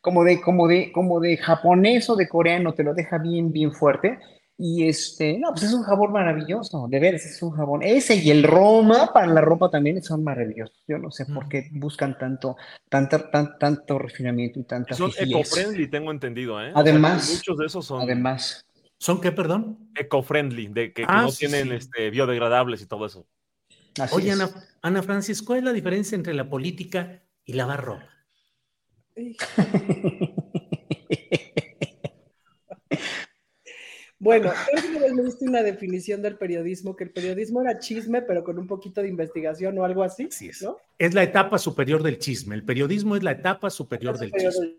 [0.00, 3.72] como de como de como de japonés o de coreano te lo deja bien bien
[3.72, 4.18] fuerte
[4.58, 7.82] y este, no, pues es un jabón maravilloso, de veras, es un jabón.
[7.82, 10.84] Ese y el Roma para la ropa también son maravillosos.
[10.86, 12.56] Yo no sé por qué buscan tanto,
[12.88, 16.72] tanto, tanto refinamiento y tanta Son eco-friendly, tengo entendido, ¿eh?
[16.74, 18.02] Además, muchos de esos son.
[18.02, 18.66] Además.
[18.98, 19.90] ¿Son qué, perdón?
[19.96, 23.26] Eco-friendly, de que, ah, no tienen Este, biodegradables y todo eso.
[24.12, 24.48] Oye, Ana,
[24.80, 28.08] Ana Francis, ¿cuál es la diferencia entre la política y lavar ropa?
[34.22, 38.56] Bueno, creo me diste una definición del periodismo, que el periodismo era chisme, pero con
[38.56, 40.28] un poquito de investigación o algo así.
[40.30, 40.64] Sí, es.
[40.96, 42.54] Es la etapa superior del chisme.
[42.54, 44.30] El periodismo es la etapa superior, del,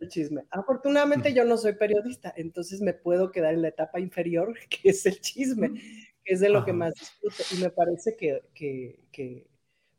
[0.07, 0.43] chisme.
[0.49, 5.05] Afortunadamente yo no soy periodista, entonces me puedo quedar en la etapa inferior, que es
[5.05, 5.71] el chisme,
[6.23, 7.43] que es de lo que más disfruto.
[7.51, 9.45] Y me parece que, que,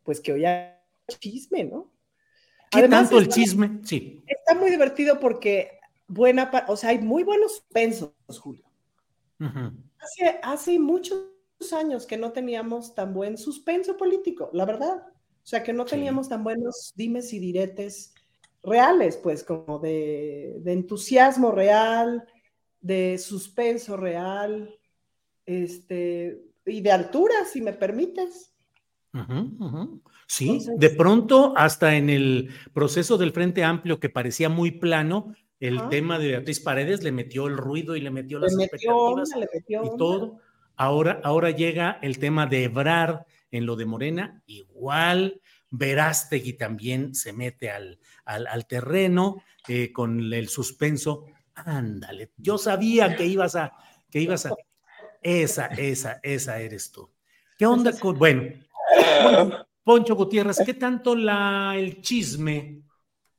[0.04, 0.70] pues que hoy hay
[1.18, 1.92] chisme, ¿no?
[2.70, 3.80] ¿Qué Además, tanto el chisme?
[3.82, 4.24] Sí.
[4.26, 8.63] Está muy divertido porque buena, o sea, hay muy buenos suspensos, Julio.
[9.98, 11.24] Hace, hace muchos
[11.72, 15.02] años que no teníamos tan buen suspenso político, la verdad.
[15.06, 18.14] O sea, que no teníamos tan buenos dimes y diretes
[18.62, 22.26] reales, pues, como de, entusiasmo real,
[22.80, 24.74] de suspenso real,
[25.44, 28.54] este, y de altura, si me permites.
[30.26, 35.34] Sí, de pronto, hasta en el proceso del Frente Amplio que parecía muy plano,
[35.68, 39.30] el tema de Beatriz Paredes le metió el ruido y le metió las expectativas
[39.94, 40.38] y todo.
[40.76, 45.40] Ahora, ahora llega el tema de Ebrard en lo de Morena, igual.
[45.70, 51.24] Verástegui también se mete al, al, terreno eh, con el suspenso.
[51.54, 53.72] Ándale, yo sabía que ibas a,
[54.10, 54.54] que ibas a.
[55.22, 57.10] Esa, esa, esa eres tú.
[57.56, 58.42] ¿Qué onda con, bueno,
[59.82, 62.82] Poncho Gutiérrez, qué tanto la, el chisme,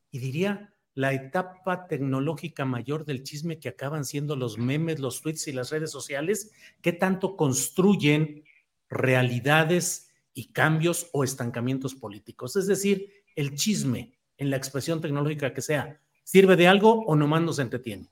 [0.10, 5.48] y diría la etapa tecnológica mayor del chisme que acaban siendo los memes, los tweets
[5.50, 8.46] y las redes sociales, qué tanto construyen
[8.90, 12.56] realidades y cambios o estancamientos políticos.
[12.56, 17.42] Es decir, el chisme en la expresión tecnológica que sea, ¿sirve de algo o nomás
[17.42, 18.10] nos entretiene?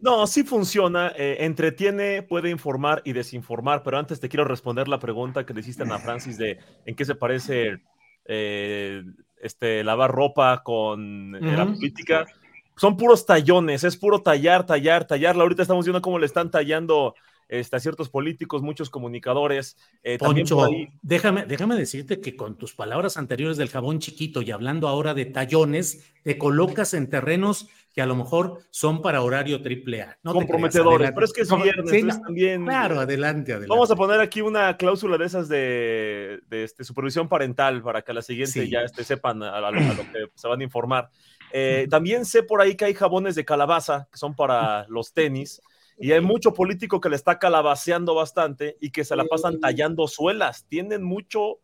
[0.00, 4.98] No, sí funciona, eh, entretiene, puede informar y desinformar, pero antes te quiero responder la
[4.98, 7.82] pregunta que le hiciste a Ana Francis de en qué se parece
[8.26, 9.02] eh,
[9.44, 12.26] este, lavar ropa con la política.
[12.76, 15.36] Son puros tallones, es puro tallar, tallar, tallar.
[15.36, 17.14] Ahorita estamos viendo cómo le están tallando
[17.48, 19.76] este, a ciertos políticos, muchos comunicadores.
[20.02, 20.68] Eh, Poncho,
[21.02, 25.26] déjame, déjame decirte que con tus palabras anteriores del jabón chiquito y hablando ahora de
[25.26, 30.18] tallones, te colocas en terrenos que a lo mejor son para horario triple A.
[30.24, 32.64] Comprometedores, pero es que es viernes, también.
[32.64, 33.68] Claro, adelante, adelante.
[33.68, 38.14] Vamos a poner aquí una cláusula de esas de, este, supervisión parental para que a
[38.14, 39.78] la siguiente ya este, sepan a, lo
[40.12, 41.08] que se van a informar.
[41.52, 45.62] Eh, también sé por ahí que hay jabones de calabaza que son para los tenis.
[45.98, 50.08] Y hay mucho político que le está calabaceando bastante y que se la pasan tallando
[50.08, 50.66] suelas.
[50.68, 51.60] Tienen mucho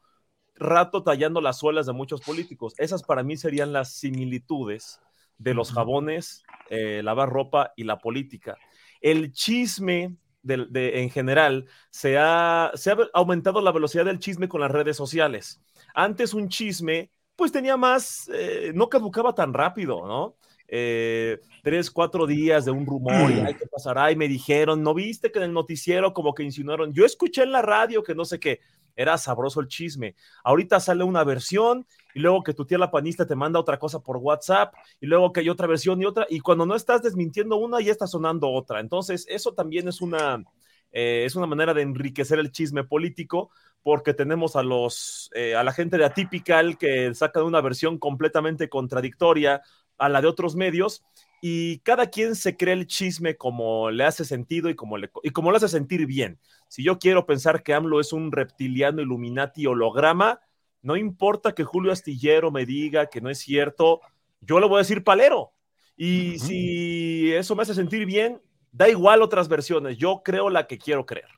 [0.54, 2.74] rato tallando las suelas de muchos políticos.
[2.78, 5.00] Esas para mí serían las similitudes
[5.38, 8.56] de los jabones, eh, lavar ropa y la política.
[9.00, 14.60] El chisme de, en general, se ha, se ha aumentado la velocidad del chisme con
[14.60, 15.60] las redes sociales.
[15.94, 20.36] Antes un chisme, pues tenía más, eh, no caducaba tan rápido, ¿no?
[20.72, 24.12] Eh, tres, cuatro días de un rumor, y ay, ¿qué pasará?
[24.12, 26.92] Y me dijeron, ¿no viste que en el noticiero como que insinuaron?
[26.92, 28.60] Yo escuché en la radio que no sé qué,
[28.94, 30.14] era sabroso el chisme.
[30.44, 33.98] Ahorita sale una versión y luego que tu tía la panista te manda otra cosa
[33.98, 37.56] por WhatsApp y luego que hay otra versión y otra, y cuando no estás desmintiendo
[37.56, 38.78] una, ya está sonando otra.
[38.78, 40.44] Entonces, eso también es una,
[40.92, 43.50] eh, es una manera de enriquecer el chisme político
[43.82, 48.68] porque tenemos a los eh, a la gente de Atypical que sacan una versión completamente
[48.68, 49.62] contradictoria
[50.00, 51.04] a la de otros medios
[51.40, 55.30] y cada quien se cree el chisme como le hace sentido y como le, y
[55.30, 56.38] como le hace sentir bien.
[56.68, 60.40] Si yo quiero pensar que AMLO es un reptiliano Illuminati holograma,
[60.82, 64.00] no importa que Julio Astillero me diga que no es cierto,
[64.40, 65.52] yo le voy a decir palero.
[65.96, 68.40] Y si eso me hace sentir bien,
[68.72, 71.28] da igual otras versiones, yo creo la que quiero creer.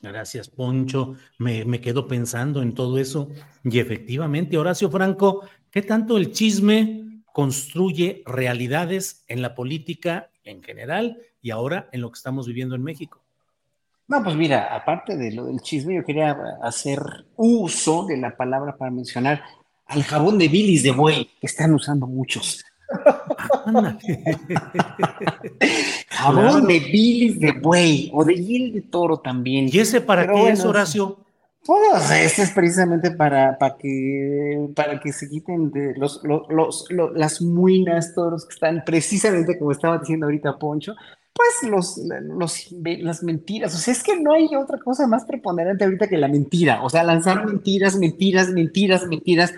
[0.00, 1.16] Gracias, Poncho.
[1.38, 3.30] Me, me quedo pensando en todo eso.
[3.64, 7.03] Y efectivamente, Horacio Franco, ¿qué tanto el chisme
[7.34, 12.84] construye realidades en la política en general y ahora en lo que estamos viviendo en
[12.84, 13.24] México.
[14.06, 17.00] No, pues mira, aparte de lo del chisme, yo quería hacer
[17.34, 19.42] uso de la palabra para mencionar
[19.86, 22.64] al jabón de bilis de buey, que están usando muchos.
[26.10, 29.68] jabón de bilis de buey o de hiel de toro también.
[29.72, 31.23] ¿Y ese para qué es, Horacio?
[31.66, 36.84] Pues esto es precisamente para, para, que, para que se quiten de los, los,
[37.14, 40.94] las muinas, todos los que están, precisamente como estaba diciendo ahorita Poncho,
[41.34, 43.74] pues los, los, las mentiras.
[43.74, 46.82] O sea, es que no hay otra cosa más preponderante ahorita que la mentira.
[46.82, 49.54] O sea, lanzar mentiras, mentiras, mentiras, mentiras.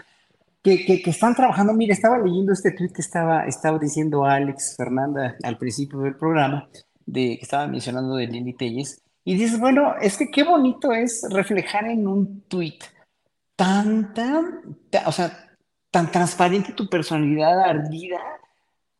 [0.62, 1.74] Que, que, que, están trabajando.
[1.74, 6.68] Mira, estaba leyendo este tweet que estaba, estaba diciendo Alex Fernanda al principio del programa,
[7.04, 11.26] de, que estaba mencionando de Lili Telles, y dices, bueno, es que qué bonito es
[11.28, 12.78] reflejar en un tweet
[13.56, 14.14] tan,
[15.04, 15.56] o sea,
[15.90, 18.20] tan transparente tu personalidad ardida,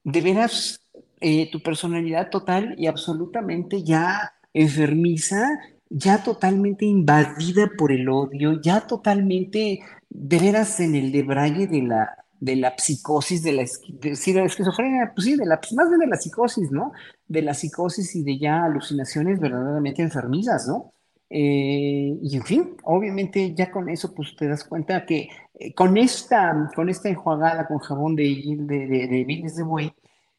[0.03, 0.81] de veras
[1.21, 5.47] eh, tu personalidad total y absolutamente ya enfermiza,
[5.91, 9.79] ya totalmente invadida por el odio, ya totalmente
[10.09, 15.37] de veras en el debraye de la, de la psicosis, de la, esquizofrenia, pues sí,
[15.37, 16.93] de la, pues más bien de la psicosis, ¿no?
[17.27, 20.93] De la psicosis y de ya alucinaciones verdaderamente enfermizas, ¿no?
[21.29, 25.97] Eh, y en fin, obviamente ya con eso pues te das cuenta que eh, con,
[25.97, 28.23] esta, con esta enjuagada con jabón de,
[28.59, 29.93] de, de, de de buey,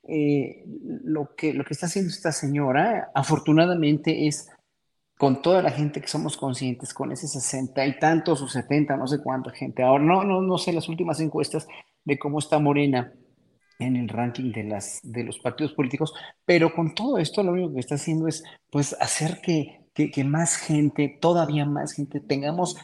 [0.07, 0.63] eh,
[1.03, 4.49] lo, que, lo que está haciendo esta señora afortunadamente es
[5.17, 9.07] con toda la gente que somos conscientes, con ese sesenta y tantos o setenta, no
[9.07, 9.81] sé cuánta gente.
[9.83, 11.67] Ahora no, no, no sé las últimas encuestas
[12.05, 13.11] de cómo está Morena
[13.79, 16.13] en el ranking de, las, de los partidos políticos,
[16.45, 20.55] pero con todo esto lo único que está haciendo es pues hacer que, que, más
[20.55, 22.77] gente, todavía más gente, tengamos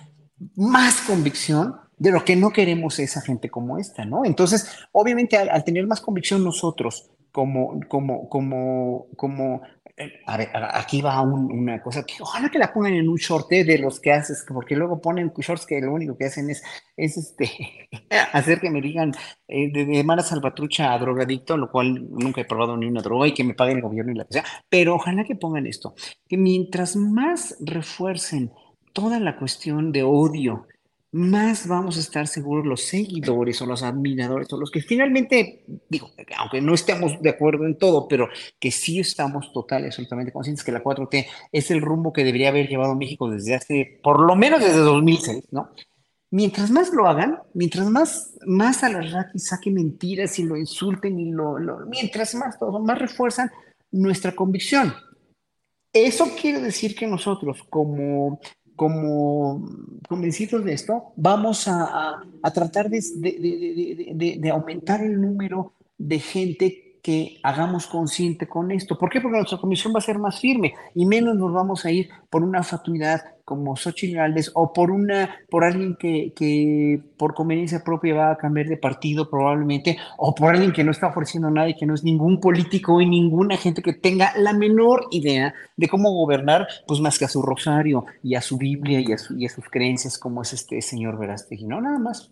[0.55, 4.25] más convicción de lo que no queremos esa gente como esta, ¿no?
[4.25, 9.61] Entonces, obviamente, al, al tener más convicción nosotros como, como, como, como
[10.25, 13.99] aquí va una cosa que ojalá que la pongan en un short eh, de los
[13.99, 16.63] que haces, porque luego ponen shorts que lo único que hacen es,
[16.95, 17.89] es este,
[18.33, 19.13] hacer que me digan
[19.47, 23.27] eh, de, de, mala salvatrucha a drogadicto, lo cual nunca he probado ni una droga
[23.27, 25.95] y que me paguen el gobierno y la sea, pero ojalá que pongan esto,
[26.27, 28.51] que mientras más refuercen
[28.93, 30.67] toda la cuestión de odio
[31.13, 36.09] más vamos a estar seguros los seguidores o los admiradores o los que finalmente, digo,
[36.37, 38.29] aunque no estemos de acuerdo en todo, pero
[38.59, 42.49] que sí estamos total y absolutamente conscientes que la 4T es el rumbo que debería
[42.49, 45.69] haber llevado México desde hace, por lo menos desde 2006, ¿no?
[46.31, 51.19] Mientras más lo hagan, mientras más, más a la Raki saque mentiras y lo insulten
[51.19, 53.51] y lo, lo mientras más todo, más refuerzan
[53.91, 54.95] nuestra convicción.
[55.93, 58.39] Eso quiere decir que nosotros, como
[58.75, 59.67] como
[60.07, 62.21] convencidos de esto, vamos a,
[62.53, 63.01] tratar de,
[64.39, 68.97] de, aumentar el número de gente que hagamos consciente con esto.
[68.97, 69.19] ¿Por qué?
[69.19, 72.43] Porque nuestra comisión va a ser más firme y menos nos vamos a ir por
[72.43, 78.15] una fatuidad como Xochitl Gálvez o por una por alguien que, que, por conveniencia propia
[78.15, 81.75] va a cambiar de partido probablemente o por alguien que no está ofreciendo nada y
[81.75, 86.11] que no es ningún político y ninguna gente que tenga la menor idea de cómo
[86.13, 89.49] gobernar pues más que a su rosario y a su Biblia y a, y a
[89.49, 92.31] sus creencias como es este señor Verástegui, no nada más.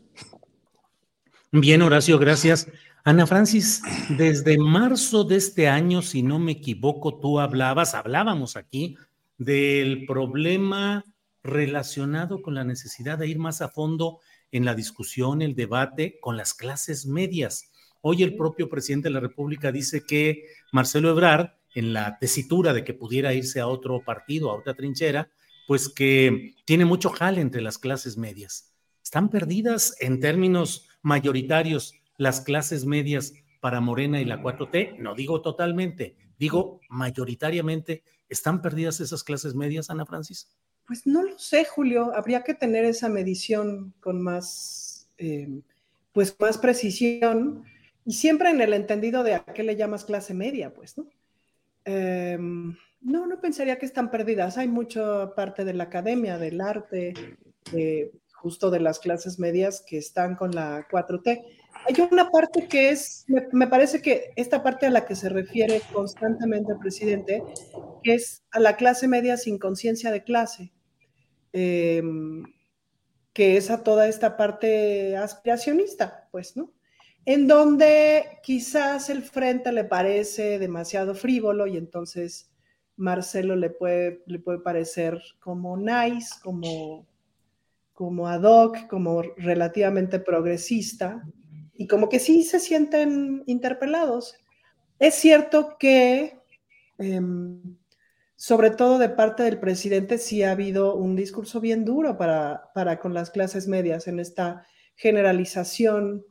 [1.52, 2.70] Bien, Horacio, gracias.
[3.04, 8.96] Ana Francis, desde marzo de este año, si no me equivoco, tú hablabas, hablábamos aquí
[9.44, 11.04] del problema
[11.42, 14.20] relacionado con la necesidad de ir más a fondo
[14.52, 17.72] en la discusión, el debate con las clases medias.
[18.02, 22.84] Hoy el propio presidente de la República dice que Marcelo Ebrard, en la tesitura de
[22.84, 25.32] que pudiera irse a otro partido, a otra trinchera,
[25.68, 28.76] pues que tiene mucho jale entre las clases medias.
[29.04, 35.42] Están perdidas en términos mayoritarios las clases medias para Morena y la 4T, no digo
[35.42, 40.50] totalmente, digo mayoritariamente, ¿están perdidas esas clases medias, Ana Francis?
[40.88, 45.62] Pues no lo sé, Julio, habría que tener esa medición con más, eh,
[46.14, 47.64] pues más precisión
[48.06, 51.08] y siempre en el entendido de a qué le llamas clase media, pues, ¿no?
[51.86, 54.58] Em, no, no pensaría que están perdidas.
[54.58, 57.14] Hay mucha parte de la academia, del arte,
[58.34, 61.44] justo de las clases medias que están con la 4T.
[61.88, 65.82] Hay una parte que es, me, parece que esta parte a la que se refiere
[65.92, 67.44] constantemente el presidente,
[68.04, 70.72] que es a la clase media sin conciencia de clase,
[71.54, 72.44] em,
[73.34, 76.72] que es a toda esta parte aspiracionista, pues, ¿no?
[77.26, 82.52] En donde quizás el frente le parece demasiado frívolo y entonces
[82.96, 87.08] Marcelo le puede, le puede parecer como nice, como,
[87.94, 91.24] como ad hoc, como relativamente progresista,
[91.82, 94.36] y como que sí se sienten interpelados.
[95.00, 96.40] Es cierto que,
[97.00, 97.76] em,
[98.36, 103.00] sobre todo de parte del presidente, sí ha habido un discurso bien duro para, para
[103.00, 104.64] con las clases medias en esta
[104.96, 106.24] generalización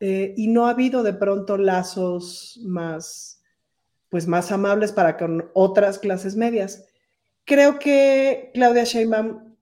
[0.00, 3.42] eh, y no ha habido de pronto lazos más,
[4.08, 6.86] pues más amables para con otras clases medias.
[7.44, 9.56] Creo que Claudia Sheinbaum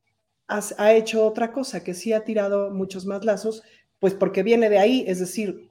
[0.46, 3.64] ha hecho otra cosa, que sí ha tirado muchos más lazos,
[4.04, 5.70] pues porque viene de ahí, es decir,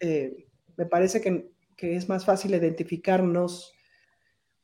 [0.00, 0.44] eh,
[0.76, 3.72] me parece que, es más fácil identificarnos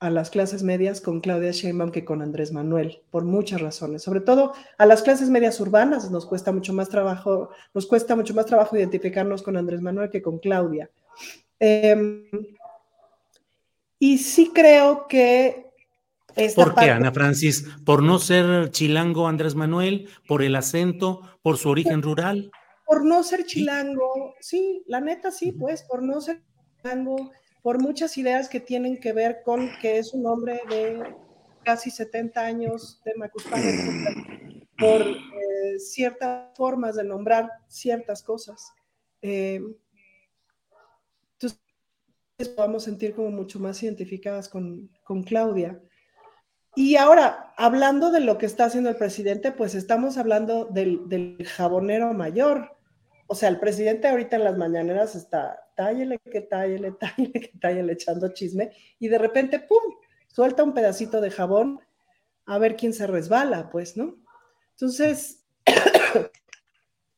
[0.00, 4.02] a las clases medias con Claudia Sheinbaum que con Andrés Manuel, por muchas razones.
[4.02, 8.34] Sobre todo a las clases medias urbanas nos cuesta mucho más trabajo, nos cuesta mucho
[8.34, 10.90] más trabajo identificarnos con Andrés Manuel que con Claudia.
[11.58, 12.28] Em,
[13.98, 15.72] y sí creo que
[16.54, 17.66] ¿Por qué, Ana Francis?
[17.86, 20.10] ¿Por no ser chilango Andrés Manuel?
[20.28, 21.22] ¿Por el acento?
[21.40, 22.50] ¿Por su origen rural?
[22.90, 26.42] Por no ser chilango, sí, la neta sí, pues, por no ser
[26.82, 27.30] chilango,
[27.62, 31.14] por muchas ideas que tienen que ver con que es un hombre de
[31.62, 33.64] casi 70 años de Macuspana,
[34.76, 38.72] por eh, ciertas formas de nombrar ciertas cosas.
[39.22, 39.62] Eh,
[41.34, 41.60] entonces,
[42.56, 45.80] podemos sentir como mucho más identificadas con, con Claudia.
[46.74, 51.46] Y ahora, hablando de lo que está haciendo el presidente, pues estamos hablando del, del
[51.46, 52.79] jabonero mayor.
[53.32, 57.92] O sea, el presidente ahorita en las mañaneras está, tállele, que tállele, tállele, que tállele,
[57.92, 59.94] echando chisme, y de repente, ¡pum!,
[60.26, 61.78] suelta un pedacito de jabón
[62.46, 64.16] a ver quién se resbala, pues, ¿no?
[64.72, 65.46] Entonces,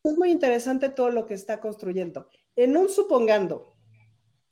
[0.04, 2.28] es muy interesante todo lo que está construyendo.
[2.56, 3.74] En un supongando,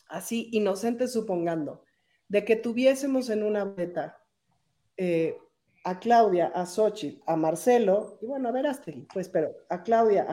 [0.08, 1.84] así inocente supongando,
[2.28, 4.24] de que tuviésemos en una beta
[4.96, 5.36] eh,
[5.84, 10.32] a Claudia, a Xochitl, a Marcelo, y bueno, a ver, Astrid, pues, pero a Claudia.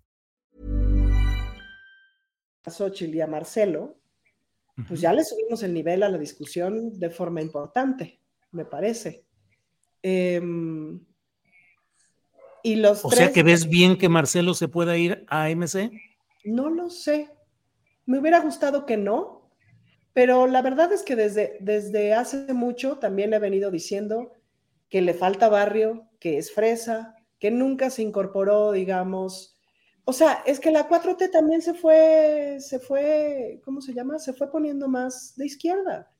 [2.63, 3.97] A Xochitl y a Marcelo,
[4.87, 8.19] pues ya le subimos el nivel a la discusión de forma importante,
[8.51, 9.25] me parece.
[10.03, 10.41] Eh,
[12.63, 15.91] y los o tres, sea que ves bien que Marcelo se pueda ir a MC.
[16.43, 17.29] No lo sé.
[18.05, 19.51] Me hubiera gustado que no,
[20.13, 24.33] pero la verdad es que desde, desde hace mucho también he venido diciendo
[24.89, 29.50] que le falta barrio, que es fresa, que nunca se incorporó, digamos.
[30.11, 34.19] O sea, es que la 4T también se fue, se fue, ¿cómo se llama?
[34.19, 36.11] Se fue poniendo más de izquierda.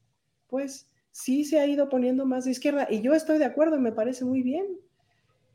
[0.47, 3.81] Pues sí se ha ido poniendo más de izquierda y yo estoy de acuerdo y
[3.81, 4.65] me parece muy bien.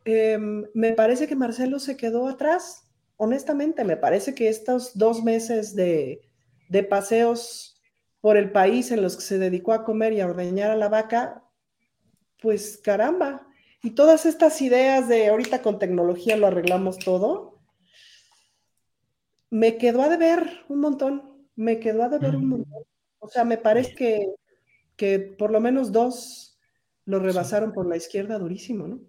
[0.05, 0.37] Eh,
[0.75, 2.87] me parece que Marcelo se quedó atrás,
[3.17, 6.21] honestamente, me parece que estos dos meses de,
[6.69, 7.81] de paseos
[8.21, 10.91] por el país en los que se dedicó a comer y a ordeñar a la
[10.91, 11.43] vaca,
[12.43, 13.47] pues caramba.
[13.83, 17.56] Y todas estas ideas de ahorita con tecnología lo arreglamos todo,
[19.57, 21.23] me quedó a deber un montón,
[21.57, 22.83] me quedó a deber un montón.
[23.19, 24.35] O sea, me parece que,
[24.97, 26.59] que por lo menos dos
[27.07, 29.01] lo rebasaron por la izquierda durísimo, ¿no?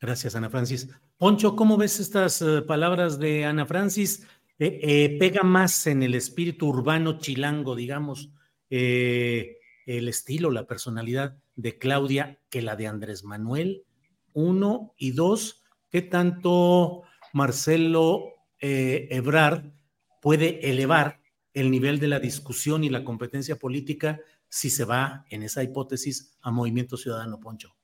[0.00, 0.88] Gracias, Ana Francis.
[1.18, 4.26] Poncho, ¿cómo ves estas uh, palabras de Ana Francis?
[4.58, 8.30] Eh, eh, pega más en el espíritu urbano chilango, digamos,
[8.70, 13.84] eh, el estilo, la personalidad de Claudia que la de Andrés Manuel,
[14.32, 17.02] uno, y dos, ¿qué tanto
[17.34, 18.33] Marcelo
[19.10, 19.72] Ebrard
[20.20, 21.20] puede elevar
[21.52, 26.38] el nivel de la discusión y la competencia política si se va, en esa hipótesis,
[26.40, 27.74] a Movimiento Ciudadano, Poncho?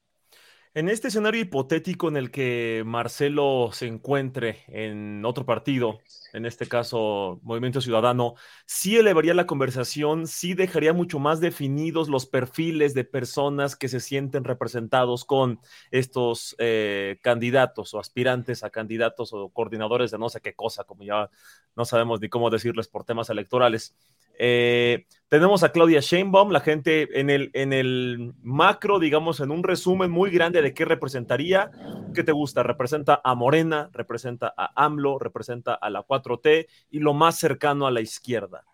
[0.73, 5.98] En este escenario hipotético en el que Marcelo se encuentre en otro partido,
[6.32, 8.35] en este caso Movimiento Ciudadano,
[8.66, 14.01] sí elevaría la conversación, sí dejaría mucho más definidos los perfiles de personas que se
[14.01, 20.40] sienten representados con estos eh, candidatos o aspirantes a candidatos o coordinadores de no sé
[20.40, 21.31] qué cosa, como ya
[21.77, 23.97] no sabemos ni cómo decirles por temas electorales.
[24.42, 29.62] Eh, tenemos a Claudia Sheinbaum, la gente en el, en el macro, digamos, en un
[29.62, 31.70] resumen muy grande de qué representaría.
[32.14, 32.62] ¿Qué te gusta?
[32.62, 37.90] Representa a Morena, representa a AMLO, representa a la 4T y lo más cercano a
[37.90, 38.64] la izquierda.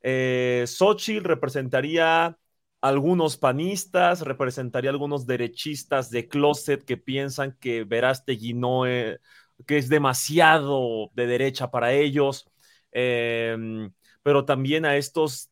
[0.00, 2.38] Eh, Xochitl representaría
[2.80, 9.20] algunos panistas, representaría algunos derechistas de closet que piensan que Verástegui no es,
[9.66, 12.50] que es demasiado de derecha para ellos.
[12.90, 13.90] Eh,
[14.22, 15.50] pero también a estos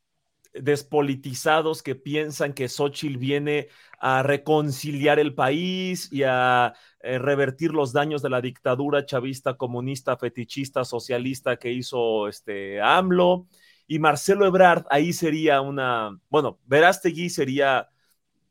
[0.52, 3.68] despolitizados que piensan que Xochitl viene
[4.00, 10.16] a reconciliar el país y a eh, revertir los daños de la dictadura chavista, comunista,
[10.16, 13.46] fetichista, socialista que hizo este AMLO.
[13.86, 17.88] Y Marcelo Ebrard ahí sería una, bueno, Verástegui sería,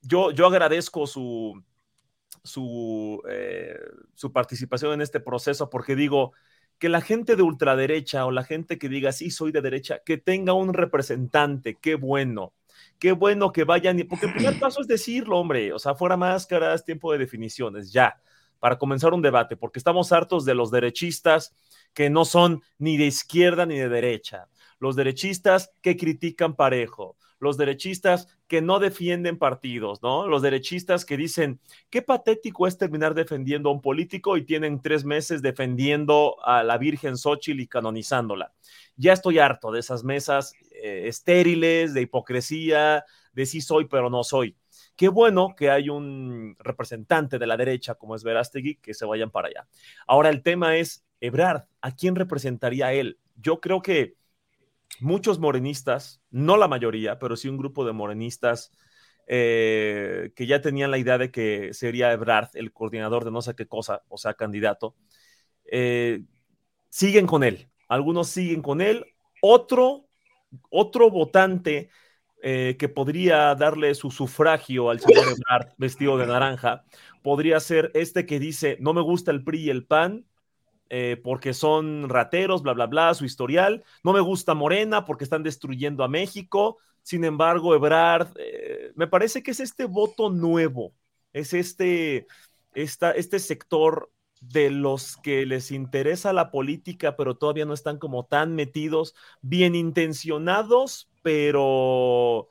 [0.02, 1.64] yo, yo agradezco su,
[2.44, 3.78] su, eh,
[4.16, 6.34] su participación en este proceso porque digo,
[6.80, 10.18] que la gente de ultraderecha o la gente que diga, sí, soy de derecha, que
[10.18, 12.54] tenga un representante, qué bueno,
[13.00, 16.86] qué bueno que vayan, porque el primer paso es decirlo, hombre, o sea, fuera máscaras,
[16.86, 18.22] tiempo de definiciones, ya,
[18.60, 21.56] para comenzar un debate, porque estamos hartos de los derechistas
[21.94, 24.48] que no son ni de izquierda ni de derecha,
[24.80, 30.28] los derechistas que critican parejo, los derechistas que no defienden partidos, ¿no?
[30.28, 31.60] Los derechistas que dicen,
[31.90, 36.78] qué patético es terminar defendiendo a un político y tienen tres meses defendiendo a la
[36.78, 38.54] Virgen Xochitl y canonizándola.
[38.96, 44.24] Ya estoy harto de esas mesas eh, estériles, de hipocresía, de sí soy pero no
[44.24, 44.56] soy.
[44.96, 49.30] Qué bueno que hay un representante de la derecha como es Verástegui que se vayan
[49.30, 49.68] para allá.
[50.08, 53.20] Ahora el tema es, Ebrard, ¿a quién representaría él?
[53.36, 54.16] Yo creo que
[55.00, 58.72] muchos morenistas, no la mayoría, pero sí un grupo de morenistas
[59.28, 63.56] eh, que ya tenían la idea de que sería Ebrard el coordinador de no sé
[63.56, 64.96] qué cosa, o sea, candidato,
[65.72, 66.24] eh,
[66.90, 67.70] siguen con él.
[67.90, 69.06] Algunos siguen con él.
[69.42, 70.08] Otro,
[70.70, 71.90] otro votante
[72.42, 76.86] eh, que podría darle su sufragio al señor Ebrard vestido de naranja,
[77.24, 80.26] podría ser este que dice, no me gusta el PRI y el PAN,
[80.90, 83.84] eh, porque son rateros, bla, bla, bla, su historial.
[84.04, 86.78] No me gusta Morena porque están destruyendo a México.
[87.04, 90.94] Sin embargo, Ebrard, eh, me parece que es este voto nuevo,
[91.34, 92.28] es este,
[92.74, 94.12] este sector
[94.42, 99.76] de los que les interesa la política, pero todavía no están como tan metidos, bien
[99.76, 102.50] intencionados, pero,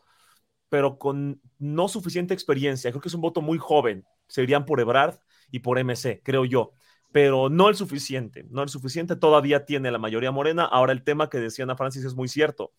[0.69, 2.91] pero con no suficiente experiencia.
[2.91, 4.05] Creo que es un voto muy joven.
[4.29, 5.19] Serían por Ebrard
[5.51, 6.73] y por MC, creo yo
[7.17, 10.67] pero no el suficiente, no el suficiente, todavía tiene la mayoría morena.
[10.67, 12.75] Ahora el tema que decía Ana Francis es muy cierto.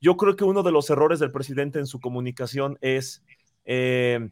[0.00, 3.22] Yo creo que uno de los errores del presidente en su comunicación es
[3.66, 4.30] eh,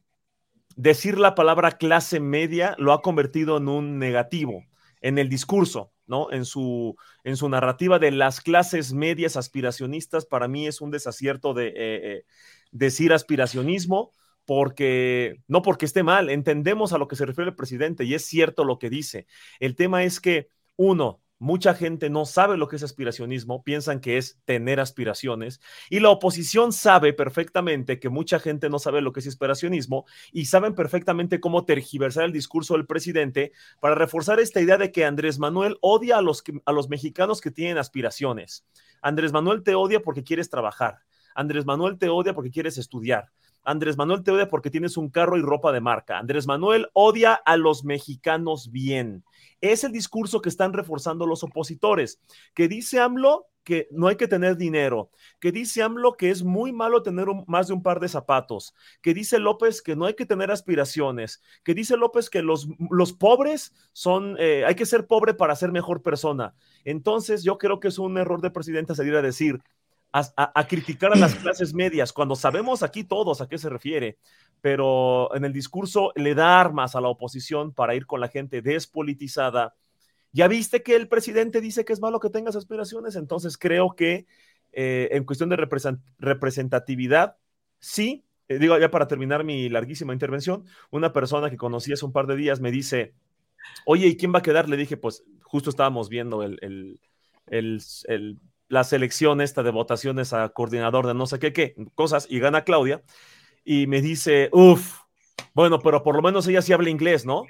[0.74, 4.64] decir la palabra clase media lo ha convertido en un negativo
[5.02, 6.32] en el discurso, ¿no?
[6.32, 11.52] En su, en su narrativa de las clases medias aspiracionistas, para mí es un desacierto
[11.52, 12.24] de eh, eh,
[12.70, 14.12] decir aspiracionismo
[14.44, 18.24] porque no porque esté mal, entendemos a lo que se refiere el presidente y es
[18.24, 19.26] cierto lo que dice.
[19.60, 24.16] El tema es que, uno, mucha gente no sabe lo que es aspiracionismo, piensan que
[24.16, 25.60] es tener aspiraciones
[25.90, 30.44] y la oposición sabe perfectamente que mucha gente no sabe lo que es aspiracionismo y
[30.44, 33.50] saben perfectamente cómo tergiversar el discurso del presidente
[33.80, 37.50] para reforzar esta idea de que Andrés Manuel odia a los, a los mexicanos que
[37.50, 38.64] tienen aspiraciones.
[39.00, 41.00] Andrés Manuel te odia porque quieres trabajar.
[41.34, 43.32] Andrés Manuel te odia porque quieres estudiar.
[43.64, 46.18] Andrés Manuel te odia porque tienes un carro y ropa de marca.
[46.18, 49.24] Andrés Manuel odia a los mexicanos bien.
[49.60, 52.20] Es el discurso que están reforzando los opositores,
[52.54, 56.72] que dice AMLO que no hay que tener dinero, que dice AMLO que es muy
[56.72, 60.26] malo tener más de un par de zapatos, que dice López que no hay que
[60.26, 65.34] tener aspiraciones, que dice López que los, los pobres son, eh, hay que ser pobre
[65.34, 66.54] para ser mejor persona.
[66.84, 69.60] Entonces yo creo que es un error de presidente salir a decir,
[70.12, 74.18] a, criticar a las clases medias, cuando sabemos aquí todos a qué se refiere,
[74.60, 78.60] pero en el discurso le da armas a la oposición para ir con la gente
[78.60, 79.74] despolitizada.
[80.32, 84.26] Ya viste que el presidente dice que es malo que tengas aspiraciones, entonces creo que
[84.72, 85.68] eh, en cuestión de
[86.18, 87.36] representatividad,
[87.78, 92.12] sí, eh, digo ya para terminar mi larguísima intervención, una persona que conocí hace un
[92.12, 93.14] par de días me dice,
[93.86, 94.68] oye, ¿y quién va a quedar?
[94.68, 96.98] Le dije, pues justo estábamos viendo el,
[98.72, 102.64] la selección esta de votaciones a coordinador de no sé qué, qué cosas y gana
[102.64, 103.02] Claudia
[103.66, 105.00] y me dice, uff,
[105.52, 107.44] bueno, pero por lo menos ella sí habla inglés, ¿no?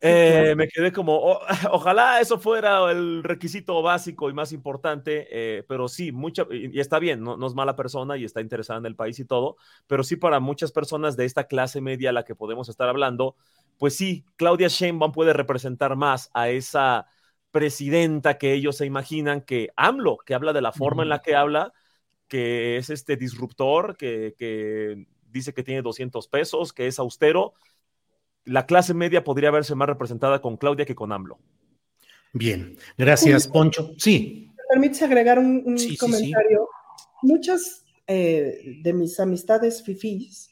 [0.00, 1.40] Eh, me quedé como,
[1.72, 7.00] ojalá eso fuera el requisito básico y más importante, eh, pero sí, mucha, y, está
[7.00, 9.56] bien, no, no, es mala persona y está interesada en el país y todo,
[9.88, 13.34] pero sí para muchas personas de esta clase media a la que podemos estar hablando,
[13.78, 17.08] pues sí, Claudia Sheinbaum puede representar más a esa
[17.50, 21.34] presidenta que ellos se imaginan que AMLO, que habla de la forma en la que
[21.34, 21.72] habla,
[22.28, 27.54] que es este disruptor, que, dice que tiene 200 pesos, que es austero.
[28.44, 31.38] La clase media podría verse más representada con Claudia que con AMLO.
[32.32, 33.92] Bien, gracias, Poncho.
[33.98, 34.50] Sí.
[34.56, 36.68] ¿Me permites agregar un, comentario?
[37.22, 40.50] Muchas eh, de mis amistades fifís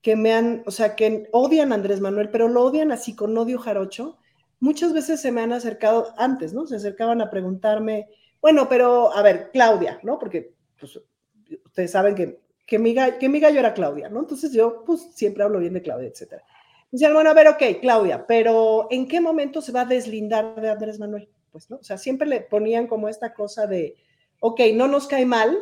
[0.00, 3.36] que me han, o sea, que odian a Andrés Manuel, pero lo odian así con
[3.36, 4.18] odio jarocho,
[4.60, 6.66] muchas veces se me han acercado antes, ¿no?
[6.66, 8.08] Se acercaban a preguntarme,
[8.40, 10.18] bueno, pero a ver, Claudia, ¿no?
[10.18, 11.00] Porque pues,
[11.64, 14.20] ustedes saben que, que, mi, que mi gallo era Claudia, ¿no?
[14.20, 16.42] Entonces yo, pues, siempre hablo bien de Claudia, etcétera.
[16.90, 20.70] Decían, bueno, a ver, ok, Claudia, pero ¿en qué momento se va a deslindar de
[20.70, 21.28] Andrés Manuel?
[21.52, 21.76] Pues, ¿no?
[21.76, 23.96] O sea, siempre le ponían como esta cosa de,
[24.40, 25.58] ok, no nos cae mal,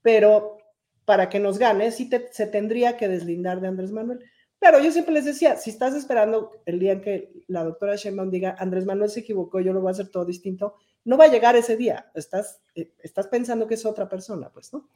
[0.00, 0.58] pero
[1.04, 4.24] para que nos gane, sí se tendría que deslindar de Andrés Manuel.
[4.62, 8.30] Claro, yo siempre les decía, si estás esperando el día en que la doctora Sheinbaum
[8.30, 11.32] diga, Andrés Manuel se equivocó, yo lo voy a hacer todo distinto, no va a
[11.32, 14.88] llegar ese día, estás, eh, estás pensando que es otra persona, pues, ¿no?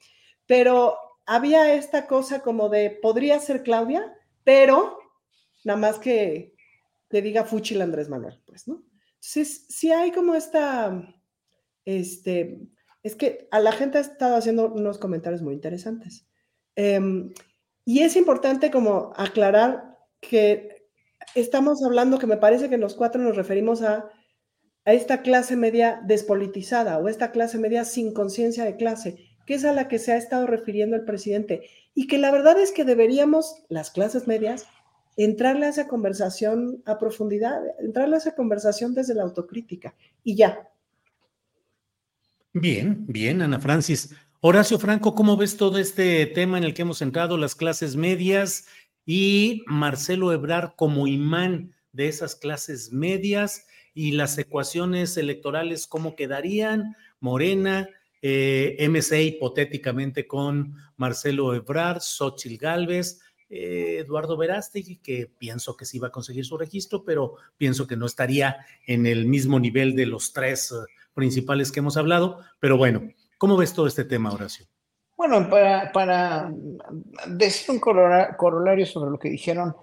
[0.47, 5.01] Pero había esta cosa como de, podría ser Claudia, pero
[5.65, 6.55] nada más que,
[7.11, 8.85] que diga Fuchil Andrés Manuel, pues, ¿no?
[9.15, 11.13] Entonces, sí hay como esta,
[11.85, 12.61] este,
[13.03, 16.25] es que a la gente ha estado haciendo unos comentarios muy interesantes.
[16.77, 17.33] Em,
[17.87, 20.89] y es importante como aclarar que
[21.37, 24.11] estamos hablando, que me parece que los cuatro nos referimos a,
[24.85, 29.65] a esta clase media despolitizada o esta clase media sin conciencia de clase, que es
[29.65, 31.63] a la que se ha estado refiriendo el presidente.
[31.95, 34.67] Y que la verdad es que deberíamos, las clases medias,
[35.17, 39.95] entrarle a esa conversación a profundidad, entrarle a esa conversación desde la autocrítica.
[40.25, 40.69] Y ya,
[42.59, 44.15] Bien, bien, Ana Francis.
[44.49, 48.69] Horacio Franco, ¿cómo ves todo este tema en el que hemos entrado, las clases medias
[49.05, 56.95] y Marcelo Ebrard como imán de esas clases medias y las ecuaciones electorales, cómo quedarían?
[57.19, 57.89] Morena,
[58.23, 65.99] eh, MC hipotéticamente con Marcelo Ebrard, Xochil Gálvez, eh, Eduardo Verástegui, que pienso que sí
[65.99, 70.07] va a conseguir su registro, pero pienso que no estaría en el mismo nivel de
[70.07, 70.73] los tres
[71.15, 74.67] principales que hemos hablado, pero bueno, ¿cómo ves todo este tema, Horacio?
[75.17, 76.53] Bueno, para, para
[77.27, 79.75] decir un corolario sobre lo que dijeron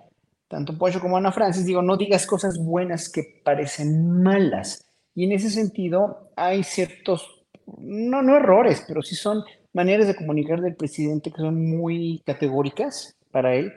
[0.48, 4.86] tanto Pollo como Ana Francis, digo, no digas cosas buenas que parecen malas.
[5.16, 7.46] Y en ese sentido hay ciertos,
[7.78, 9.44] no, no errores, pero sí son
[9.74, 13.74] maneras de comunicar del presidente que son muy categóricas para él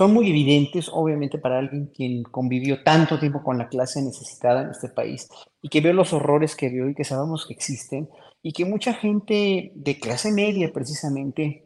[0.00, 4.70] son muy evidentes, obviamente, para alguien quien convivió tanto tiempo con la clase necesitada en
[4.70, 5.28] este país
[5.60, 8.08] y que vio los horrores que vio y que sabemos que existen
[8.42, 11.64] y que mucha gente de clase media precisamente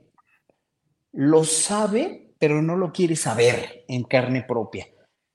[1.13, 4.87] lo sabe, pero no lo quiere saber en carne propia.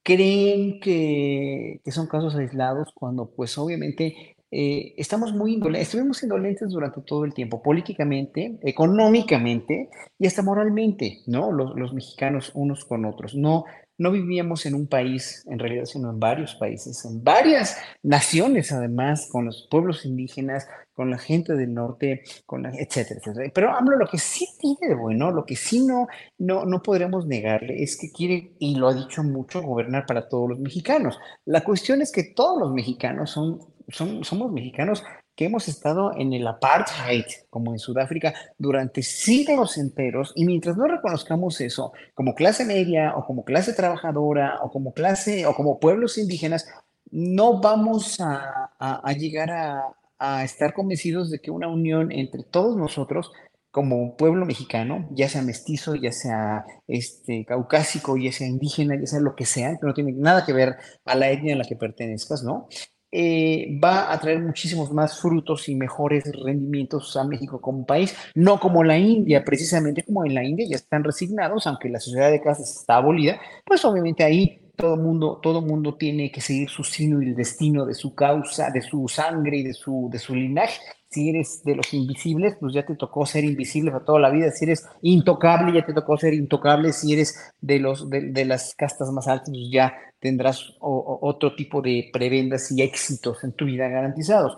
[0.03, 7.01] Creen que, son casos aislados cuando pues obviamente eh, estamos muy indolentes, estuvimos indolentes durante
[7.01, 11.51] todo el tiempo, políticamente, económicamente y hasta moralmente, ¿no?
[11.51, 13.35] Los, los, mexicanos unos con otros.
[13.35, 13.65] No,
[13.99, 19.29] no vivíamos en un país, en realidad, sino en varios países, en varias naciones, además,
[19.31, 23.51] con los pueblos indígenas, con la gente del norte, con etcétera, etcétera.
[23.53, 26.07] Pero hablo lo que sí tiene de bueno, lo que sí no,
[26.37, 30.49] no, no podremos negarle, es que quiere, y lo ha dicho mucho, gobernar para todos
[30.49, 31.19] los mexicanos.
[31.45, 33.59] La cuestión es que todos los mexicanos son
[33.91, 35.03] somos mexicanos
[35.39, 40.85] que hemos estado en el apartheid, como en Sudáfrica, durante siglos enteros, y mientras no
[40.85, 46.17] reconozcamos eso como clase media o como clase trabajadora o como clase o como pueblos
[46.17, 46.67] indígenas,
[47.09, 52.75] no vamos a, a, llegar a, a, estar convencidos de que una unión entre todos
[52.75, 53.31] nosotros
[53.71, 59.21] como pueblo mexicano, ya sea mestizo, ya sea este, caucásico, ya sea indígena, ya sea
[59.21, 60.75] lo que sea, que no tiene nada que ver
[61.05, 62.67] a la etnia a la que pertenezcas, ¿no?
[63.11, 68.59] Eh, va a traer muchísimos más frutos y mejores rendimientos a México como país, no
[68.59, 72.41] como la India, precisamente como en la India ya están resignados, aunque la sociedad de
[72.41, 77.21] casas está abolida, pues obviamente ahí todo mundo, todo mundo tiene que seguir su sino
[77.21, 80.79] y el destino de su causa, de su sangre y de su, de su linaje.
[81.09, 84.51] Si eres de los invisibles, pues ya te tocó ser invisible para toda la vida.
[84.51, 86.93] Si eres intocable, ya te tocó ser intocable.
[86.93, 91.81] Si eres de, los, de, de las castas más altas, pues ya tendrás otro tipo
[91.81, 94.57] de prebendas y éxitos en tu vida garantizados.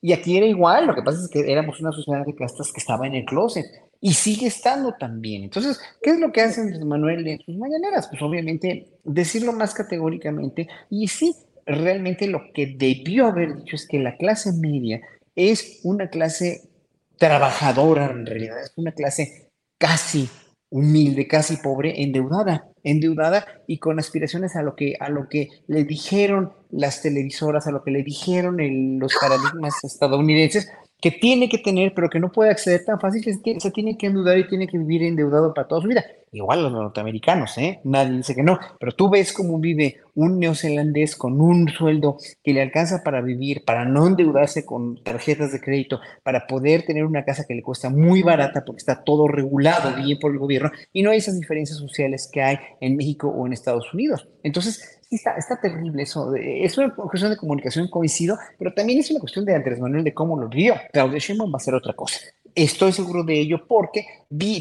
[0.00, 2.80] Y aquí era igual, lo que pasa es que éramos una sociedad de castas que
[2.80, 3.64] estaba en el closet
[4.00, 5.44] y sigue estando también.
[5.44, 8.08] Entonces, ¿qué es lo que hace Manuel en sus mañaneras?
[8.08, 11.34] Pues obviamente decirlo más categóricamente y sí,
[11.64, 15.00] realmente lo que debió haber dicho es que la clase media
[15.34, 16.68] es una clase
[17.16, 20.28] trabajadora en realidad, es una clase casi
[20.70, 25.84] humilde, casi pobre, endeudada, endeudada y con aspiraciones a lo que, a lo que le
[25.84, 28.56] dijeron las televisoras, a lo que le dijeron
[28.98, 30.68] los paradigmas estadounidenses,
[31.04, 34.06] que tiene que tener, pero que no puede acceder tan fácil, que se tiene que
[34.06, 36.02] endeudar y tiene que vivir endeudado para toda su vida.
[36.32, 37.80] Igual los norteamericanos, ¿eh?
[37.84, 42.54] Nadie dice que no, pero tú ves cómo vive un neozelandés con un sueldo que
[42.54, 47.26] le alcanza para vivir, para no endeudarse con tarjetas de crédito, para poder tener una
[47.26, 51.02] casa que le cuesta muy barata porque está todo regulado bien por el gobierno y
[51.02, 54.26] no hay esas diferencias sociales que hay en México o en Estados Unidos.
[54.42, 56.34] Entonces, está, terrible eso.
[56.34, 60.14] Es una cuestión de comunicación, coincido, pero también es una cuestión de Andrés Manuel de
[60.14, 60.74] cómo lo vio.
[60.92, 62.18] Claudia Sheinbaum va a ser otra cosa.
[62.54, 64.06] Estoy seguro de ello porque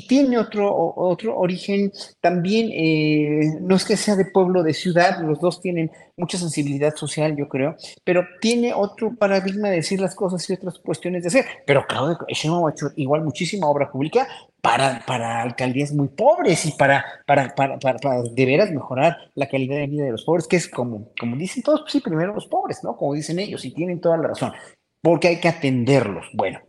[0.08, 1.92] tiene otro, otro origen
[2.22, 6.96] también, eh, no es que sea de pueblo, de ciudad, los dos tienen mucha sensibilidad
[6.96, 11.28] social, yo creo, pero tiene otro paradigma de decir las cosas y otras cuestiones de
[11.30, 11.46] hacer.
[11.66, 14.28] Pero Claudia Sheinbaum ha igual muchísima obra pública
[14.62, 19.78] para, para alcaldías muy pobres y para, para, para, para, de veras mejorar la calidad
[19.78, 22.48] de vida de los pobres, que es como, como dicen todos, pues sí, primero los
[22.48, 22.96] pobres, ¿no?
[22.96, 24.54] Como dicen ellos, y tienen toda la razón,
[25.02, 26.28] porque hay que atenderlos.
[26.34, 26.60] Bueno,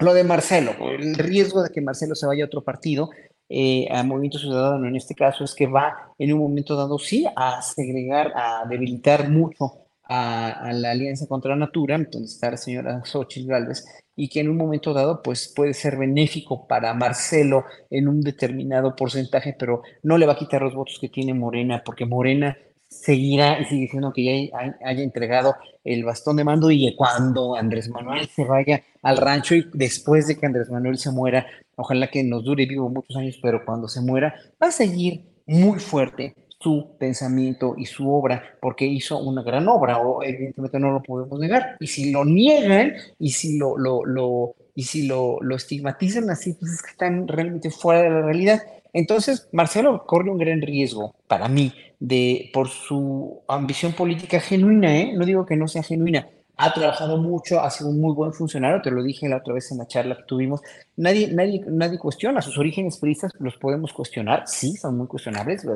[0.00, 3.10] lo de Marcelo, el riesgo de que Marcelo se vaya a otro partido,
[3.48, 7.26] eh, a Movimiento Ciudadano en este caso, es que va en un momento dado, sí,
[7.36, 13.02] a segregar, a debilitar mucho a, la Alianza contra la Natura, donde está la señora
[13.04, 13.84] Xochitl Gálvez,
[14.16, 18.96] y que en un momento dado pues puede ser benéfico para Marcelo en un determinado
[18.96, 22.56] porcentaje, pero no le va a quitar los votos que tiene Morena, porque Morena
[22.90, 25.54] seguirá y sigue diciendo que ya haya entregado
[25.84, 30.36] el bastón de mando y cuando Andrés Manuel se vaya al rancho y después de
[30.36, 31.46] que Andrés Manuel se muera,
[31.76, 35.78] ojalá que nos dure vivo muchos años, pero cuando se muera va a seguir muy
[35.78, 41.02] fuerte su pensamiento y su obra, porque hizo una gran obra, o evidentemente no lo
[41.02, 41.76] podemos negar.
[41.80, 46.54] Y si lo niegan y si lo, lo, lo y si lo, lo estigmatizan así,
[46.54, 48.62] pues es que están realmente fuera de la realidad.
[48.92, 55.12] Entonces, Marcelo corre un gran riesgo para mí de por su ambición política genuina, ¿eh?
[55.14, 56.28] no digo que no sea genuina,
[56.62, 59.72] ha trabajado mucho, ha sido un muy buen funcionario, te lo dije la otra vez
[59.72, 60.60] en la charla que tuvimos.
[60.96, 65.66] Nadie, nadie, nadie cuestiona sus orígenes periodistas, los podemos cuestionar, sí, son muy cuestionables.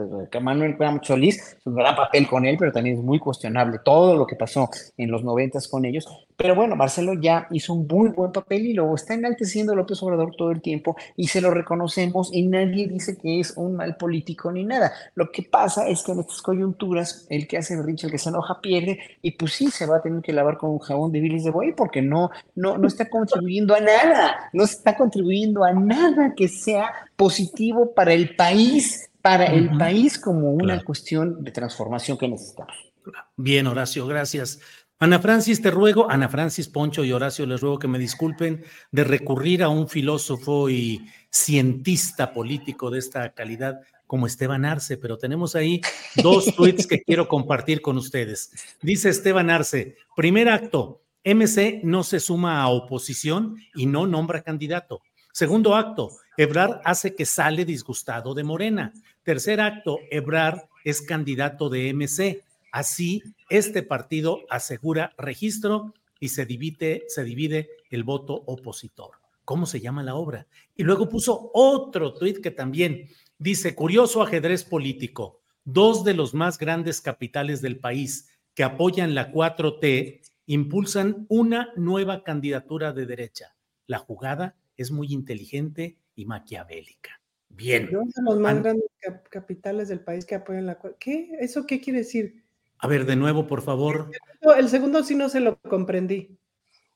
[0.42, 4.36] Manuel Solís, un gran papel con él, pero también es muy cuestionable todo lo que
[4.36, 6.06] pasó en los noventas con ellos.
[6.36, 10.34] Pero bueno, Marcelo ya hizo un muy buen papel y lo está enalteciendo López Obrador
[10.36, 14.50] todo el tiempo y se lo reconocemos y nadie dice que es un mal político
[14.50, 14.92] ni nada.
[15.14, 18.30] Lo que pasa es que en estas coyunturas el que hace berrinche, el que se
[18.30, 21.20] enoja pierde y pues sí, se va a tener que lavar con un jabón de
[21.20, 25.72] bilis de buey porque no, no, no está contribuyendo a nada, no está contribuyendo a
[25.72, 32.18] nada que sea positivo para el país, para el país como una cuestión de transformación
[32.18, 32.74] que necesitamos.
[33.36, 34.60] Bien, Horacio, gracias.
[35.00, 39.04] Ana Francis, te ruego, Ana Francis, Poncho y Horacio, les ruego que me disculpen de
[39.04, 45.54] recurrir a un filósofo y cientista político de esta calidad como Esteban Arce, pero tenemos
[45.54, 45.80] ahí
[46.16, 48.50] dos tweets que quiero compartir con ustedes.
[48.82, 55.00] Dice Esteban Arce, primer acto, MC no se suma a oposición y no nombra candidato.
[55.32, 58.92] Segundo acto, Ebrar hace que sale disgustado de Morena.
[59.22, 62.42] Tercer acto, Ebrar es candidato de MC.
[62.70, 69.12] Así, este partido asegura registro y se divide, se divide el voto opositor.
[69.44, 70.46] ¿Cómo se llama la obra?
[70.76, 73.08] Y luego puso otro tuit que también
[73.38, 75.40] dice, curioso ajedrez político.
[75.64, 82.22] Dos de los más grandes capitales del país que apoyan la 4T impulsan una nueva
[82.22, 83.56] candidatura de derecha.
[83.86, 87.20] La jugada es muy inteligente y maquiavélica.
[87.48, 87.88] Bien.
[87.90, 88.88] Dos de los más grandes
[89.30, 91.30] capitales del país que apoyan la 4 ¿Qué?
[91.40, 92.44] ¿Eso qué quiere decir?
[92.78, 94.10] A ver, de nuevo, por favor.
[94.56, 96.36] El segundo sí no se lo comprendí.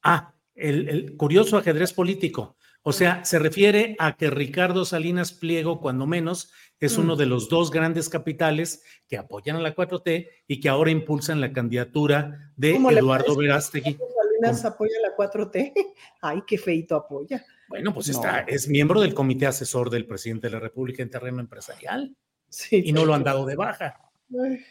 [0.02, 2.56] Ah, el, curioso ajedrez político.
[2.89, 6.51] O sea, se refiere a que Ricardo Salinas Pliego, cuando menos,
[6.81, 7.19] es uno mm.
[7.19, 11.52] de los dos grandes capitales que apoyan a la 4T y que ahora impulsan la
[11.52, 13.98] candidatura de Eduardo Verástegui.
[13.98, 15.74] Salinas apoya la 4T.
[16.23, 17.44] Ay, qué feito apoya.
[17.69, 21.40] Bueno, pues está, es miembro del comité asesor del presidente de la República en terreno
[21.40, 22.16] empresarial.
[22.48, 24.01] Sí, y no lo han dado de baja.
[24.31, 24.65] Ay.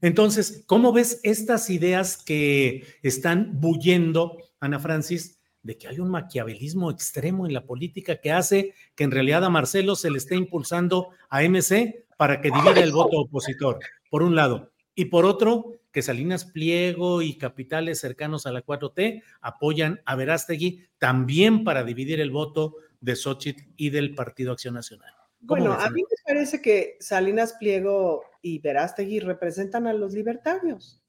[0.00, 6.90] Entonces, ¿cómo ves estas ideas que están bullendo, Ana Francis, de que hay un maquiavelismo
[6.90, 11.10] extremo en la política que hace que en realidad a Marcelo se le esté impulsando
[11.28, 13.78] a MC para que divida el voto opositor,
[14.10, 19.22] por un lado, y por otro, que Salinas Pliego y capitales cercanos a la 4T
[19.40, 25.12] apoyan a Verástegui también para dividir el voto de Xochitl y del Partido Acción Nacional.
[25.40, 31.00] Bueno, a mí me parece que Salinas Pliego y Verástegui representan a los libertarios.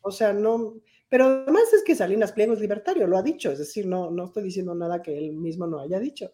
[0.00, 0.74] O sea, no,
[1.08, 4.26] pero además es que Salinas Pliego es libertario, lo ha dicho, es decir, no, no
[4.26, 6.32] estoy diciendo nada que él mismo no haya dicho.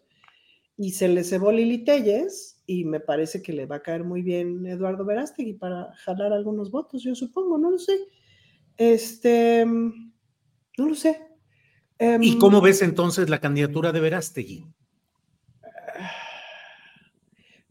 [0.75, 4.23] Y se le cebó Lili Telles y me parece que le va a caer muy
[4.23, 7.97] bien Eduardo Verástegui para jalar algunos votos, yo supongo, no lo sé.
[8.77, 10.05] Este, no
[10.77, 11.21] lo sé.
[11.99, 14.65] ¿Y em, cómo ves entonces la candidatura de Verástegui?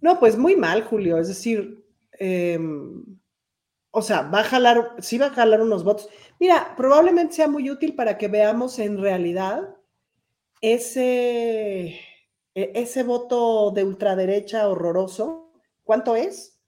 [0.01, 1.19] No, pues muy mal, Julio.
[1.19, 1.85] Es decir,
[2.19, 3.05] em,
[3.93, 6.09] o sea, va a jalar, sí va a jalar unos votos.
[6.41, 9.77] Mira, probablemente sea muy útil para que veamos en realidad
[10.63, 12.01] ese,
[12.55, 15.53] e, ese voto de ultraderecha horroroso.
[15.85, 16.59] ¿Cuánto es?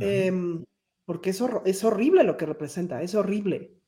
[0.00, 0.64] Em,
[1.04, 3.78] porque es, es horrible lo que representa, es horrible.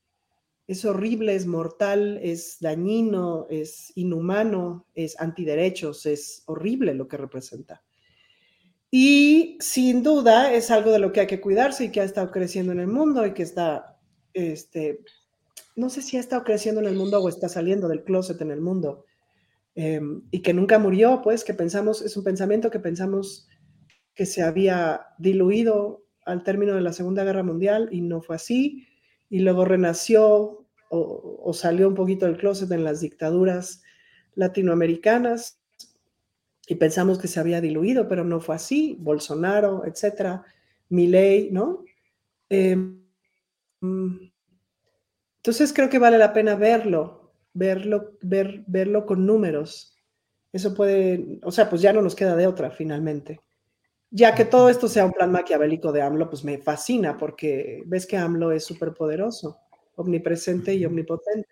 [0.67, 7.83] Es horrible, es mortal, es dañino, es inhumano, es antiderechos, es horrible lo que representa.
[8.97, 12.31] Y sin duda es algo de lo que hay que cuidarse y que ha estado
[12.31, 13.99] creciendo en el mundo y que está,
[14.33, 15.01] este,
[15.75, 18.53] no sé si ha estado creciendo en el mundo o está saliendo del closet en
[18.53, 19.05] el mundo.
[19.75, 23.49] Em, y que nunca murió, pues que pensamos, es un pensamiento que pensamos
[24.15, 28.87] que se había diluido al término de la Segunda Guerra Mundial y no fue así.
[29.29, 33.83] Y luego renació o, o salió un poquito del closet en las dictaduras
[34.37, 35.64] latinoamericanas
[36.69, 38.97] y pensamos que se había diluido, pero no fue así.
[39.01, 40.45] Bolsonaro, etcétera,
[40.89, 41.85] Milei, ¿no?
[42.49, 43.01] Em,
[45.37, 49.95] entonces creo que vale la pena verlo, verlo, ver, verlo con números.
[50.53, 53.41] Eso puede, o sea, pues ya no nos queda de otra finalmente.
[54.11, 58.07] Ya que todo esto sea un plan maquiavélico de AMLO, pues me fascina porque ves
[58.07, 59.59] que AMLO es súper poderoso,
[59.97, 61.49] omnipresente y omnipotente.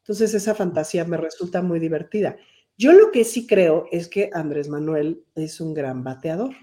[0.00, 2.36] Entonces esa fantasía me resulta muy divertida.
[2.80, 6.54] Yo lo que sí creo es que Andrés Manuel es un gran bateador.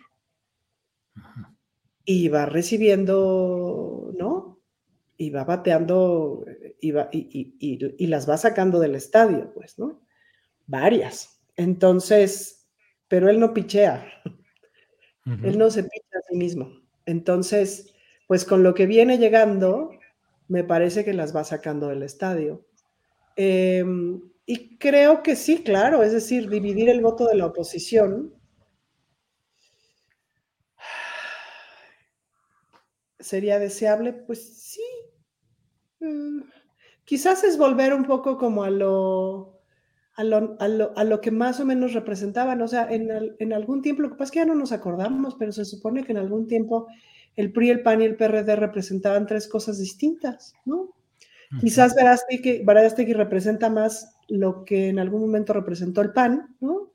[2.06, 4.60] Y va recibiendo, ¿no?
[5.16, 6.44] Y va bateando
[6.82, 6.92] y,
[7.60, 10.02] y, las va sacando del estadio, pues, ¿no?
[10.66, 11.40] Varias.
[11.56, 12.68] Entonces,
[13.08, 14.04] pero él no pichea.
[15.44, 16.82] Él no se picha a sí mismo.
[17.06, 17.94] Entonces,
[18.26, 19.92] pues con lo que viene llegando,
[20.48, 22.66] me parece que las va sacando del estadio.
[23.36, 24.20] Em,
[24.50, 28.34] y creo que sí, claro, es decir, dividir el voto de la oposición
[33.20, 34.82] sería deseable, pues sí.
[36.00, 36.44] Mm,
[37.04, 39.60] quizás es volver un poco como a lo,
[40.16, 42.62] a lo, que más o menos representaban.
[42.62, 43.10] O sea, en,
[43.40, 46.06] en, algún tiempo, lo que pasa es que ya no nos acordamos, pero se supone
[46.06, 46.88] que en algún tiempo
[47.36, 50.97] el PRI, el PAN y el PRD representaban tres cosas distintas, ¿no?
[51.62, 56.92] Quizás Verástegui, representa más lo que en algún momento representó el PAN, ¿no?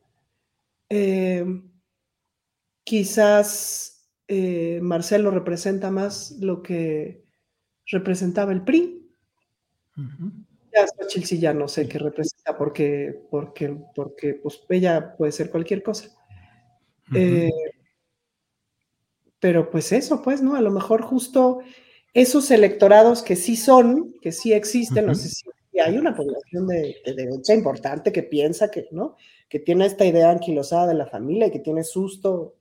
[0.89, 1.45] Eh,
[2.85, 7.24] quizás eh, Marcelo representa más lo que
[7.87, 9.11] representaba el PRI.
[10.74, 15.51] Ya Xochitl sí ya no sé qué representa porque, porque, porque pues ella puede ser
[15.51, 16.11] cualquier cosa.
[17.15, 17.51] Eh,
[19.39, 20.55] pero pues eso, pues, ¿no?
[20.55, 21.61] A lo mejor justo
[22.14, 25.44] esos electorados que sí son, que sí existen, no sé si
[25.80, 29.16] hay una población de, derecha importante que piensa que, ¿no?
[29.48, 32.56] Que tiene esta idea anquilosada de la familia y que tiene susto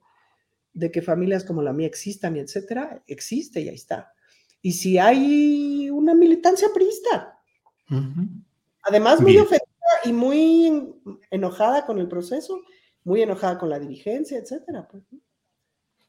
[0.73, 4.13] de que familias como la mía existan y etcétera, existe y ahí está.
[4.61, 7.39] Y si hay una militancia priista,
[8.83, 9.65] además muy ofendida
[10.05, 10.93] y muy
[11.29, 12.61] enojada con el proceso,
[13.03, 14.87] muy enojada con la dirigencia, etcétera.
[14.89, 15.03] Pues,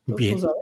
[0.07, 0.39] Bien.
[0.39, 0.53] Pues,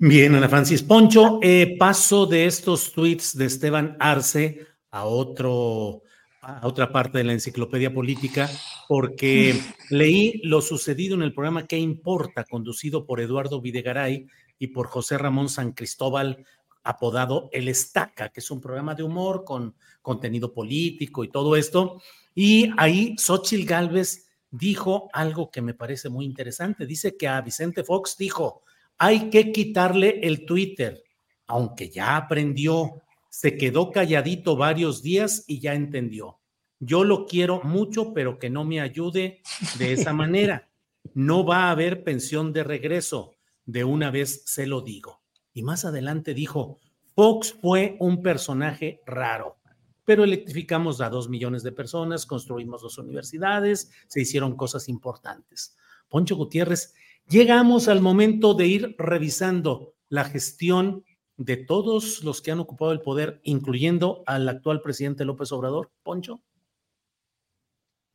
[0.00, 6.02] Bien, Ana Francis Poncho, eh, paso de estos tweets de Esteban Arce a otro
[6.40, 8.48] a otra parte de la enciclopedia política,
[8.86, 9.60] porque
[9.90, 12.44] leí lo sucedido en el programa ¿Qué importa?
[12.44, 16.46] conducido por Eduardo Videgaray y por José Ramón San Cristóbal,
[16.84, 22.00] apodado El Estaca, que es un programa de humor con contenido político y todo esto.
[22.36, 26.86] Y ahí Xochitl Galvez dijo algo que me parece muy interesante.
[26.86, 28.62] Dice que a Vicente Fox dijo,
[28.98, 31.02] hay que quitarle el Twitter,
[31.46, 36.40] aunque ya aprendió, se quedó calladito varios días y ya entendió.
[36.80, 39.40] Yo lo quiero mucho, pero que no me ayude
[39.78, 40.68] de esa manera.
[41.14, 43.34] No va a haber pensión de regreso.
[43.64, 45.22] De una vez se lo digo.
[45.52, 46.78] Y más adelante dijo,
[47.14, 49.58] Fox fue un personaje raro,
[50.04, 55.76] pero electrificamos a dos millones de personas, construimos dos universidades, se hicieron cosas importantes.
[56.08, 56.94] Poncho Gutiérrez,
[57.28, 61.04] llegamos al momento de ir revisando la gestión
[61.36, 65.90] de todos los que han ocupado el poder, incluyendo al actual presidente López Obrador.
[66.02, 66.40] Poncho.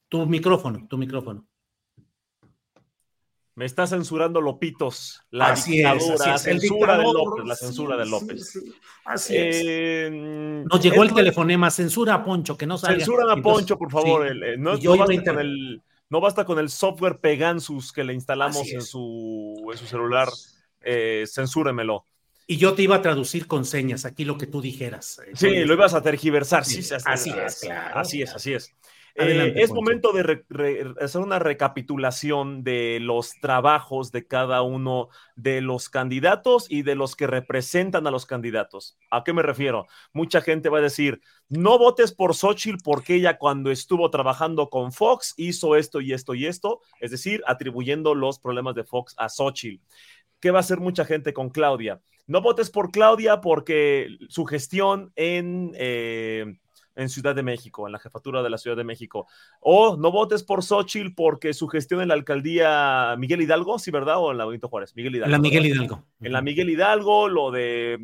[0.09, 1.47] Tu micrófono, tu micrófono.
[3.55, 8.59] Me está censurando Lopitos, la así dictadura, la censura de López, la censura de López.
[9.05, 10.11] así es.
[10.11, 12.97] Nos llegó el telefonema, censura a Poncho, que no salga.
[12.97, 14.27] Censura a Poncho, por favor.
[14.27, 15.83] Eh, no, basta con el,
[16.13, 20.29] no, basta con el, software Pegansus que le instalamos en su, en su, celular.
[20.79, 22.05] Eh, censúremelo.
[22.45, 25.19] Y yo te iba a traducir con señas, aquí lo que tú dijeras.
[25.25, 26.65] Eh, sí, lo ibas a tergiversar.
[26.65, 27.99] Sí, así, es, claro.
[27.99, 28.75] Así es, así es.
[29.15, 30.43] Eh, es momento de
[30.99, 37.15] hacer una recapitulación de los trabajos de cada uno de los candidatos y de los
[37.15, 38.97] que representan a los candidatos.
[39.11, 39.85] ¿A qué me refiero?
[40.13, 44.91] Mucha gente va a decir, no votes por Xochitl porque ella cuando estuvo trabajando con
[44.91, 49.29] Fox hizo esto y esto y esto, es decir, atribuyendo los problemas de Fox a
[49.29, 49.83] Xochitl.
[50.39, 52.01] ¿Qué va a hacer mucha gente con Claudia?
[52.25, 55.71] No votes por Claudia porque su gestión en...
[55.75, 56.57] Eh,
[56.95, 59.27] en Ciudad de México, en la jefatura de la Ciudad de México.
[59.59, 64.17] O no votes por Xochitl porque su gestión en la alcaldía Miguel Hidalgo, ¿sí, verdad?
[64.19, 65.31] O en la Benito Juárez, Miguel Hidalgo.
[65.31, 66.05] La Miguel Hidalgo.
[66.21, 67.97] En la Miguel Hidalgo, lo de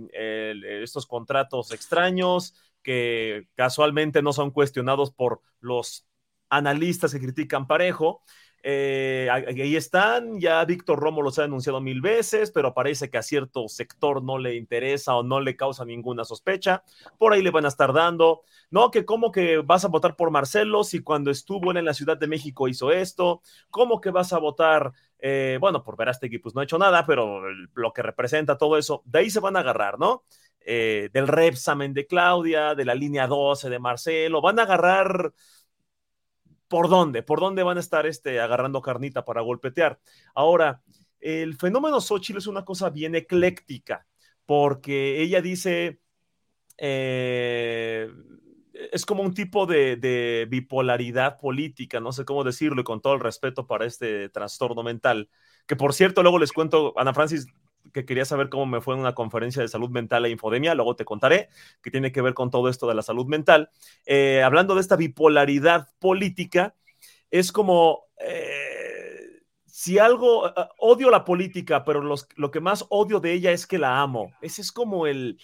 [0.83, 6.07] estos contratos extraños que casualmente no son cuestionados por los
[6.49, 8.23] analistas que critican parejo.
[8.61, 13.21] Eh, ahí están, ya Víctor Romo los ha denunciado mil veces, pero parece que a
[13.23, 16.83] cierto sector no le interesa o no le causa ninguna sospecha.
[17.17, 18.91] Por ahí le van a estar dando, ¿no?
[18.91, 22.27] Que cómo que vas a votar por Marcelo si cuando estuvo en la Ciudad de
[22.27, 26.65] México hizo esto, cómo que vas a votar, eh, bueno, por Verástegui pues no ha
[26.65, 27.41] hecho nada, pero
[27.73, 30.23] lo que representa todo eso, de ahí se van a agarrar, ¿no?
[30.61, 35.33] eh, del Repsamen de Claudia, de la línea 12 de Marcelo, van a agarrar
[36.69, 39.99] por dónde, por dónde van a estar este, agarrando carnita para golpetear.
[40.33, 40.81] Ahora,
[41.19, 44.05] el fenómeno Xochitl es una cosa bien ecléctica,
[44.45, 45.99] porque ella dice,
[46.77, 48.09] eh,
[48.91, 53.19] es como un tipo de, bipolaridad política, no sé cómo decirlo, y con todo el
[53.19, 55.29] respeto para este trastorno mental,
[55.65, 57.47] que por cierto, luego les cuento, Ana Francis,
[57.91, 60.95] que quería saber cómo me fue en una conferencia de salud mental e infodemia, luego
[60.95, 61.49] te contaré,
[61.81, 63.69] que tiene que ver con todo esto de la salud mental.
[64.05, 66.75] Eh, hablando de esta bipolaridad política,
[67.31, 68.05] es como...
[68.19, 68.89] Eh,
[69.65, 73.77] si algo, eh, odio la política, pero lo que más odio de ella es que
[73.77, 74.33] la amo.
[74.41, 75.39] Ese es como el,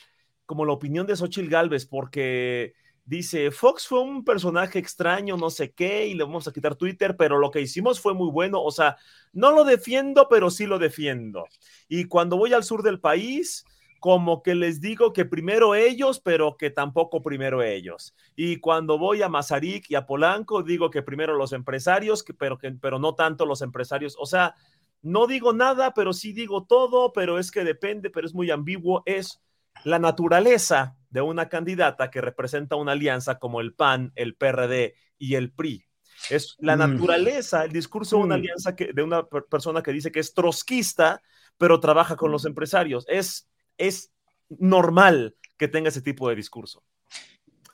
[0.45, 2.73] como la opinión de Xochitl Galvez, porque
[3.05, 7.15] dice, Fox fue un personaje extraño, no sé qué, y le vamos a quitar Twitter,
[7.17, 8.97] pero lo que hicimos fue muy bueno, o sea,
[9.31, 11.45] no lo defiendo, pero sí lo defiendo.
[11.87, 13.63] Y cuando voy al sur del país,
[13.99, 18.15] como que les digo que primero ellos, pero que tampoco primero ellos.
[18.35, 22.71] Y cuando voy a Mazarik y a Polanco, digo que primero los empresarios, pero, que,
[22.71, 24.15] pero no tanto los empresarios.
[24.19, 24.53] O sea,
[25.01, 29.01] no digo nada, pero sí digo todo, pero es que depende, pero es muy ambiguo.
[29.07, 29.41] Es
[29.85, 35.35] la naturaleza de una candidata que representa una alianza como el PAN, el PRD y
[35.35, 35.85] el PRI.
[36.29, 36.79] Es la mm.
[36.79, 38.39] naturaleza, el discurso de una mm.
[38.39, 41.21] alianza que, de una persona que dice que es trotskista,
[41.57, 42.47] pero trabaja con los mm.
[42.47, 43.05] empresarios.
[43.07, 43.47] Es,
[43.77, 44.11] es
[44.49, 46.83] normal que tenga ese tipo de discurso.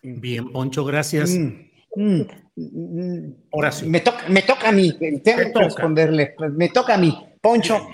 [0.04, 1.32] Bien, Poncho, gracias.
[3.54, 3.88] Ahora sí.
[3.88, 6.36] Me, toca, me toca a mí, tengo que responderle.
[6.58, 7.18] Me toca a mí.
[7.40, 7.88] Poncho,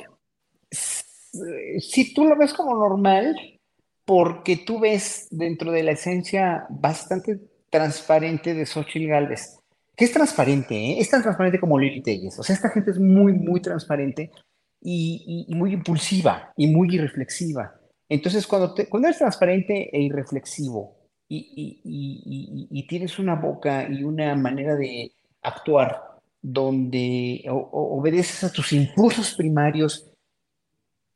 [1.79, 3.35] si tú lo ves como normal,
[4.07, 9.59] porque tú ves dentro de la esencia bastante transparente de Xochitl Galvez,
[9.97, 10.99] que es transparente, ¿eh?
[11.01, 12.39] es tan transparente como Lili Telles.
[12.39, 14.31] O sea, esta gente es muy, muy transparente
[14.81, 17.75] y, muy impulsiva y muy irreflexiva.
[18.07, 20.95] Entonces, cuando, eres transparente e irreflexivo
[21.27, 25.11] y, tienes una boca y una manera de
[25.41, 26.01] actuar
[26.41, 30.09] donde obedeces a tus impulsos primarios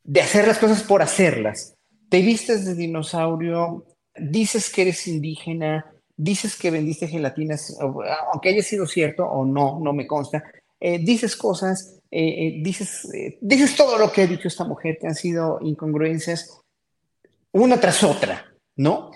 [0.03, 1.77] de hacer las cosas por hacerlas,
[2.11, 3.85] te vistes de dinosaurio,
[4.17, 9.93] dices que eres indígena, dices que vendiste gelatinas, aunque haya sido cierto o no, no
[9.93, 10.43] me consta,
[10.77, 13.07] eh, dices cosas, eh, eh, dices,
[13.39, 16.59] dices todo lo que ha dicho esta mujer, que han sido incongruencias
[17.53, 19.11] una tras otra, ¿no?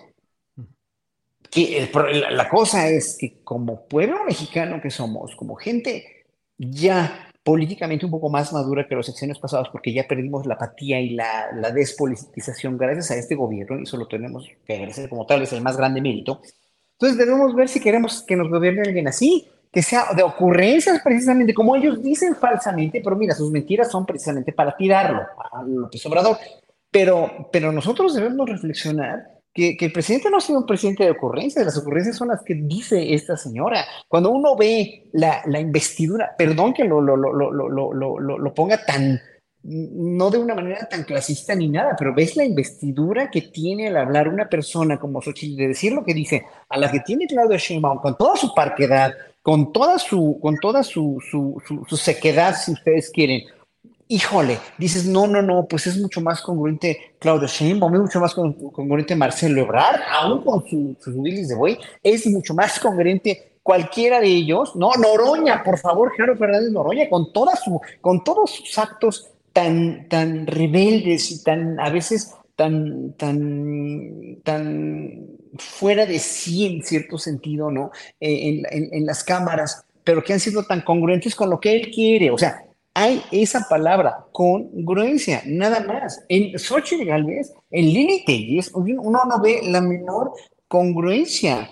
[1.51, 1.91] Que
[2.31, 6.27] la cosa es que como pueblo mexicano que somos, como gente
[6.57, 10.99] ya políticamente un poco más madura que los sexenios pasados, porque ya perdimos la apatía
[10.99, 15.27] y la, la despolitización gracias a este gobierno, y eso lo tenemos que agradecer como
[15.27, 16.41] tal, es el más grande mérito.
[16.93, 21.53] Entonces debemos ver si queremos que nos gobierne alguien así, que sea de ocurrencias precisamente,
[21.53, 26.37] como ellos dicen falsamente, pero mira, sus mentiras son precisamente para tirarlo a López Obrador.
[26.89, 31.63] Pero, pero nosotros debemos reflexionar que, el presidente no ha sido un presidente de ocurrencias,
[31.63, 33.85] las ocurrencias son las que dice esta señora.
[34.09, 39.21] Cuando uno ve la, la investidura, perdón que lo, lo, lo, lo, ponga tan,
[39.63, 43.95] no de una manera tan clasista ni nada, pero ves la investidura que tiene al
[43.95, 47.57] hablar una persona como Xochitl, de decir lo que dice, a la que tiene Claudia
[47.57, 52.57] Sheinbaum, con toda su parquedad, con toda su, con toda su, su, su, su sequedad,
[52.57, 53.43] si ustedes quieren,
[54.07, 58.33] híjole, dices, no, no, no, pues es mucho más congruente Claudio Sheinbaum, es mucho más
[58.33, 64.27] congruente Marcelo Ebrard, aún con sus su de buey, es mucho más congruente cualquiera de
[64.27, 69.31] ellos, no, Noroña, por favor, Gerardo Fernández Noroña, con toda su, con todos sus actos
[69.53, 75.27] tan, tan rebeldes y tan, a veces, tan, tan, tan
[75.57, 77.91] fuera de sí en cierto sentido, ¿no?
[78.19, 81.89] Eh, en, en las cámaras, pero que han sido tan congruentes con lo que él
[81.91, 82.65] quiere, o sea,
[82.95, 86.23] hay esa palabra, congruencia, nada más.
[86.29, 90.31] En Xochitl Galvez, en Lili Telles, uno no ve la menor
[90.69, 91.69] congruencia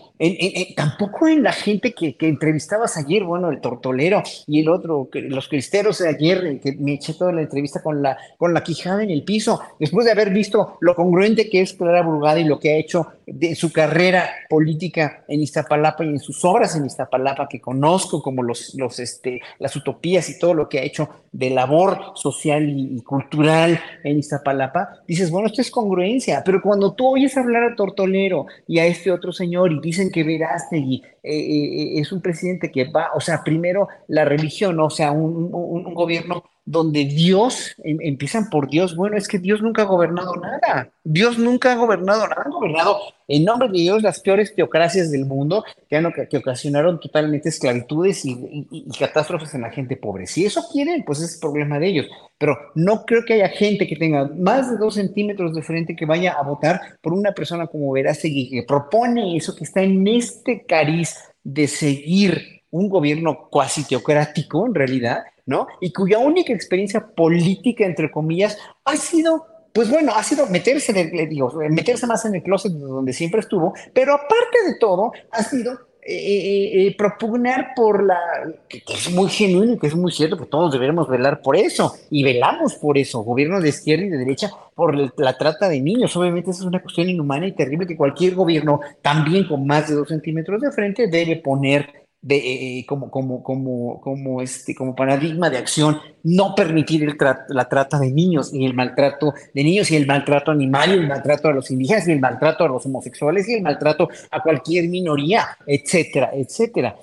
[0.76, 5.48] tampoco en la gente que, que, entrevistabas ayer, bueno, el tortolero y el otro, los
[5.50, 9.10] cristeros de ayer, que me eché toda la entrevista con la, con la quijada en
[9.10, 12.74] el piso, después de haber visto lo congruente que es Clara Burgada y lo que
[12.74, 17.62] ha hecho de su carrera política en Iztapalapa y en sus obras en Iztapalapa, que
[17.62, 22.14] conozco como los, los, este, las utopías y todo lo que ha hecho de labor
[22.16, 27.64] social y, cultural en Iztapalapa, dices, bueno, esto es congruencia, pero cuando tú oyes hablar
[27.64, 32.22] a Tortolero y a este otro señor y dicen que Verástegui eh, eh, es un
[32.22, 35.50] presidente que va, o sea, primero la religión, o sea, un,
[35.94, 40.92] gobierno donde Dios, em, empiezan por Dios, bueno, es que Dios nunca ha gobernado nada,
[41.04, 42.98] Dios nunca ha gobernado nada, ha gobernado
[43.28, 48.26] en nombre de Dios las peores teocracias del mundo que, han, que ocasionaron totalmente esclavitudes
[48.26, 50.28] y, catástrofes en la gente pobre.
[50.28, 53.96] Si eso quieren, pues es problema de ellos, pero no creo que haya gente que
[53.96, 57.92] tenga más de dos centímetros de frente que vaya a votar por una persona como
[57.92, 61.13] Verástegui, que propone eso, que está en este cariz
[61.44, 65.68] de seguir un gobierno cuasi teocrático en realidad, ¿no?
[65.82, 71.30] Y cuya única experiencia política, entre comillas, ha sido, pues bueno, ha sido meterse, el,
[71.30, 75.78] digo, meterse más en el closet donde siempre estuvo, pero aparte de todo, ha sido
[76.06, 78.20] eh, eh, eh, propugnar por la,
[78.68, 81.94] que, es muy genuino y que es muy cierto, que todos deberemos velar por eso,
[82.10, 86.16] y velamos por eso, gobierno de izquierda y de derecha, por la trata de niños.
[86.18, 89.96] Obviamente esa es una cuestión inhumana y terrible que cualquier gobierno, también con más de
[89.96, 94.96] dos centímetros de frente, debe poner de, eh, eh, como, como, como, como, este, como
[94.96, 97.18] paradigma de acción, no permitir el
[97.50, 101.08] la trata de niños y el maltrato de niños y el maltrato animal y el
[101.08, 104.88] maltrato a los indígenas y el maltrato a los homosexuales y el maltrato a cualquier
[104.88, 106.96] minoría, etcétera, etcétera.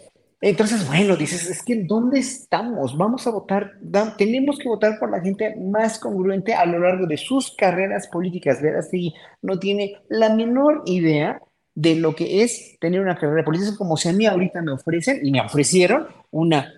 [0.43, 2.97] Entonces, bueno, dices, es que ¿dónde estamos?
[2.97, 3.73] Vamos a votar,
[4.17, 8.63] tenemos que votar por la gente más congruente a lo largo de sus carreras políticas.
[8.63, 11.43] Ver así, no tiene la menor idea
[11.81, 15.21] de lo que es tener una carrera política, como si a mí ahorita me ofrecen,
[15.25, 16.75] y me ofrecieron una,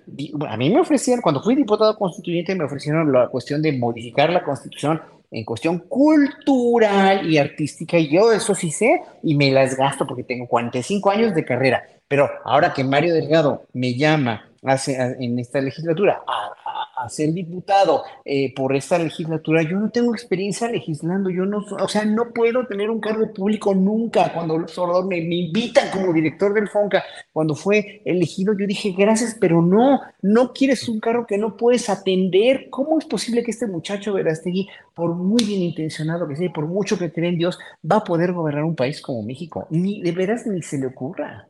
[0.48, 4.44] a mí me ofrecieron, cuando fui diputado constituyente, me ofrecieron la cuestión de modificar la
[4.44, 5.02] constitución
[5.32, 10.22] en cuestión cultural y artística, y yo eso sí sé, y me las gasto porque
[10.22, 15.60] tengo 45 años de carrera, pero ahora que Mario Delgado me llama hace, en esta
[15.60, 21.58] legislatura a, ser diputado eh, por esta legislatura, yo no tengo experiencia legislando, yo no,
[21.58, 24.32] o sea, no puedo tener un cargo público nunca.
[24.32, 27.02] Cuando los me, me invitan como director del FONCA,
[27.32, 31.90] cuando fue elegido, yo dije, gracias, pero no, no quieres un cargo que no puedes
[31.90, 32.68] atender.
[32.70, 36.96] ¿Cómo es posible que este muchacho Verastegui, por muy bien intencionado que sea, por mucho
[36.98, 37.58] que cree en Dios,
[37.90, 39.66] va a poder gobernar un país como México?
[39.70, 41.48] Ni de veras ni se le ocurra.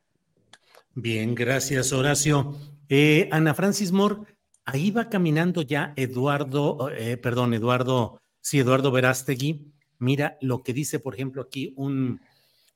[0.94, 2.54] Bien, gracias, Horacio.
[2.94, 4.16] Eh, Ana Francis Moore,
[4.66, 9.72] ahí va caminando ya Eduardo, eh, perdón, Eduardo, sí, Eduardo Verástegui.
[9.98, 12.20] Mira lo que dice, por ejemplo, aquí un,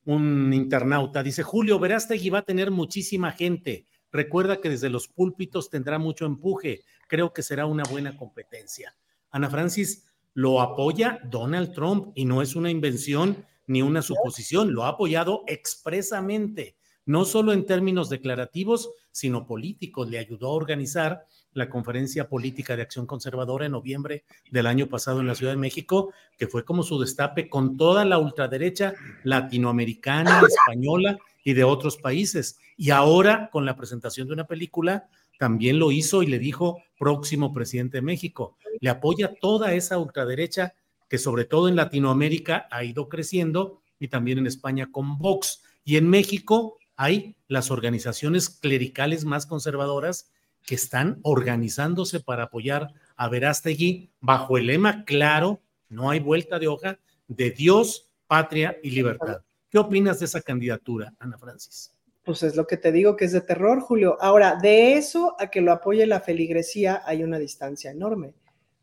[0.06, 1.22] un internauta.
[1.22, 3.84] Dice, Julio Verástegui va a tener muchísima gente.
[4.10, 6.80] Recuerda que desde los púlpitos tendrá mucho empuje.
[7.08, 8.96] Creo que será una buena competencia.
[9.30, 14.84] Ana Francis lo apoya Donald Trump y no es una invención ni una suposición, lo
[14.84, 20.10] ha apoyado expresamente, no solo en términos declarativos, sino políticos.
[20.10, 25.20] Le ayudó a organizar la conferencia política de acción conservadora en noviembre del año pasado
[25.20, 30.42] en la Ciudad de México, que fue como su destape con toda la ultraderecha latinoamericana,
[30.46, 32.58] española y de otros países.
[32.76, 35.08] Y ahora, con la presentación de una película,
[35.38, 38.56] también lo hizo y le dijo próximo presidente de México.
[38.80, 40.74] Le apoya toda esa ultraderecha
[41.08, 45.62] que sobre todo en Latinoamérica ha ido creciendo y también en España con Vox.
[45.84, 50.30] Y en México hay las organizaciones clericales más conservadoras
[50.64, 56.66] que están organizándose para apoyar a Verástegui bajo el lema claro, no hay vuelta de
[56.66, 56.98] hoja,
[57.28, 59.42] de Dios, patria y libertad.
[59.70, 61.92] ¿Qué opinas de esa candidatura, Ana Francis?
[62.24, 64.16] Pues es lo que te digo que es de terror, Julio.
[64.20, 68.34] Ahora, de eso a que lo apoye la feligresía hay una distancia enorme.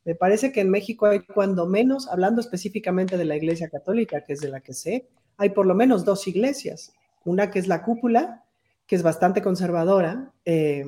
[0.05, 4.33] Me parece que en México hay cuando menos, hablando específicamente de la Iglesia Católica, que
[4.33, 5.07] es de la que sé,
[5.37, 6.93] hay por lo menos dos iglesias.
[7.25, 8.43] Una que es la cúpula,
[8.85, 10.85] que es bastante conservadora, eh,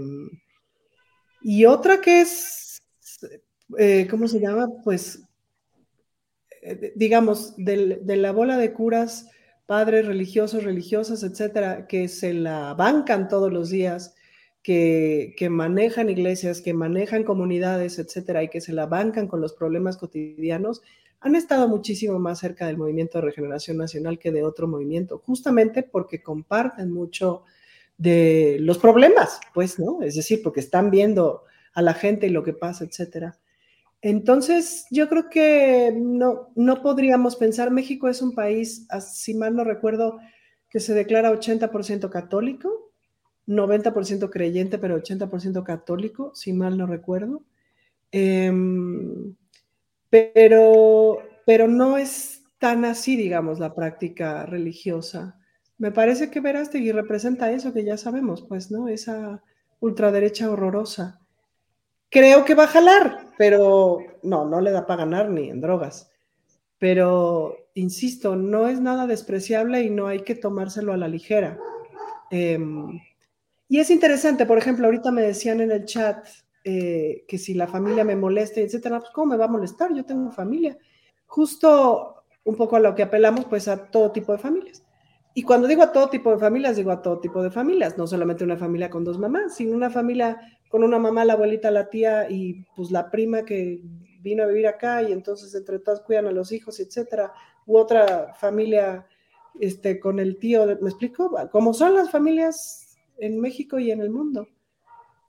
[1.48, 2.82] y otra que es,
[3.78, 4.68] eh, ¿cómo se llama?
[4.84, 5.22] Pues,
[6.64, 9.30] eh, digamos, de, la bola de curas,
[9.68, 14.16] padres religiosos, religiosas, etcétera, que se la bancan todos los días,
[14.64, 19.54] que, que, manejan iglesias, que manejan comunidades, etcétera, y que se la bancan con los
[19.54, 20.82] problemas cotidianos,
[21.26, 25.82] han estado muchísimo más cerca del movimiento de regeneración nacional que de otro movimiento, justamente
[25.82, 27.42] porque comparten mucho
[27.98, 30.04] de los problemas, pues, ¿no?
[30.04, 31.42] Es decir, porque están viendo
[31.74, 33.40] a la gente y lo que pasa, etcétera.
[34.04, 39.64] Entonces, yo creo que no, no podríamos pensar, México es un país, si mal no
[39.64, 40.20] recuerdo,
[40.70, 42.92] que se declara 80% católico,
[43.48, 47.42] 90% creyente, pero 80% católico, si mal no recuerdo.
[48.12, 49.36] Em,
[50.10, 55.40] pero, pero no es tan así, digamos, la práctica religiosa.
[55.78, 58.88] Me parece que Verástegui representa eso que ya sabemos, pues, ¿no?
[58.88, 59.44] Esa
[59.80, 61.20] ultraderecha horrorosa.
[62.10, 66.10] Creo que va a jalar, pero no, no le da para ganar ni en drogas.
[66.80, 71.58] Pero, insisto, no es nada despreciable y no hay que tomárselo a la ligera.
[72.32, 73.00] Em,
[73.68, 76.26] y es interesante, por ejemplo, ahorita me decían en el chat,
[76.68, 79.94] eh, que si la familia me molesta, etcétera, pues ¿cómo me va a molestar?
[79.94, 80.76] Yo tengo familia.
[81.28, 84.84] Justo un poco a lo que apelamos, pues a todo tipo de familias.
[85.36, 88.08] Y cuando digo a todo tipo de familias, digo a todo tipo de familias, no
[88.08, 91.90] solamente una familia con dos mamás, sino una familia con una mamá, la abuelita, la
[91.90, 93.82] tía y pues la prima que
[94.22, 97.32] vino a vivir acá y entonces entre todas cuidan a los hijos, etcétera,
[97.68, 99.06] u otra familia
[99.60, 101.32] este, con el tío, ¿me explico?
[101.52, 104.48] Como son las familias en México y en el mundo.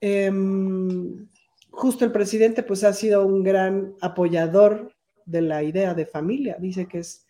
[0.01, 1.27] Em,
[1.71, 4.93] justo el presidente pues ha sido un gran apoyador
[5.25, 7.25] de la idea de familia, dice que es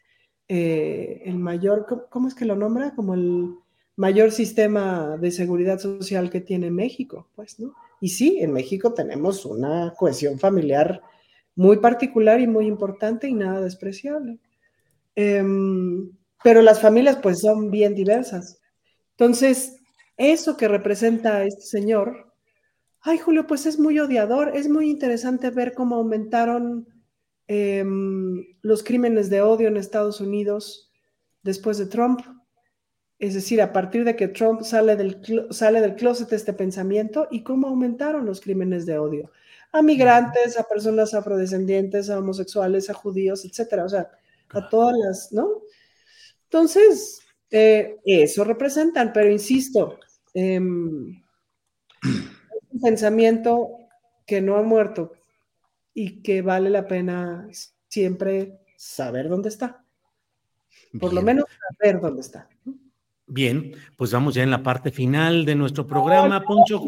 [0.48, 2.94] eh, el mayor, ¿cómo es que lo nombra?
[2.96, 3.56] Como el
[3.96, 7.74] mayor sistema de seguridad social que tiene México, pues, ¿no?
[8.00, 11.02] Y sí, en México tenemos una cohesión familiar
[11.56, 14.38] muy particular y muy importante y nada despreciable.
[15.16, 16.12] Em,
[16.44, 18.62] pero las familias pues son bien diversas.
[19.12, 19.78] Entonces,
[20.16, 22.27] eso que representa este señor,
[23.08, 26.88] ay Julio, pues es muy odiador, es muy interesante ver cómo aumentaron
[27.48, 30.92] em, los crímenes de odio en Estados Unidos
[31.42, 32.20] después de Trump.
[33.18, 35.22] Es decir, a partir de que Trump sale del,
[35.52, 39.32] sale del closet este pensamiento y cómo aumentaron los crímenes de odio
[39.72, 44.12] a migrantes, a personas afrodescendientes, a homosexuales, a judíos, etcétera, o sea,
[44.50, 45.62] a todas las, ¿no?
[46.44, 47.22] Entonces,
[47.52, 49.98] eh, eso representan, pero insisto,
[50.34, 50.62] es
[52.78, 53.70] un pensamiento
[54.26, 55.14] que no ha muerto
[55.94, 57.48] y que vale la pena
[57.88, 59.84] siempre saber dónde está.
[61.00, 61.46] Por lo menos
[61.80, 62.48] saber dónde está.
[63.26, 66.86] Bien, pues vamos ya en la parte final de nuestro programa, Poncho.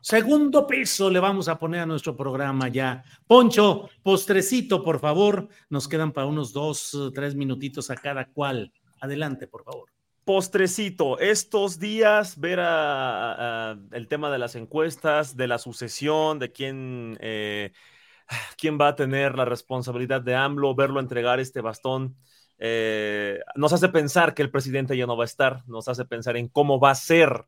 [0.00, 3.04] Segundo peso le vamos a poner a nuestro programa ya.
[3.26, 5.48] Poncho, postrecito, por favor.
[5.68, 8.72] Nos quedan para unos dos, tres minutitos a cada cual.
[9.00, 9.93] Adelante, por favor.
[10.24, 17.72] Postrecito, estos días ver el tema de las encuestas, de la sucesión, de quién, eh,
[18.56, 22.16] quién va a tener la responsabilidad de AMLO, verlo entregar este bastón.
[22.58, 26.38] Eh, nos hace pensar que el presidente ya no va a estar, nos hace pensar
[26.38, 27.44] en cómo va a ser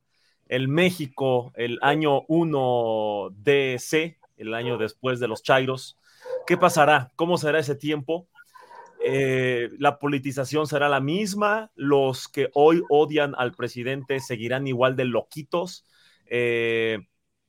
[0.47, 5.99] el México el año 1 DC, el año después de los Chairos.
[6.47, 7.11] ¿Qué pasará?
[7.17, 8.29] ¿Cómo será ese tiempo?
[9.09, 15.05] Eh, la politización será la misma, los que hoy odian al presidente seguirán igual de
[15.05, 15.87] loquitos.
[16.27, 16.99] Eh,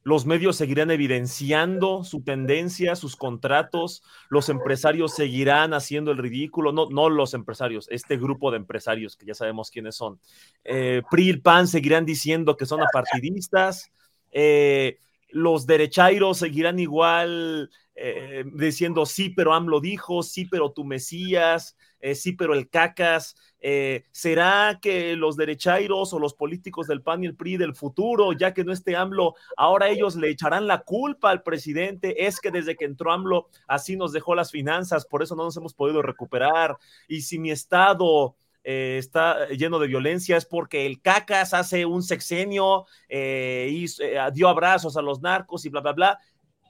[0.04, 6.90] los medios seguirán evidenciando su tendencia, sus contratos, los empresarios seguirán haciendo el ridículo, no,
[6.92, 10.20] no los empresarios, este grupo de empresarios que ya sabemos quiénes son.
[10.64, 13.92] Eh, PRI y PAN seguirán diciendo que son apartidistas,
[14.32, 21.76] eh, los derechairos seguirán igual eh, diciendo sí, pero AMLO dijo, sí, pero tu Mesías,
[22.00, 23.36] eh, sí, pero el cacas.
[23.60, 28.34] Eh, ¿Será que los derechairos o los políticos del PAN y el PRI del futuro,
[28.34, 32.28] ya que no esté AMLO, ahora ellos le echarán la culpa al presidente?
[32.28, 35.58] Es que desde que entró AMLO así nos dejó las finanzas, por eso no nos
[35.58, 36.78] hemos podido recuperar.
[37.08, 38.36] Y si mi estado...
[38.64, 43.86] está lleno de violencia es porque el cacas hace un sexenio y
[44.34, 46.20] dio abrazos a los narcos y bla, bla, bla.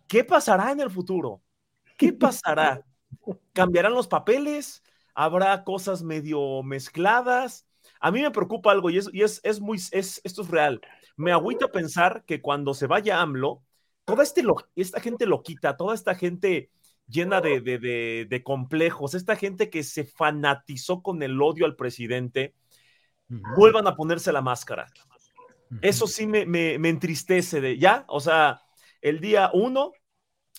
[0.08, 1.42] ¿Qué pasará en el futuro?
[1.98, 2.84] ¿Qué pasará?
[3.54, 4.84] ¿Cambiarán los papeles?
[5.14, 7.66] ¿Habrá cosas medio mezcladas?
[8.00, 10.82] A mí me preocupa algo y es, y es, es muy, es, esto es real.
[11.16, 13.64] Me agüita pensar que cuando se vaya AMLO,
[14.06, 16.70] toda este lo, esta gente loquita, toda esta gente
[17.08, 22.54] llena de, de, de, complejos, esta gente que se fanatizó con el odio al presidente,
[23.28, 24.88] vuelvan a ponerse la máscara.
[25.82, 28.06] Eso sí me, me, me entristece de, ¿ya?
[28.08, 28.62] O sea,
[29.02, 29.92] el día uno,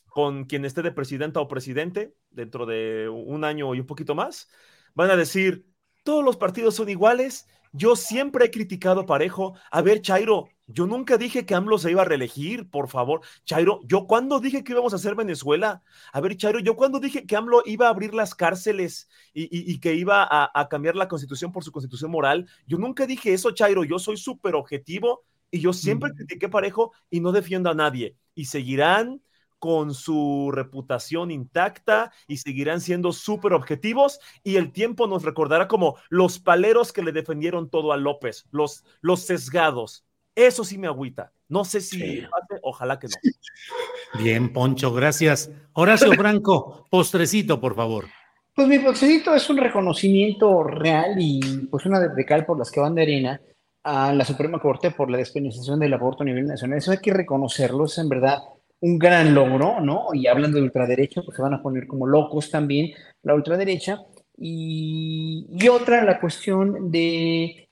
[0.07, 4.49] con quien esté de presidenta o presidente, dentro de un año y un poquito más,
[4.95, 5.67] van a decir,
[6.05, 7.47] todos los partidos son iguales.
[7.73, 9.55] Yo siempre he criticado parejo.
[9.71, 13.21] A ver, Chairo, yo nunca dije que AMLO se iba a reelegir, por favor.
[13.45, 15.83] Chairo, ¿yo cuándo dije que íbamos a hacer Venezuela?
[16.13, 19.95] A ver, Chairo, ¿yo cuándo dije que AMLO iba a abrir las cárceles y, que
[19.95, 22.49] iba a, a, cambiar la constitución por su constitución moral?
[22.67, 23.85] Yo nunca dije eso, Chairo.
[23.85, 28.17] Yo soy súper objetivo y yo siempre critiqué parejo y no defiendo a nadie.
[28.35, 29.23] Y seguirán
[29.59, 35.97] con su reputación intacta y seguirán siendo súper objetivos y el tiempo nos recordará como
[36.11, 40.05] los paleros que le defendieron todo a López, los, los sesgados.
[40.35, 41.33] Eso sí me agüita.
[41.49, 42.23] No sé si
[42.63, 44.23] ojalá que no.
[44.23, 45.51] Bien, Poncho, gracias.
[45.73, 48.07] Horacio Franco, postrecito, por favor.
[48.55, 52.81] Pues mi postrecito es un reconocimiento real y pues una de cal por las que
[52.81, 53.41] van de arena
[53.83, 56.79] a la Suprema Corte por la despenalización del aborto a nivel nacional.
[56.79, 58.39] Eso hay que reconocerlo, es en verdad
[58.81, 60.09] un gran logro, ¿no?
[60.13, 62.93] Y hablando de ultraderecha, pues se van a poner como locos también
[63.23, 64.03] la ultraderecha.
[64.37, 67.69] Y, y otra, la cuestión de,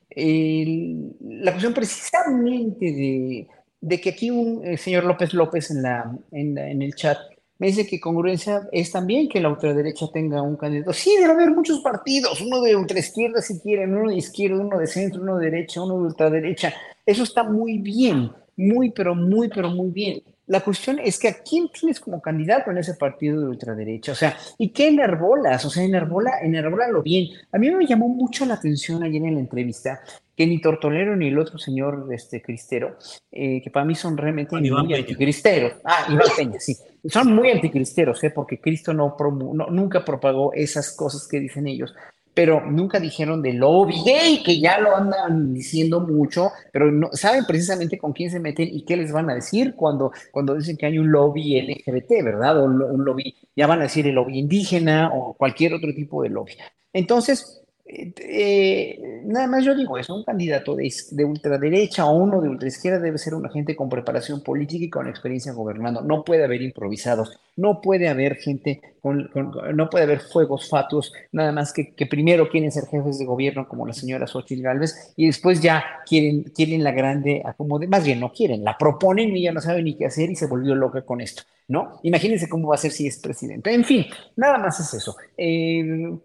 [1.20, 3.48] la cuestión precisamente de,
[3.80, 7.18] de que aquí un eh, señor López López en, la, en, en el chat
[7.58, 10.92] me dice que congruencia es también que la ultraderecha tenga un candidato.
[10.92, 14.86] Sí, debe haber muchos partidos, uno de ultraizquierda si quieren, uno de izquierda, uno de
[14.86, 16.74] centro, uno de derecha, uno de ultraderecha.
[17.04, 20.22] Eso está muy bien, muy, pero muy, pero muy bien.
[20.46, 24.14] La cuestión es que a quién tienes como candidato en ese partido de ultraderecha, o
[24.14, 25.64] sea, ¿y qué enerbolas?
[25.64, 27.28] O sea, enerbola, lo bien.
[27.50, 30.00] A mí me llamó mucho la atención ayer en la entrevista
[30.36, 32.96] que ni Tortolero ni el otro señor este, Cristero,
[33.32, 35.74] eh, que para mí son realmente muy anticristeros.
[35.82, 36.76] Ah, Iván Peña, sí.
[37.08, 38.30] Son muy anticristeros, ¿eh?
[38.30, 41.94] porque Cristo no, no, nunca propagó esas cosas que dicen ellos
[42.36, 47.46] pero nunca dijeron de lobby gay, que ya lo andan diciendo mucho, pero no saben
[47.46, 50.84] precisamente con quién se meten y qué les van a decir cuando, cuando dicen que
[50.84, 52.60] hay un lobby LGBT, ¿verdad?
[52.60, 56.28] O un lobby, ya van a decir el lobby indígena o cualquier otro tipo de
[56.28, 56.52] lobby.
[56.92, 62.48] Entonces, eh, nada más yo digo eso, un candidato de, de, ultraderecha o uno de
[62.48, 66.00] ultraizquierda debe ser un agente con preparación política y con experiencia gobernando.
[66.00, 69.30] No puede haber improvisados, no puede haber gente, con,
[69.74, 73.68] no puede haber fuegos fatuos, nada más que, que, primero quieren ser jefes de gobierno
[73.68, 78.18] como la señora Xochitl Galvez y después ya quieren, quieren la grande acomode, más bien
[78.18, 81.02] no quieren, la proponen y ya no saben ni qué hacer y se volvió loca
[81.02, 81.44] con esto.
[81.68, 81.98] ¿No?
[82.02, 83.72] Imagínense cómo va a ser si es presidente.
[83.72, 84.06] En fin,
[84.36, 85.16] nada más es eso.
[85.36, 86.16] Eh,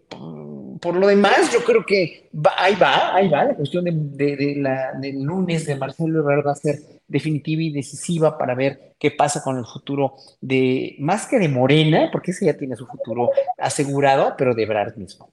[0.80, 3.44] por lo demás, yo creo que ahí va, ahí va.
[3.46, 6.78] La cuestión de, del lunes de Marcelo Ebrard va a ser
[7.08, 12.08] definitiva y decisiva para ver qué pasa con el futuro de, más que de Morena,
[12.12, 15.32] porque ese ya tiene su futuro asegurado, pero de Ebrard mismo.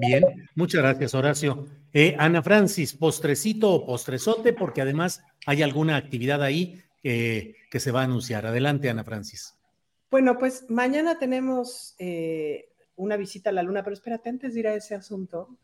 [0.00, 1.66] Bien, muchas gracias, Horacio.
[1.92, 8.00] Eh, Ana Francis, postrecito o postrezote, porque además hay alguna actividad ahí que se va
[8.00, 8.46] a anunciar.
[8.46, 9.54] Adelante, Ana Francis.
[10.10, 14.68] Bueno, pues mañana tenemos eh, una visita a la luna, pero espérate, antes de ir
[14.68, 15.58] a ese asunto,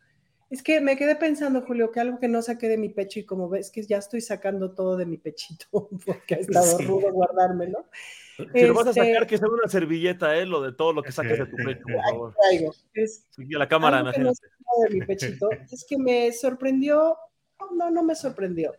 [0.50, 3.24] es que me quedé pensando, Julio, que algo que no saqué de mi pecho y
[3.24, 5.66] como ves que ya estoy sacando todo de mi pechito
[6.04, 7.88] porque ha estado rudo guardármelo.
[8.36, 10.44] Si lo vas a sacar, este que sea una servilleta, ¿eh?
[10.44, 12.34] Lo de todo lo que saques de tu pecho, por favor.
[12.92, 17.16] Es, la cámara, algo que no de mi pechito, es que me sorprendió,
[17.76, 18.74] no, no me sorprendió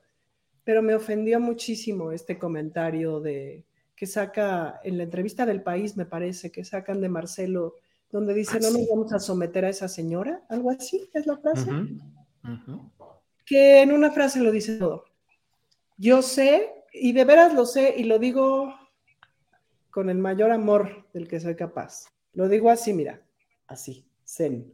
[0.64, 3.66] pero me ofendió muchísimo este comentario de
[3.96, 7.76] que saca en la entrevista del país, me parece, que sacan de Marcelo,
[8.12, 11.70] donde dice, no nos vamos a someter a esa señora, algo así es la frase.
[13.46, 15.06] Que en una frase lo dice todo.
[15.98, 18.74] Yo sé, y de veras lo sé, y lo digo
[19.92, 22.06] con el mayor amor del que soy capaz.
[22.34, 23.22] Lo digo así, mira,
[23.68, 24.74] así, zen.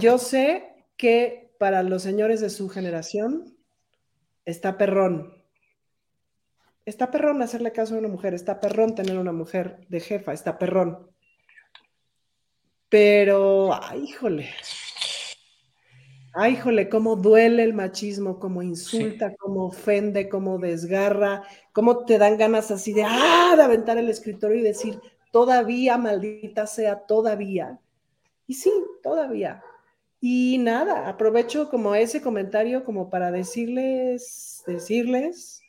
[0.00, 3.55] Yo sé que para los señores de su generación,
[4.46, 5.34] está perrón.
[6.86, 10.56] Está perrón hacerle caso a una mujer, está perrón tener una mujer de jefa, está
[10.56, 11.10] perrón.
[12.88, 14.48] Pero, ay, híjole.
[16.32, 21.42] Ay, híjole, cómo duele el machismo, cómo insulta, cómo ofende, cómo desgarra,
[21.72, 25.00] cómo te dan ganas así de, ah, de aventar el escritorio y decir,
[25.32, 27.80] todavía, maldita sea, todavía.
[28.46, 28.70] Y sí,
[29.02, 29.62] todavía.
[30.20, 35.60] Y nada, aprovecho como ese comentario como para decirles, decirles,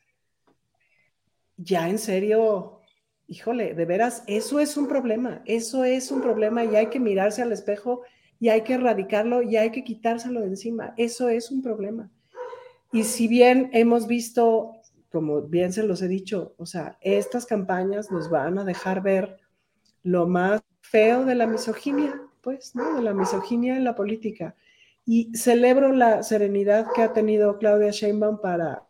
[1.58, 2.82] ya en serio,
[3.28, 7.42] híjole, de veras, eso es un problema, eso es un problema y hay que mirarse
[7.42, 8.04] al espejo
[8.40, 12.10] y hay que erradicarlo y hay que quitárselo de encima, eso es un problema.
[12.92, 14.74] Y si bien hemos visto,
[15.12, 19.38] como bien se los he dicho, o sea, estas campañas nos van a dejar ver
[20.04, 22.96] lo más feo de la misoginia, pues, ¿no?
[22.96, 24.56] De la misoginia en la política.
[25.06, 28.84] Y celebro la serenidad que ha tenido Claudia Sheinbaum para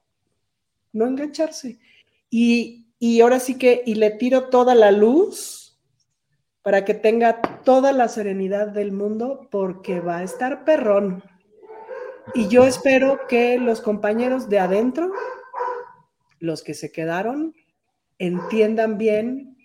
[0.94, 1.80] no engancharse.
[2.30, 5.78] Y, y ahora sí que, y le tiro toda la luz
[6.64, 11.24] para que tenga toda la serenidad del mundo, porque va a estar perrón.
[12.34, 15.11] Y yo espero que los compañeros de adentro,
[16.40, 17.56] los que se quedaron,
[18.19, 19.57] entiendan bien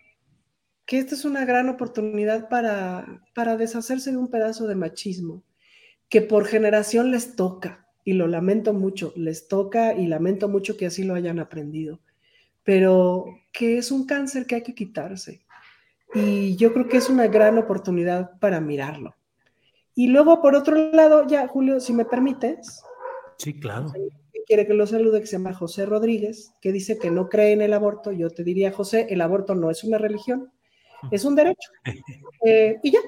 [0.87, 5.45] que esta es una gran oportunidad para, para deshacerse de un pedazo de machismo
[6.09, 10.87] que por generación les toca, y lo lamento mucho, les toca y lamento mucho que
[10.87, 12.01] así lo hayan aprendido,
[12.65, 15.45] pero que es un cáncer que hay que quitarse.
[16.15, 19.15] Y yo creo que es una gran oportunidad para mirarlo.
[19.95, 22.83] Y luego, por otro lado, ya, Julio, si me permites.
[23.39, 23.93] Sí, claro.
[24.47, 27.63] Quiere que lo salude, que se llama José Rodríguez, que dice que no cree en
[27.63, 28.13] el aborto.
[28.13, 30.53] Yo te diría, José, el aborto no es una religión,
[31.11, 31.71] es un derecho.
[32.45, 33.01] Eh, y ya.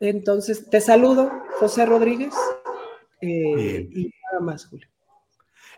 [0.00, 2.34] Entonces, te saludo, José Rodríguez.
[3.20, 4.88] Eh, y nada más, Julio.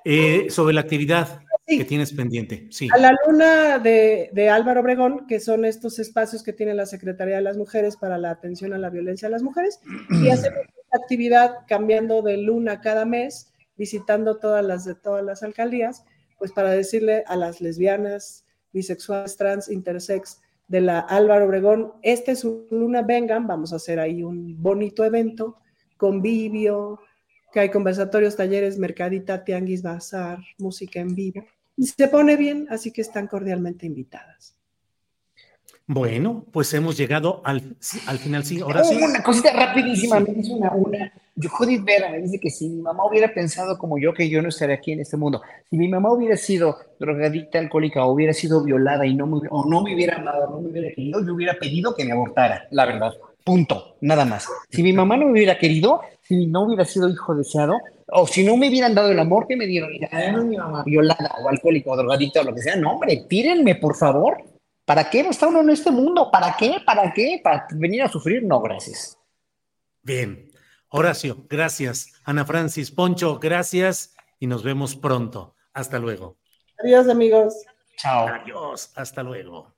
[0.05, 2.67] Eh, sobre la actividad que tienes pendiente.
[2.71, 2.89] Sí.
[2.93, 7.37] A la luna de, de, Álvaro Obregón, que son estos espacios que tiene la Secretaría
[7.37, 9.81] de las Mujeres para la atención a la violencia a las mujeres,
[10.11, 16.05] y hacemos actividad cambiando de luna cada mes, visitando todas las de todas las alcaldías,
[16.39, 22.41] pues para decirle a las lesbianas, bisexuales, trans, intersex de la Álvaro Obregón, este es
[22.41, 25.59] su luna, vengan, vamos a hacer ahí un bonito evento,
[25.97, 27.01] convivio,
[27.53, 31.45] que hay conversatorios, talleres, mercadita, tianguis, bazar, música en vivo.
[31.77, 34.57] Y se pone bien, así que están cordialmente invitadas.
[35.87, 37.77] Bueno, pues hemos llegado al,
[38.07, 38.45] al final.
[38.45, 38.97] Sí, ahora sí.
[38.97, 41.13] Una cosita rapidísima, me dice una, una.
[41.35, 44.51] Yo, Judith Vera dice que si mi mamá hubiera pensado como yo, que yo no
[44.51, 45.41] estaría aquí en este mundo.
[45.71, 49.65] Si mi mamá hubiera sido drogadicta, alcohólica, o hubiera sido violada y no me, o
[49.65, 52.85] no me hubiera amado, no me hubiera querido, yo hubiera pedido que me abortara, la
[52.85, 53.13] verdad.
[53.45, 54.47] Punto, nada más.
[54.71, 57.79] Si mi mamá no me hubiera querido, si no hubiera sido hijo deseado,
[58.09, 59.91] o si no me hubieran dado el amor que me dieron,
[60.33, 63.77] no mi mamá violada o alcohólica o drogadicta o lo que sea, no, hombre, tírenme,
[63.77, 64.45] por favor.
[64.85, 66.29] ¿Para qué está uno en este mundo?
[66.31, 66.77] ¿Para qué?
[66.85, 67.41] ¿Para qué?
[67.43, 68.43] ¿Para venir a sufrir?
[68.45, 69.17] No, gracias.
[70.03, 70.52] Bien.
[70.95, 72.13] Horacio, gracias.
[72.23, 75.57] Ana Francis, Poncho, gracias y nos vemos pronto.
[75.73, 76.37] Hasta luego.
[76.85, 77.55] Adiós, amigos.
[77.97, 78.29] Chao.
[78.29, 78.93] Adiós.
[78.95, 79.75] Hasta luego.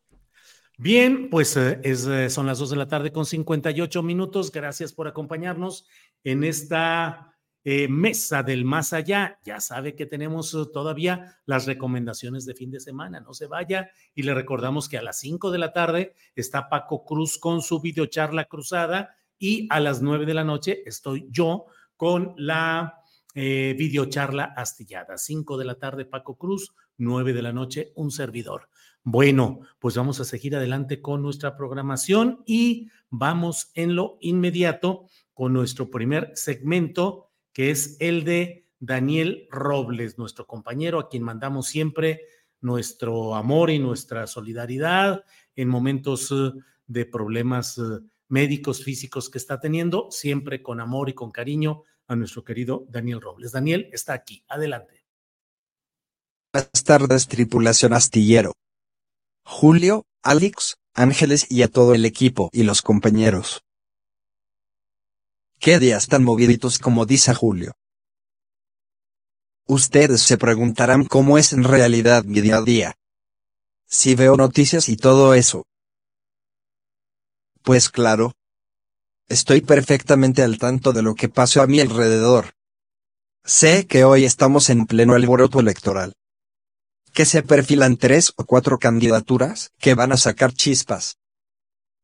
[0.76, 4.50] Bien, pues eh, es, eh, son las dos de la tarde con 58 minutos.
[4.50, 5.86] Gracias por acompañarnos
[6.24, 9.38] en esta eh, mesa del más allá.
[9.44, 13.20] Ya sabe que tenemos todavía las recomendaciones de fin de semana.
[13.20, 17.04] No se vaya y le recordamos que a las 5 de la tarde está Paco
[17.04, 21.66] Cruz con su videocharla cruzada y a las 9 de la noche estoy yo
[21.96, 23.00] con la
[23.34, 25.18] videocharla astillada.
[25.18, 28.68] 5 de la tarde Paco Cruz, 9 de la noche un servidor.
[29.06, 35.52] Bueno, pues vamos a seguir adelante con nuestra programación y vamos en lo inmediato con
[35.52, 42.22] nuestro primer segmento, que es el de Daniel Robles, nuestro compañero a quien mandamos siempre
[42.62, 45.22] nuestro amor y nuestra solidaridad
[45.54, 46.52] en momentos eh,
[46.86, 52.16] de problemas eh, médicos, físicos que está teniendo, siempre con amor y con cariño a
[52.16, 53.52] nuestro querido Daniel Robles.
[53.52, 55.04] Daniel está aquí, adelante.
[56.52, 58.52] Buenas tardes, tripulación astillero.
[59.44, 63.62] Julio, Alex, Ángeles y a todo el equipo y los compañeros.
[65.58, 67.72] ¿Qué días tan moviditos como dice Julio?
[69.66, 72.94] Ustedes se preguntarán cómo es en realidad mi día a día.
[73.86, 75.64] Si veo noticias y todo eso.
[77.64, 78.34] Pues claro.
[79.26, 82.52] Estoy perfectamente al tanto de lo que pasó a mi alrededor.
[83.44, 86.14] Sé que hoy estamos en pleno alboroto electoral
[87.14, 91.16] que se perfilan tres o cuatro candidaturas que van a sacar chispas.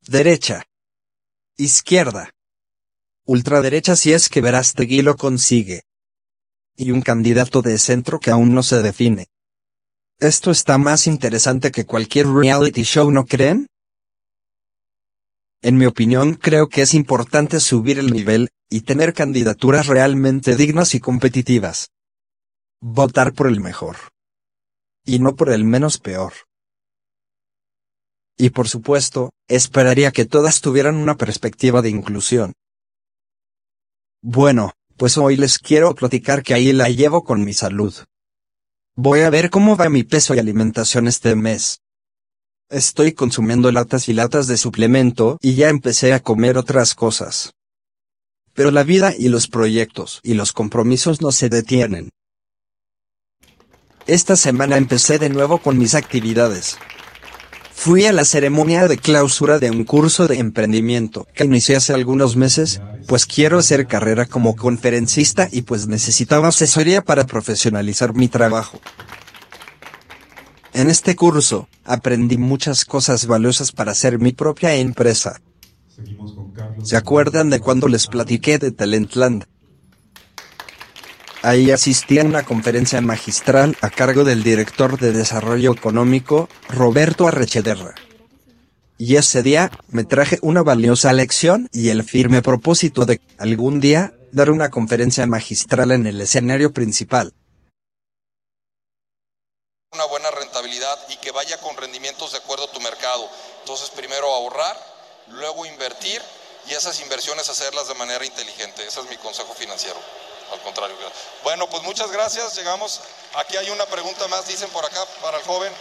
[0.07, 0.63] Derecha.
[1.57, 2.31] Izquierda.
[3.25, 5.83] Ultraderecha si es que Verástegui lo consigue.
[6.77, 9.27] Y un candidato de centro que aún no se define.
[10.17, 13.67] Esto está más interesante que cualquier reality show, ¿no creen?
[15.61, 20.95] En mi opinión creo que es importante subir el nivel, y tener candidaturas realmente dignas
[20.95, 21.91] y competitivas.
[22.79, 23.97] Votar por el mejor
[25.05, 26.31] y no por el menos peor.
[28.37, 32.53] Y por supuesto, esperaría que todas tuvieran una perspectiva de inclusión.
[34.23, 37.93] Bueno, pues hoy les quiero platicar que ahí la llevo con mi salud.
[38.95, 41.81] Voy a ver cómo va mi peso y alimentación este mes.
[42.71, 47.51] Estoy consumiendo latas y latas de suplemento y ya empecé a comer otras cosas.
[48.53, 52.11] Pero la vida y los proyectos y los compromisos no se detienen.
[54.07, 56.77] Esta semana empecé de nuevo con mis actividades.
[57.73, 62.37] Fui a la ceremonia de clausura de un curso de emprendimiento que inicié hace algunos
[62.37, 68.79] meses, pues quiero hacer carrera como conferencista y pues necesitaba asesoría para profesionalizar mi trabajo.
[70.73, 75.41] En este curso, aprendí muchas cosas valiosas para hacer mi propia empresa.
[76.83, 79.45] ¿Se acuerdan de cuando les platiqué de Talentland?
[81.43, 87.95] Ahí asistí a una conferencia magistral a cargo del director de Desarrollo Económico, Roberto Arrechederra.
[88.97, 94.13] Y ese día, me traje una valiosa lección y el firme propósito de, algún día,
[94.31, 97.33] dar una conferencia magistral en el escenario principal.
[99.93, 100.30] Una buena
[101.09, 103.29] y que vaya con rendimientos de acuerdo a tu mercado.
[103.59, 104.77] Entonces, primero ahorrar,
[105.27, 106.21] luego invertir
[106.67, 108.85] y esas inversiones hacerlas de manera inteligente.
[108.85, 109.99] Ese es mi consejo financiero
[110.51, 110.95] al contrario.
[111.43, 112.55] Bueno, pues muchas gracias.
[112.55, 112.99] Llegamos.
[113.35, 115.73] Aquí hay una pregunta más, dicen por acá, para el joven.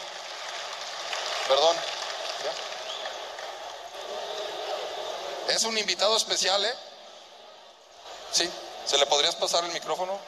[1.48, 1.76] Perdón.
[5.48, 6.74] Es un invitado especial, ¿eh?
[8.30, 8.48] Sí.
[8.86, 10.18] ¿Se le podrías pasar el micrófono?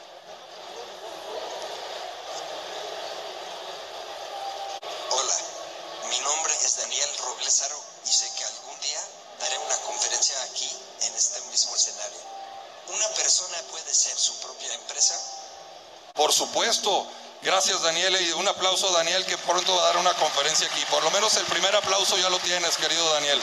[6.23, 9.01] Mi nombre es Daniel Roblesaro y sé que algún día
[9.40, 10.70] daré una conferencia aquí
[11.01, 12.20] en este mismo escenario.
[12.89, 15.19] ¿Una persona puede ser su propia empresa?
[16.15, 17.07] Por supuesto.
[17.43, 18.20] Gracias, Daniel.
[18.20, 20.85] Y un aplauso a Daniel que pronto va a dar una conferencia aquí.
[20.90, 23.43] Por lo menos el primer aplauso ya lo tienes, querido Daniel.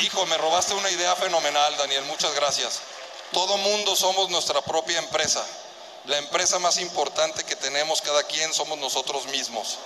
[0.00, 2.04] Hijo, me robaste una idea fenomenal, Daniel.
[2.04, 2.80] Muchas gracias.
[3.32, 5.44] Todo mundo somos nuestra propia empresa.
[6.06, 9.78] La empresa más importante que tenemos cada quien somos nosotros mismos.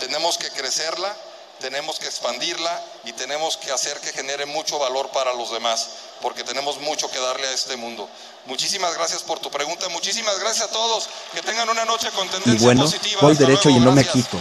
[0.00, 1.16] Tenemos que crecerla,
[1.60, 5.90] tenemos que expandirla y tenemos que hacer que genere mucho valor para los demás,
[6.22, 8.08] porque tenemos mucho que darle a este mundo.
[8.46, 11.08] Muchísimas gracias por tu pregunta, muchísimas gracias a todos.
[11.34, 13.20] Que tengan una noche con tendencia y bueno, positiva.
[13.22, 14.40] Voy derecho y no me quito.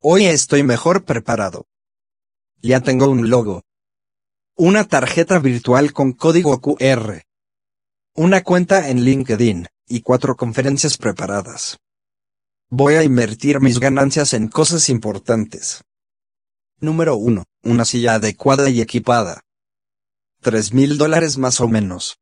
[0.00, 1.66] Hoy estoy mejor preparado.
[2.62, 3.62] Ya tengo un logo.
[4.54, 7.24] Una tarjeta virtual con código QR.
[8.14, 11.78] Una cuenta en LinkedIn y cuatro conferencias preparadas.
[12.70, 15.82] Voy a invertir mis ganancias en cosas importantes.
[16.80, 17.44] Número 1.
[17.64, 19.40] Una silla adecuada y equipada.
[20.40, 22.18] Tres mil dólares más o menos.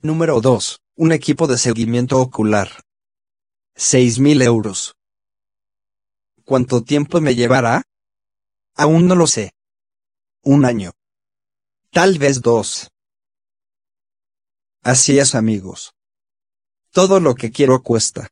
[0.00, 0.80] Número 2.
[0.96, 2.70] Un equipo de seguimiento ocular.
[3.76, 4.94] Seis mil euros.
[6.44, 7.82] ¿Cuánto tiempo me llevará?
[8.74, 9.52] Aún no lo sé.
[10.42, 10.92] Un año.
[11.92, 12.88] Tal vez dos.
[14.82, 15.92] Así es amigos.
[16.92, 18.30] Todo lo que quiero cuesta.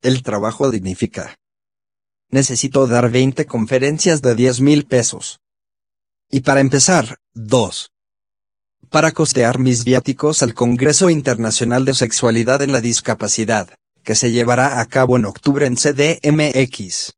[0.00, 1.36] El trabajo dignifica.
[2.30, 5.40] Necesito dar 20 conferencias de 10 mil pesos.
[6.30, 7.90] Y para empezar, dos.
[8.88, 13.68] Para costear mis viáticos al Congreso Internacional de Sexualidad en la Discapacidad,
[14.02, 17.12] que se llevará a cabo en octubre en CDMX.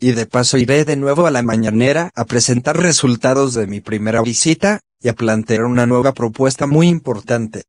[0.00, 4.20] Y de paso iré de nuevo a la mañanera a presentar resultados de mi primera
[4.20, 7.64] visita, y a plantear una nueva propuesta muy importante.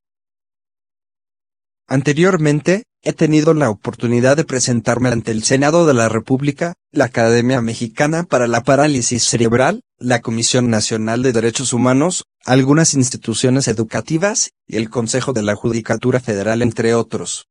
[1.88, 7.62] Anteriormente, he tenido la oportunidad de presentarme ante el Senado de la República, la Academia
[7.62, 14.76] Mexicana para la Parálisis Cerebral, la Comisión Nacional de Derechos Humanos, algunas instituciones educativas, y
[14.76, 17.48] el Consejo de la Judicatura Federal entre otros.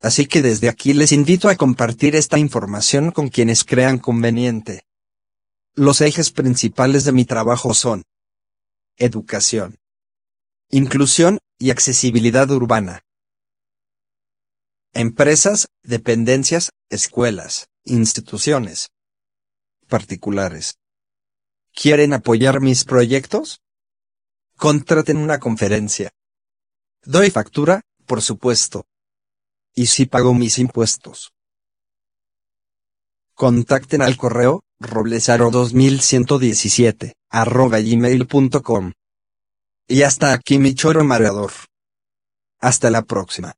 [0.00, 4.84] Así que desde aquí les invito a compartir esta información con quienes crean conveniente.
[5.74, 8.04] Los ejes principales de mi trabajo son
[8.96, 9.78] educación,
[10.70, 13.02] inclusión y accesibilidad urbana
[14.92, 18.90] empresas, dependencias, escuelas, instituciones
[19.88, 20.78] particulares.
[21.72, 23.60] ¿Quieren apoyar mis proyectos?
[24.56, 26.10] Contraten una conferencia.
[27.02, 28.84] Doy factura, por supuesto.
[29.74, 31.32] Y si pago mis impuestos.
[33.34, 38.92] Contacten al correo roblesaro2117 arroba gmail.com.
[39.86, 41.52] Y hasta aquí mi choro mareador.
[42.58, 43.54] Hasta la próxima.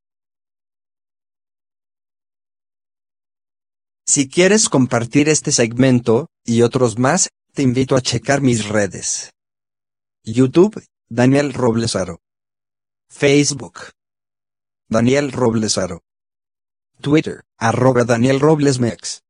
[4.05, 9.31] Si quieres compartir este segmento, y otros más, te invito a checar mis redes.
[10.24, 12.19] YouTube, Daniel Roblesaro.
[13.09, 13.91] Facebook.
[14.89, 16.01] Daniel Roblesaro.
[17.01, 19.23] Twitter, arroba Daniel Roblesmex.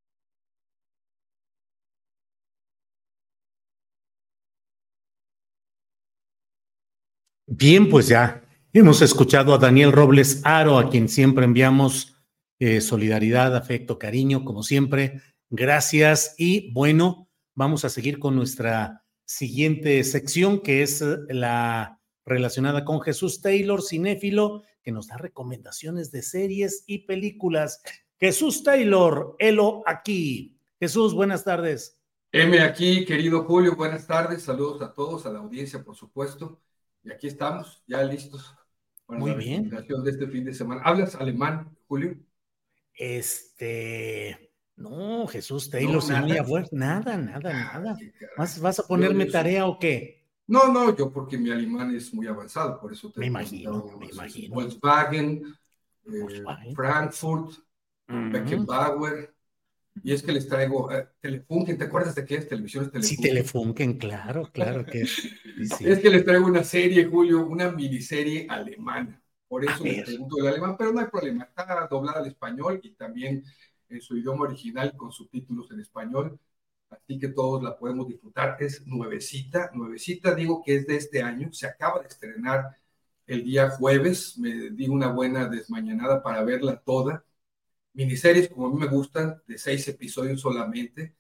[7.46, 8.42] Bien, pues ya
[8.72, 12.11] hemos escuchado a Daniel Robles Aro, a quien siempre enviamos
[12.64, 15.20] eh, solidaridad, afecto, cariño, como siempre.
[15.50, 22.84] Gracias y bueno, vamos a seguir con nuestra siguiente sección que es eh, la relacionada
[22.84, 27.82] con Jesús Taylor, cinéfilo, que nos da recomendaciones de series y películas.
[28.20, 30.56] Jesús Taylor, Elo aquí.
[30.78, 31.98] Jesús, buenas tardes.
[32.30, 34.44] M aquí, querido Julio, buenas tardes.
[34.44, 36.60] Saludos a todos, a la audiencia, por supuesto.
[37.02, 38.54] Y aquí estamos, ya listos
[39.04, 39.68] para Muy la bien.
[39.68, 40.82] de este fin de semana.
[40.84, 42.16] ¿Hablas alemán, Julio?
[42.94, 46.26] Este, no, Jesús Taylor, nada.
[46.72, 47.98] nada, nada, nada.
[48.36, 50.22] ¿Vas, ¿Vas a ponerme tarea o qué?
[50.46, 54.06] No, no, yo porque mi alemán es muy avanzado, por eso te Me imagino, me
[54.06, 54.54] imagino.
[54.54, 55.42] Volkswagen,
[56.06, 57.52] eh, Frankfurt,
[58.06, 59.34] Beckenbauer,
[60.02, 62.48] y es que les traigo uh, Telefunken, ¿te acuerdas de qué es?
[62.48, 63.16] Televisiones Telefunken.
[63.16, 65.02] Sí, Telefunken, claro, claro que
[65.80, 69.21] Es que les traigo una serie, Julio, una miniserie alemana.
[69.52, 71.44] Por eso me pregunto el alemán, pero no hay problema.
[71.44, 73.44] Está doblada al español y también
[73.86, 76.40] en su idioma original con subtítulos en español.
[76.88, 78.56] Así que todos la podemos disfrutar.
[78.60, 81.52] Es nuevecita, nuevecita, digo que es de este año.
[81.52, 82.78] Se acaba de estrenar
[83.26, 84.38] el día jueves.
[84.38, 87.22] Me di una buena desmañanada para verla toda.
[87.92, 91.14] Miniseries, como a mí me gustan, de seis episodios solamente.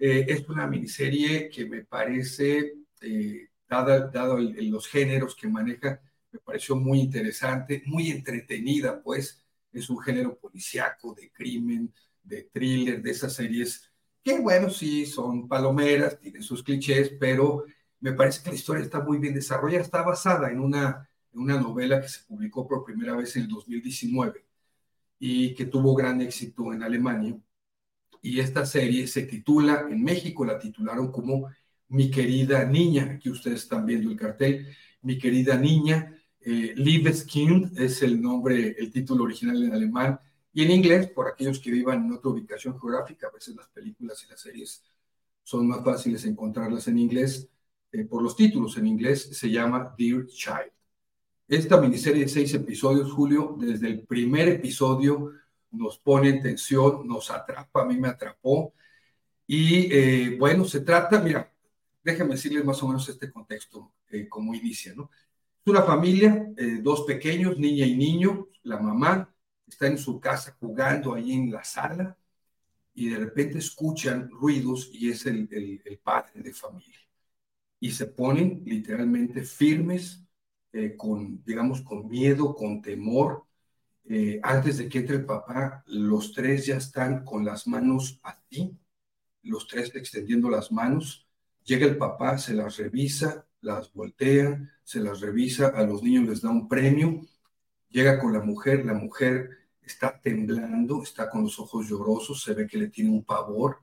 [0.00, 6.00] Eh, es una miniserie que me parece, eh, dado los géneros que maneja,
[6.32, 11.92] me pareció muy interesante, muy entretenida, pues es un género policiaco, de crimen,
[12.22, 13.90] de thriller, de esas series
[14.22, 17.64] que, bueno, sí, son palomeras, tienen sus clichés, pero
[18.00, 22.00] me parece que la historia está muy bien desarrollada, está basada en una una novela
[22.00, 24.44] que se publicó por primera vez en el 2019
[25.18, 27.38] y que tuvo gran éxito en Alemania.
[28.20, 31.48] Y esta serie se titula, en México la titularon como
[31.88, 34.68] Mi querida niña, aquí ustedes están viendo el cartel,
[35.02, 36.14] Mi querida niña,
[36.44, 40.18] eh, Liebeskind es el nombre, el título original en alemán,
[40.52, 44.22] y en inglés, por aquellos que vivan en otra ubicación geográfica, a veces las películas
[44.24, 44.82] y las series
[45.42, 47.48] son más fáciles encontrarlas en inglés,
[47.90, 50.72] eh, por los títulos en inglés, se llama Dear Child.
[51.48, 55.32] Esta miniserie de seis episodios, Julio, desde el primer episodio
[55.72, 58.74] nos pone en tensión, nos atrapa, a mí me atrapó.
[59.46, 61.52] Y eh, bueno, se trata, mira,
[62.02, 65.10] déjenme decirles más o menos este contexto, eh, como inicia, ¿no?
[65.64, 66.52] Una familia,
[66.82, 69.32] dos pequeños, niña y niño, la mamá
[69.66, 72.16] está en su casa jugando ahí en la sala
[72.94, 75.48] y de repente escuchan ruidos y es el,
[75.84, 77.00] el, padre de familia.
[77.80, 80.24] Y se ponen literalmente firmes,
[80.72, 83.46] eh, con, digamos, con miedo, con temor.
[84.04, 88.76] Eh, antes de que entre el papá, los tres ya están con las manos así,
[89.42, 91.26] los tres extendiendo las manos.
[91.64, 96.42] Llega el papá, se las revisa, las voltea, se las revisa, a los niños les
[96.42, 97.22] da un premio.
[97.88, 99.50] Llega con la mujer, la mujer
[99.82, 103.78] está temblando, está con los ojos llorosos, se ve que le tiene un pavor.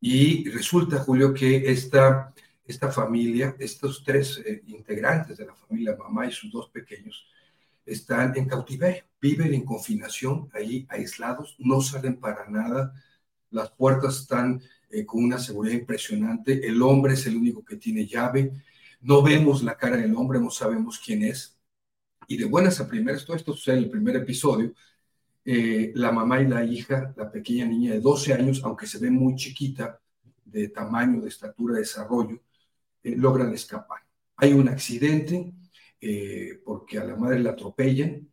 [0.00, 2.34] Y resulta, Julio, que esta,
[2.64, 7.26] esta familia, estos tres eh, integrantes de la familia, mamá y sus dos pequeños,
[7.86, 12.94] están en cautiverio, viven en confinación, ahí aislados, no salen para nada,
[13.50, 14.60] las puertas están
[14.90, 18.52] eh, con una seguridad impresionante, el hombre es el único que tiene llave,
[19.02, 21.58] no vemos la cara del hombre, no sabemos quién es.
[22.28, 24.72] Y de buenas a primeras, todo esto sucede en el primer episodio,
[25.44, 29.10] eh, la mamá y la hija, la pequeña niña de 12 años, aunque se ve
[29.10, 30.00] muy chiquita
[30.44, 32.40] de tamaño, de estatura, de desarrollo,
[33.02, 34.00] eh, logran escapar.
[34.36, 35.52] Hay un accidente
[36.00, 38.28] eh, porque a la madre la atropellan.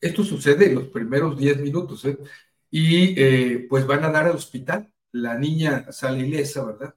[0.00, 2.04] Esto sucede en los primeros 10 minutos
[2.70, 4.92] y pues van a dar al hospital.
[5.12, 6.94] La niña sale ilesa, ¿verdad?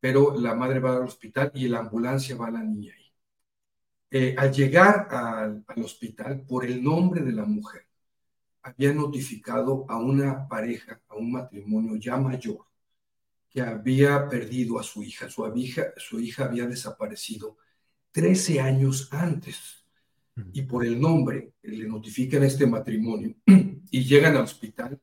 [0.00, 4.34] Pero la madre va al hospital y la ambulancia va a la niña ahí.
[4.36, 7.86] al llegar al hospital, por el nombre de la mujer,
[8.62, 12.66] había notificado a una pareja, a un matrimonio ya mayor,
[13.48, 15.28] que había perdido a su hija.
[15.28, 17.56] Su hija, su hija había desaparecido
[18.12, 19.84] 13 años antes.
[20.52, 25.00] Y por el nombre le notifican a este matrimonio y llegan al hospital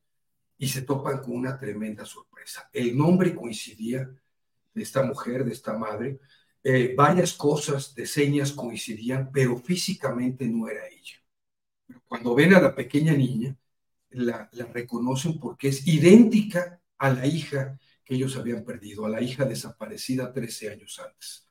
[0.58, 2.70] y se topan con una tremenda sorpresa.
[2.74, 4.10] El nombre coincidía
[4.78, 6.20] de esta mujer, de esta madre,
[6.64, 11.18] eh, varias cosas de señas coincidían, pero físicamente no era ella.
[12.08, 13.58] Cuando ven a la pequeña niña,
[14.12, 19.46] la, reconocen porque es idéntica a la hija que ellos habían perdido, a la hija
[19.46, 21.48] desaparecida 13 años antes.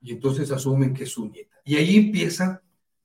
[0.00, 1.56] Y entonces asumen que es su nieta.
[1.66, 2.58] Y ahí empiezan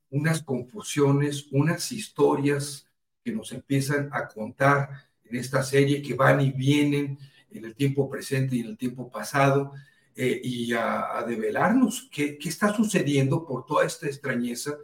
[0.08, 2.86] unas confusiones, unas historias
[3.22, 4.88] que nos empiezan a contar
[5.24, 7.18] en esta serie que van y vienen
[7.50, 9.72] en el tiempo presente y en el tiempo pasado,
[10.14, 14.76] eh, y a, develarnos qué, qué, está sucediendo por toda esta extrañeza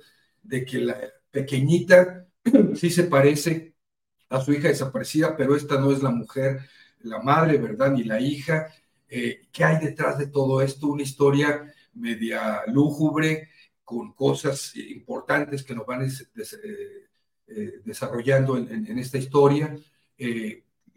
[0.43, 0.97] de que la
[1.31, 2.27] pequeñita
[2.77, 3.74] sí se parece
[4.28, 6.61] a su hija desaparecida, pero esta no es la mujer,
[7.01, 7.93] la madre, ¿verdad?
[7.93, 8.73] Ni la hija.
[9.09, 10.89] Eh, ¿Qué hay detrás de todo esto?
[10.89, 13.51] Una historia media lúgubre,
[13.85, 17.09] con cosas importantes que nos van eh,
[17.47, 19.77] eh, desarrollando en, esta historia.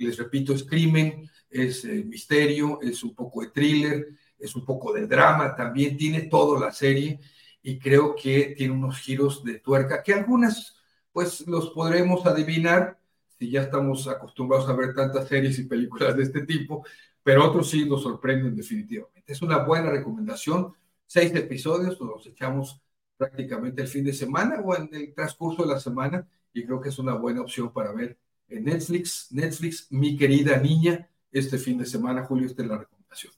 [0.06, 4.08] Les repito, es crimen, es misterio, es un poco de thriller,
[4.38, 7.20] es un poco de drama, también tiene toda la serie
[7.62, 10.76] y creo que tiene unos giros de tuerca que algunas
[11.12, 13.00] pues los podremos adivinar
[13.40, 16.86] si ya estamos acostumbrados a ver tantas series y películas de este tipo,
[17.24, 19.32] pero otros sí nos sorprenden definitivamente.
[19.32, 20.74] Es una buena recomendación,
[21.06, 22.82] seis episodios, nos los echamos
[23.18, 26.90] prácticamente el fin de semana o en el transcurso de la semana y creo que
[26.90, 28.18] es una buena opción para ver
[28.50, 29.28] en Netflix.
[29.32, 33.34] Netflix, mi querida niña, este fin de semana, Julio, esta es la recomendación.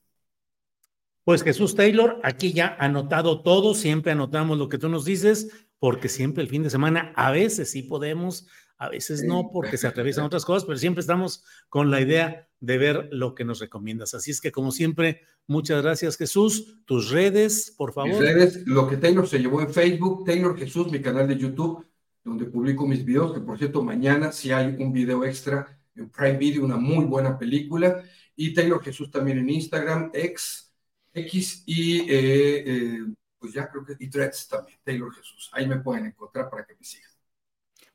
[1.23, 6.10] Pues Jesús Taylor, aquí ya anotado todo, siempre anotamos lo que tú nos dices, porque
[6.10, 10.26] siempre el fin de semana a veces sí podemos, a veces no, porque se atraviesan
[10.26, 14.14] otras cosas, pero siempre estamos con la idea de ver lo que nos recomiendas.
[14.14, 16.81] Así es que, como siempre, muchas gracias, Jesús.
[16.86, 18.11] Tus redes, por favor.
[18.11, 21.86] Mis redes, lo que Taylor se llevó en Facebook, Taylor Jesús, mi canal de YouTube,
[22.24, 26.38] donde publico mis videos, que por cierto, mañana si hay un video extra en Prime
[26.38, 28.04] Video, una muy buena película,
[28.36, 30.70] y Taylor Jesús también en Instagram, X
[31.14, 33.00] X y eh, eh,
[33.38, 35.50] pues ya creo que y Threads también, Taylor Jesús.
[35.54, 37.10] Ahí me pueden encontrar para que me sigan.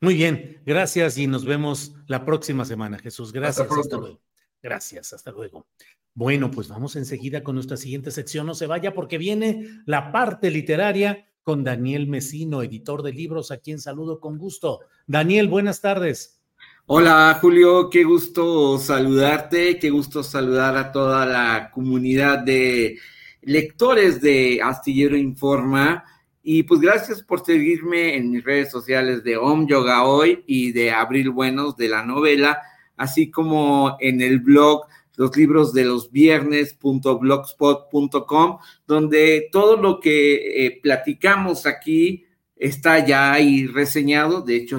[0.01, 3.33] Muy bien, gracias y nos vemos la próxima semana, Jesús.
[3.33, 3.71] Gracias.
[3.71, 4.21] Hasta, luego.
[4.63, 5.67] Gracias, hasta luego.
[6.15, 8.47] Bueno, pues vamos enseguida con nuestra siguiente sección.
[8.47, 13.59] No se vaya porque viene la parte literaria con Daniel Mesino, editor de libros, a
[13.59, 14.81] quien saludo con gusto.
[15.07, 16.41] Daniel, buenas tardes.
[16.87, 22.99] Hola Julio, qué gusto saludarte, qué gusto saludar a toda la comunidad de
[23.43, 26.05] lectores de Astillero Informa.
[26.43, 30.93] Y pues gracias por seguirme en mis redes sociales de Om Yoga Hoy y de
[30.93, 32.61] Abril Buenos de la novela,
[32.97, 40.81] así como en el blog los libros de los viernes.blogspot.com, donde todo lo que eh,
[40.83, 42.25] platicamos aquí
[42.57, 44.41] está ya ahí reseñado.
[44.43, 44.79] De hecho,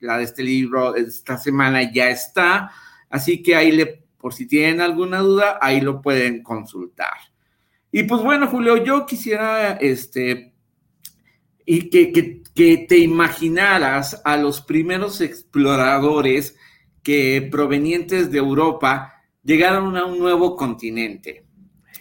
[0.00, 2.72] la de este libro esta semana ya está.
[3.08, 7.14] Así que ahí, le, por si tienen alguna duda, ahí lo pueden consultar.
[7.92, 10.54] Y pues bueno, Julio, yo quisiera este,
[11.66, 16.56] y que, que, que te imaginaras a los primeros exploradores
[17.02, 19.09] que provenientes de Europa
[19.42, 21.44] llegaron a un nuevo continente.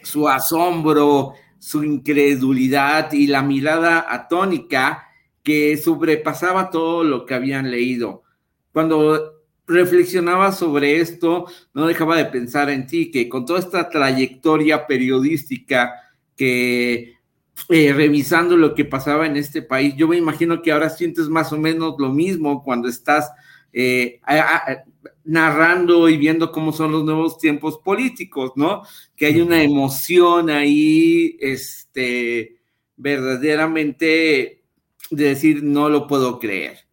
[0.04, 5.08] Su asombro, su incredulidad y la mirada atónica
[5.44, 8.24] que sobrepasaba todo lo que habían leído.
[8.72, 14.88] Cuando reflexionaba sobre esto, no dejaba de pensar en ti, que con toda esta trayectoria
[14.88, 15.94] periodística
[16.36, 17.16] que
[17.68, 21.52] eh, revisando lo que pasaba en este país, yo me imagino que ahora sientes más
[21.54, 23.32] o menos lo mismo cuando estás
[23.74, 24.20] eh,
[25.24, 28.84] narrando y viendo cómo son los nuevos tiempos políticos, ¿no?
[29.16, 32.58] Que hay una emoción ahí, este,
[32.98, 34.64] verdaderamente
[35.12, 36.90] de decir, no lo puedo creer.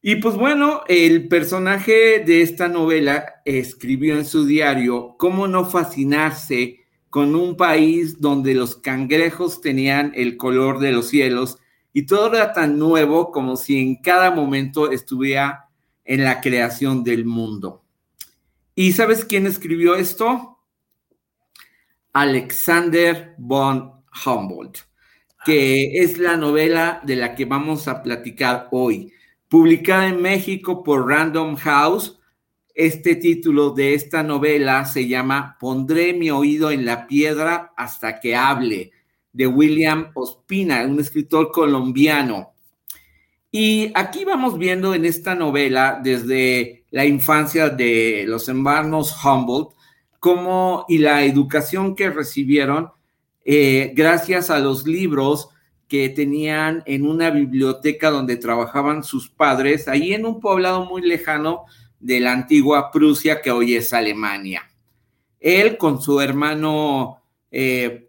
[0.00, 6.86] Y pues bueno, el personaje de esta novela escribió en su diario cómo no fascinarse
[7.10, 11.58] con un país donde los cangrejos tenían el color de los cielos
[11.98, 15.68] y todo era tan nuevo como si en cada momento estuviera
[16.04, 17.82] en la creación del mundo.
[18.76, 20.60] ¿Y sabes quién escribió esto?
[22.12, 23.94] Alexander von
[24.24, 24.78] Humboldt,
[25.44, 29.12] que es la novela de la que vamos a platicar hoy,
[29.48, 32.20] publicada en México por Random House.
[32.76, 38.36] Este título de esta novela se llama Pondré mi oído en la piedra hasta que
[38.36, 38.92] hable,
[39.32, 42.52] de William Ospina, un escritor colombiano.
[43.50, 49.74] Y aquí vamos viendo en esta novela, desde la infancia de los hermanos Humboldt,
[50.20, 52.90] cómo y la educación que recibieron
[53.44, 55.48] eh, gracias a los libros
[55.86, 61.64] que tenían en una biblioteca donde trabajaban sus padres, ahí en un poblado muy lejano
[61.98, 64.68] de la antigua Prusia, que hoy es Alemania.
[65.40, 68.07] Él con su hermano eh,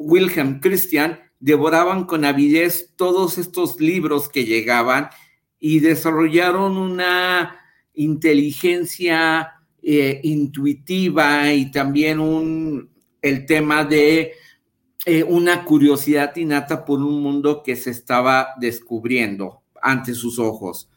[0.00, 5.10] Wilhelm Christian devoraban con avidez todos estos libros que llegaban
[5.58, 7.56] y desarrollaron una
[7.94, 14.32] inteligencia eh, intuitiva y también un, el tema de
[15.04, 20.88] eh, una curiosidad innata por un mundo que se estaba descubriendo ante sus ojos.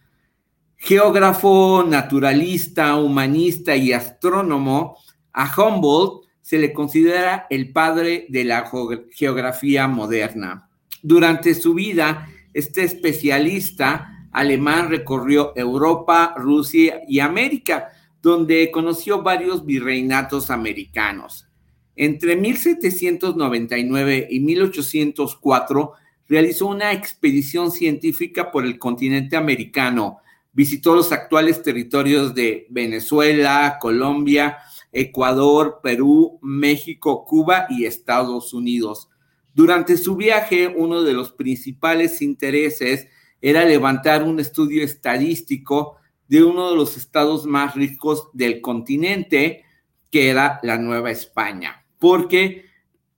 [0.77, 4.97] Geógrafo, naturalista, humanista y astrónomo,
[5.31, 8.69] a Humboldt se le considera el padre de la
[9.11, 10.69] geografía moderna.
[11.01, 20.49] Durante su vida, este especialista alemán recorrió Europa, Rusia y América, donde conoció varios virreinatos
[20.49, 21.47] americanos.
[21.95, 25.93] Entre 1799 y 1804
[26.27, 30.19] realizó una expedición científica por el continente americano.
[30.51, 34.57] Visitó los actuales territorios de Venezuela, Colombia,
[34.93, 39.09] Ecuador, Perú, México, Cuba y Estados Unidos.
[39.53, 43.07] Durante su viaje, uno de los principales intereses
[43.41, 45.97] era levantar un estudio estadístico
[46.27, 49.65] de uno de los estados más ricos del continente,
[50.09, 52.65] que era la Nueva España, porque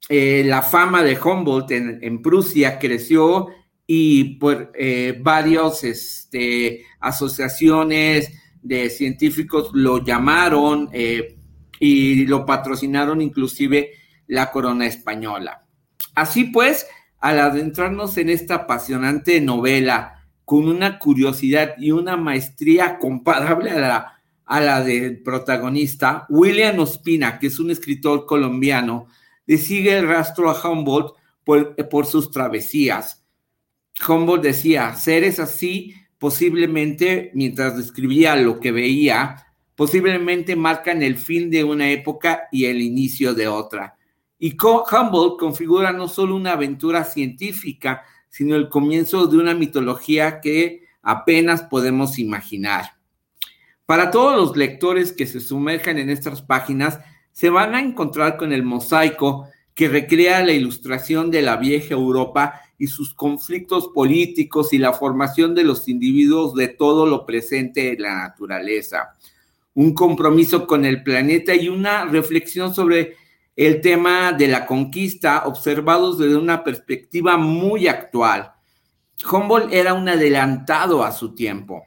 [0.09, 3.47] eh, la fama de Humboldt en, Prusia creció
[3.87, 8.31] y por eh, varias este, asociaciones
[8.61, 11.37] de científicos lo llamaron eh,
[11.79, 13.91] y lo patrocinaron inclusive
[14.27, 15.65] la corona española.
[16.13, 16.87] Así pues,
[17.19, 24.19] al adentrarnos en esta apasionante novela con una curiosidad y una maestría comparable a la,
[24.45, 29.07] a la del protagonista, William Ospina, que es un escritor colombiano,
[29.47, 33.23] le sigue el rastro a Humboldt por, por sus travesías.
[34.07, 39.44] Humboldt decía, seres así posiblemente, mientras describía lo que veía,
[39.75, 43.97] posiblemente marcan el fin de una época y el inicio de otra.
[44.39, 50.83] Y Humboldt configura no solo una aventura científica, sino el comienzo de una mitología que
[51.01, 52.95] apenas podemos imaginar.
[53.85, 56.99] Para todos los lectores que se sumerjan en estas páginas,
[57.31, 62.61] se van a encontrar con el mosaico que recrea la ilustración de la vieja Europa
[62.77, 68.01] y sus conflictos políticos y la formación de los individuos de todo lo presente en
[68.01, 69.15] la naturaleza.
[69.75, 73.15] Un compromiso con el planeta y una reflexión sobre
[73.55, 78.51] el tema de la conquista observados desde una perspectiva muy actual.
[79.31, 81.85] Humboldt era un adelantado a su tiempo.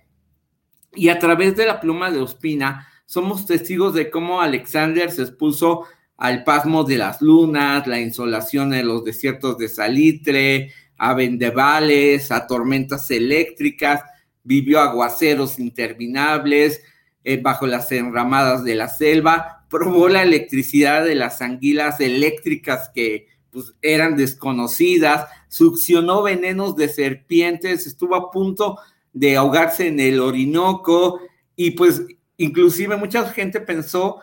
[0.95, 5.85] Y a través de la pluma de Ospina somos testigos de cómo Alexander se expuso
[6.17, 12.47] al pasmo de las lunas, la insolación en los desiertos de salitre, a vendevales, a
[12.47, 14.03] tormentas eléctricas,
[14.43, 16.83] vivió aguaceros interminables
[17.29, 23.27] eh, bajo las enramadas de la selva, probó la electricidad de las anguilas eléctricas que
[23.51, 28.79] pues, eran desconocidas, succionó venenos de serpientes, estuvo a punto
[29.13, 31.21] de ahogarse en el Orinoco
[31.55, 32.01] y pues
[32.39, 34.21] inclusive mucha gente pensó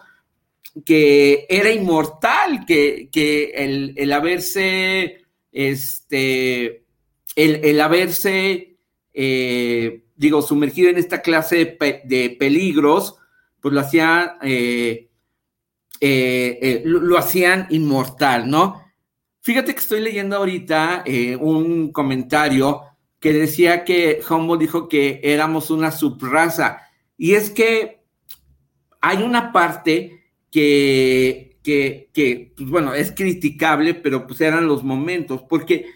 [0.84, 3.12] que era inmortal, que,
[3.96, 6.86] el, haberse, este,
[7.36, 8.78] el, haberse,
[9.14, 13.16] eh, digo, sumergido en esta clase de, peligros,
[13.60, 15.10] pues lo hacía, eh,
[16.00, 18.84] eh, lo, hacían inmortal, ¿no?
[19.42, 21.04] Fíjate que estoy leyendo ahorita
[21.40, 22.82] un comentario
[23.20, 26.82] que decía que Humboldt dijo que éramos una subraza.
[27.18, 28.04] Y es que
[29.02, 35.88] hay una parte que, que, pues bueno, es criticable, pero pues eran los momentos, porque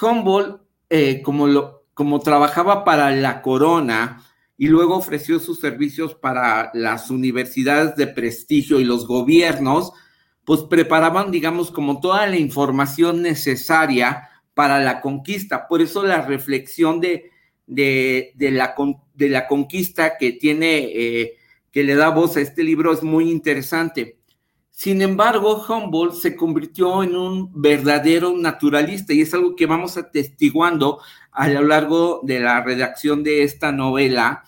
[0.00, 0.60] Humboldt,
[0.90, 4.22] eh, como, lo, como trabajaba para la corona
[4.56, 9.92] y luego ofreció sus servicios para las universidades de prestigio y los gobiernos,
[10.44, 15.66] pues preparaban, digamos, como toda la información necesaria para la conquista.
[15.68, 17.30] Por eso la reflexión de,
[17.66, 18.74] de, la,
[19.14, 21.36] de la, conquista que tiene eh,
[21.70, 24.18] que le da voz a este libro es muy interesante.
[24.70, 31.00] Sin embargo, Humboldt se convirtió en un verdadero naturalista y es algo que vamos atestiguando
[31.32, 34.44] a lo largo de la redacción de esta novela,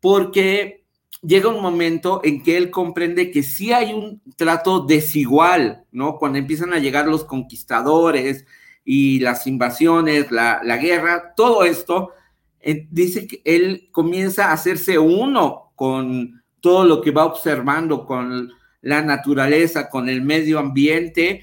[0.00, 0.84] porque
[1.22, 6.16] llega un momento en que él comprende que sí hay un trato desigual, ¿no?
[6.18, 8.46] Cuando empiezan a llegar los conquistadores
[8.84, 12.12] y las invasiones, la, guerra, todo esto,
[12.60, 18.52] eh, dice que él comienza a hacerse uno con todo lo que va observando con
[18.80, 21.42] la naturaleza, con el medio ambiente,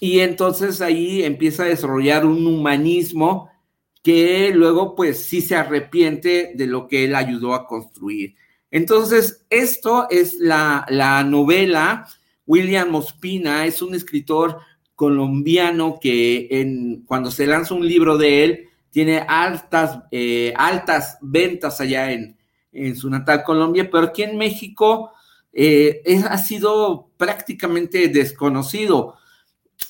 [0.00, 3.50] y entonces ahí empieza a desarrollar un humanismo
[4.04, 8.36] que luego pues sí se arrepiente de lo que él ayudó a construir.
[8.70, 12.06] Entonces, esto es la, novela.
[12.46, 14.60] William Ospina es un escritor
[14.94, 21.80] colombiano que en, cuando se lanza un libro de él, tiene altas, eh, altas ventas
[21.80, 22.36] allá en,
[22.72, 25.12] en su natal Colombia, pero aquí en México
[25.50, 29.14] eh, ha sido prácticamente desconocido.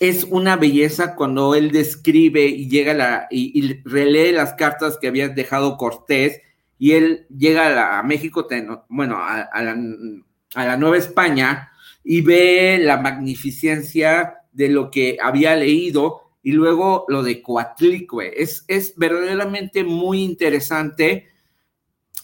[0.00, 5.28] Es una belleza cuando él describe y llega la, y, relee las cartas que había
[5.28, 6.40] dejado Cortés
[6.78, 8.46] y él llega a, México,
[8.88, 11.70] bueno, a, la, Nueva España
[12.02, 18.32] y ve la magnificencia de lo que había leído y luego lo de Coatlicue.
[18.36, 21.28] Es, es verdaderamente muy interesante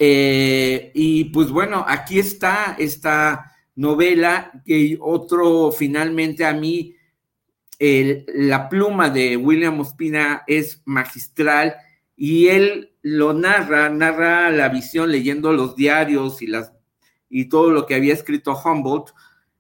[0.03, 6.97] eh, y pues bueno, aquí está esta novela que otro finalmente a mí,
[7.81, 11.77] la pluma de William Ospina es magistral
[12.15, 16.73] y él lo narra, narra la visión leyendo los diarios y, las,
[17.31, 19.15] y todo lo que había escrito Humboldt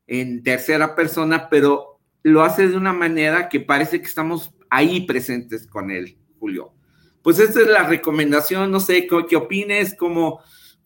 [0.06, 5.66] en tercera persona, pero lo hace de una manera que parece que estamos ahí presentes
[5.66, 6.74] con él, Julio.
[7.22, 10.40] Pues esta es la recomendación, no sé qué, opines, cómo,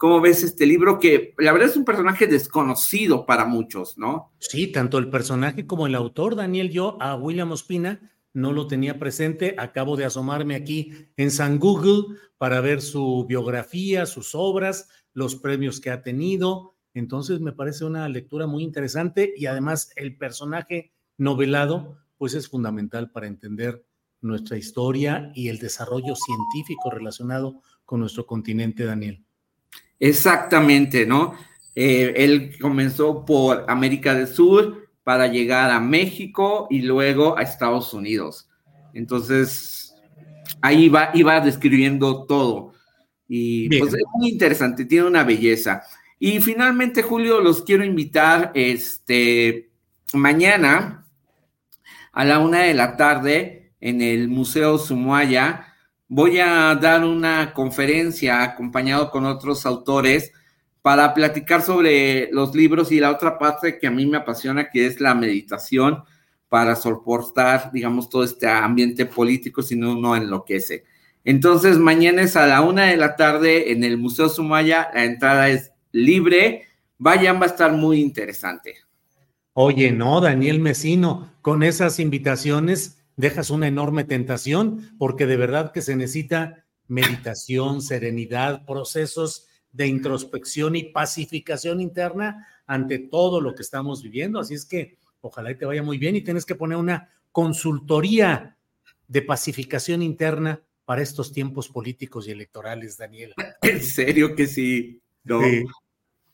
[0.04, 4.34] cómo ves este libro, que la verdad es un personaje desconocido para muchos, ¿no?
[4.38, 8.98] Sí, tanto el personaje como el autor, Daniel, yo a William Ospina no lo tenía
[8.98, 15.36] presente, acabo de asomarme aquí en San Google para ver su biografía, sus obras, los
[15.36, 20.92] premios que ha tenido, entonces me parece una lectura muy interesante y además el personaje
[21.16, 23.86] novelado, pues es fundamental para entender
[24.20, 29.24] nuestra historia y el desarrollo científico relacionado con nuestro continente, Daniel.
[29.98, 31.34] Exactamente, ¿no?
[31.74, 37.92] Eh, él comenzó por América del Sur para llegar a México y luego a Estados
[37.92, 38.48] Unidos.
[38.92, 39.94] Entonces,
[40.60, 42.72] ahí va, iba describiendo todo.
[43.28, 45.82] Y pues es muy interesante, tiene una belleza.
[46.18, 49.70] Y finalmente, Julio, los quiero invitar este
[50.12, 51.06] mañana
[52.12, 55.73] a la una de la tarde en el Museo Sumuaya.
[56.08, 60.32] Voy a dar una conferencia acompañado con otros autores
[60.82, 64.86] para platicar sobre los libros y la otra parte que a mí me apasiona, que
[64.86, 66.04] es la meditación,
[66.50, 70.84] para soportar, digamos, todo este ambiente político, si no, no enloquece.
[71.24, 75.48] Entonces, mañana es a la una de la tarde en el Museo Sumaya, la entrada
[75.48, 76.66] es libre,
[76.98, 78.74] vayan, va a estar muy interesante.
[79.54, 85.82] Oye, no, Daniel Mesino, con esas invitaciones dejas una enorme tentación, porque de verdad que
[85.82, 94.02] se necesita meditación, serenidad, procesos de introspección y pacificación interna ante todo lo que estamos
[94.02, 94.38] viviendo.
[94.38, 98.56] Así es que ojalá y te vaya muy bien y tienes que poner una consultoría
[99.08, 103.34] de pacificación interna para estos tiempos políticos y electorales, Daniel.
[103.62, 105.00] En serio que sí.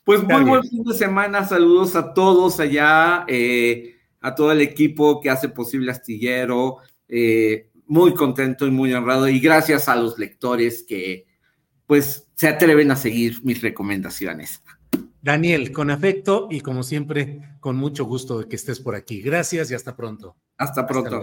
[0.05, 5.21] Pues muy buen fin de semana, saludos a todos allá, eh, a todo el equipo
[5.21, 10.85] que hace posible Astillero, eh, muy contento y muy honrado y gracias a los lectores
[10.87, 11.27] que
[11.87, 14.63] pues se atreven a seguir mis recomendaciones.
[15.23, 19.21] Daniel, con afecto y como siempre, con mucho gusto de que estés por aquí.
[19.21, 20.37] Gracias y hasta pronto.
[20.57, 21.21] Hasta pronto.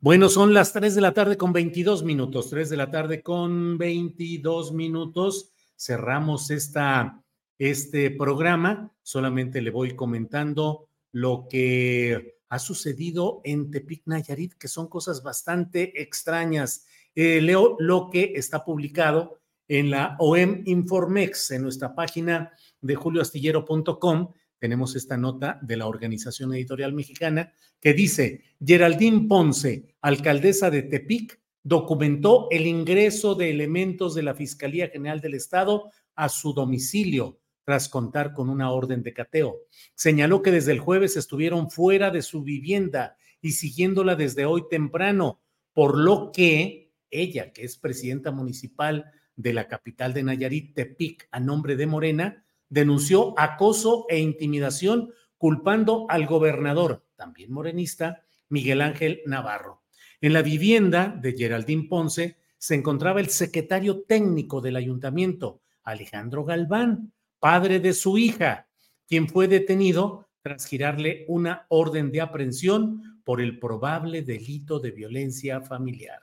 [0.00, 3.76] bueno, son las 3 de la tarde con 22 minutos, 3 de la tarde con
[3.76, 5.50] 22 minutos.
[5.76, 7.20] Cerramos esta,
[7.58, 8.92] este programa.
[9.02, 16.02] Solamente le voy comentando lo que ha sucedido en Tepic Nayarit, que son cosas bastante
[16.02, 16.86] extrañas.
[17.14, 24.32] Eh, leo lo que está publicado en la OEM Informex, en nuestra página de julioastillero.com.
[24.58, 31.40] Tenemos esta nota de la Organización Editorial Mexicana que dice, Geraldine Ponce, alcaldesa de Tepic,
[31.62, 37.88] documentó el ingreso de elementos de la Fiscalía General del Estado a su domicilio tras
[37.88, 39.56] contar con una orden de cateo.
[39.94, 45.40] Señaló que desde el jueves estuvieron fuera de su vivienda y siguiéndola desde hoy temprano,
[45.72, 51.40] por lo que ella, que es presidenta municipal de la capital de Nayarit, Tepic, a
[51.40, 59.82] nombre de Morena, denunció acoso e intimidación culpando al gobernador, también morenista, Miguel Ángel Navarro.
[60.20, 67.12] En la vivienda de Geraldine Ponce se encontraba el secretario técnico del ayuntamiento, Alejandro Galván,
[67.44, 68.70] padre de su hija,
[69.06, 75.60] quien fue detenido tras girarle una orden de aprehensión por el probable delito de violencia
[75.60, 76.20] familiar.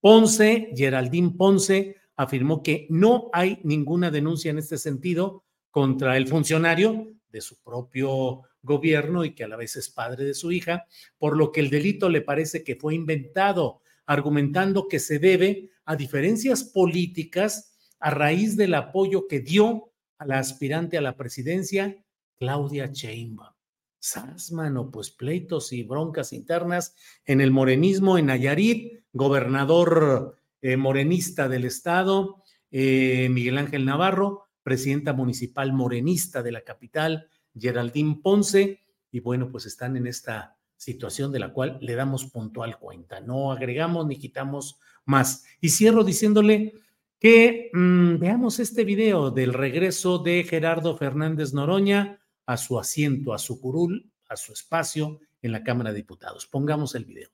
[0.00, 5.42] Ponce, Geraldine Ponce, afirmó que no hay ninguna denuncia en este sentido
[5.72, 10.34] contra el funcionario de su propio gobierno y que a la vez es padre de
[10.34, 10.86] su hija,
[11.18, 15.96] por lo que el delito le parece que fue inventado, argumentando que se debe a
[15.96, 19.91] diferencias políticas a raíz del apoyo que dio
[20.26, 21.96] la aspirante a la presidencia,
[22.38, 23.52] Claudia Sheinbaum.
[23.98, 31.64] Sasmano, pues pleitos y broncas internas en el morenismo en Nayarit, gobernador eh, morenista del
[31.64, 32.42] estado,
[32.72, 38.80] eh, Miguel Ángel Navarro, presidenta municipal morenista de la capital, Geraldine Ponce,
[39.12, 43.52] y bueno, pues están en esta situación de la cual le damos puntual cuenta, no
[43.52, 45.44] agregamos ni quitamos más.
[45.60, 46.74] Y cierro diciéndole
[47.22, 53.38] que mm, veamos este video del regreso de Gerardo Fernández Noroña a su asiento, a
[53.38, 56.48] su curul, a su espacio en la Cámara de Diputados.
[56.48, 57.30] Pongamos el video.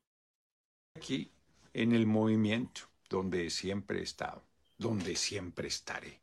[0.94, 1.32] Aquí,
[1.72, 4.44] en el movimiento, donde siempre he estado,
[4.76, 6.20] donde siempre estaré.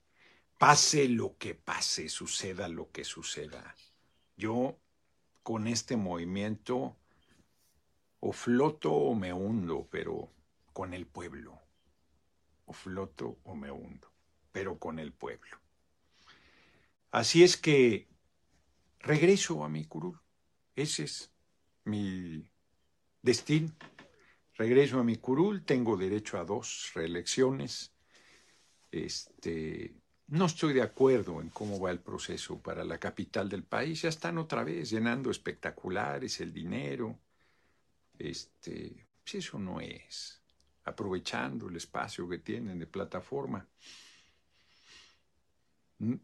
[0.60, 3.76] Pase lo que pase, suceda lo que suceda.
[4.38, 4.77] Yo
[5.42, 6.95] con este movimiento
[8.19, 10.30] o floto o me hundo, pero
[10.72, 11.65] con el pueblo.
[12.66, 14.11] O floto o me hundo,
[14.52, 15.58] pero con el pueblo.
[17.11, 18.08] Así es que
[19.00, 20.19] regreso a mi curul.
[20.76, 21.32] Ese es
[21.85, 22.45] mi
[23.22, 23.72] destino.
[24.56, 27.94] Regreso a mi curul, tengo derecho a dos reelecciones.
[28.92, 29.94] Este,
[30.27, 34.02] no estoy de acuerdo en cómo va el proceso para la capital del país.
[34.02, 37.19] Ya están otra vez llenando espectaculares, el dinero.
[38.18, 40.42] Este, pues eso no es.
[40.86, 43.68] Aprovechando el espacio que tienen de plataforma.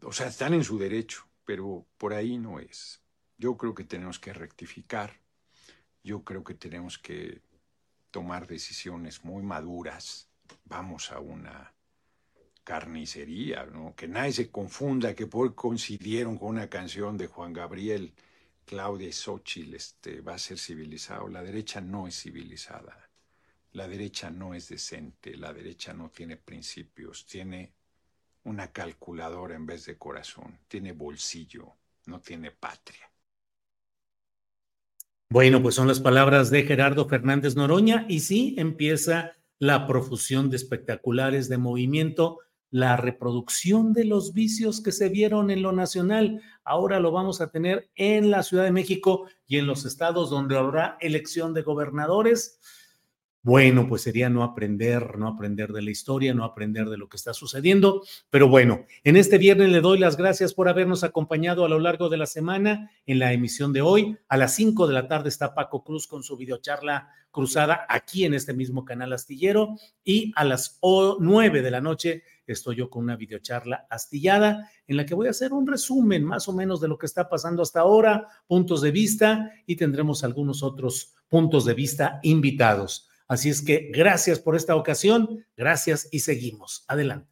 [0.02, 3.02] O sea, están en su derecho, pero por ahí no es.
[3.38, 5.20] Yo creo que tenemos que rectificar.
[6.04, 7.40] Yo creo que tenemos que
[8.10, 10.28] tomar decisiones muy maduras.
[10.64, 11.74] Vamos a una
[12.62, 13.66] carnicería.
[13.96, 18.14] Que nadie se confunda que por coincidieron con una canción de Juan Gabriel,
[18.64, 21.28] Claudia Xochitl, este, va a ser civilizado.
[21.28, 23.10] La derecha no es civilizada.
[23.72, 25.36] La derecha no es decente.
[25.36, 27.26] La derecha no tiene principios.
[27.26, 27.72] Tiene
[28.44, 30.58] una calculadora en vez de corazón.
[30.68, 31.72] Tiene bolsillo.
[32.06, 33.10] No tiene patria.
[35.30, 40.56] Bueno, pues son las palabras de Gerardo Fernández Noroña y sí empieza la profusión de
[40.56, 42.40] espectaculares de movimiento
[42.72, 46.40] la reproducción de los vicios que se vieron en lo nacional.
[46.64, 50.56] Ahora lo vamos a tener en la Ciudad de México y en los estados donde
[50.56, 52.60] habrá elección de gobernadores.
[53.44, 57.16] Bueno, pues sería no aprender, no aprender de la historia, no aprender de lo que
[57.16, 58.04] está sucediendo.
[58.30, 62.08] Pero bueno, en este viernes le doy las gracias por habernos acompañado a lo largo
[62.08, 64.16] de la semana en la emisión de hoy.
[64.28, 68.34] A las 5 de la tarde está Paco Cruz con su videocharla cruzada aquí en
[68.34, 73.16] este mismo canal astillero y a las 9 de la noche estoy yo con una
[73.16, 76.98] videocharla astillada en la que voy a hacer un resumen más o menos de lo
[76.98, 82.20] que está pasando hasta ahora, puntos de vista y tendremos algunos otros puntos de vista
[82.22, 83.08] invitados.
[83.32, 86.84] Así es que gracias por esta ocasión, gracias y seguimos.
[86.86, 87.31] Adelante.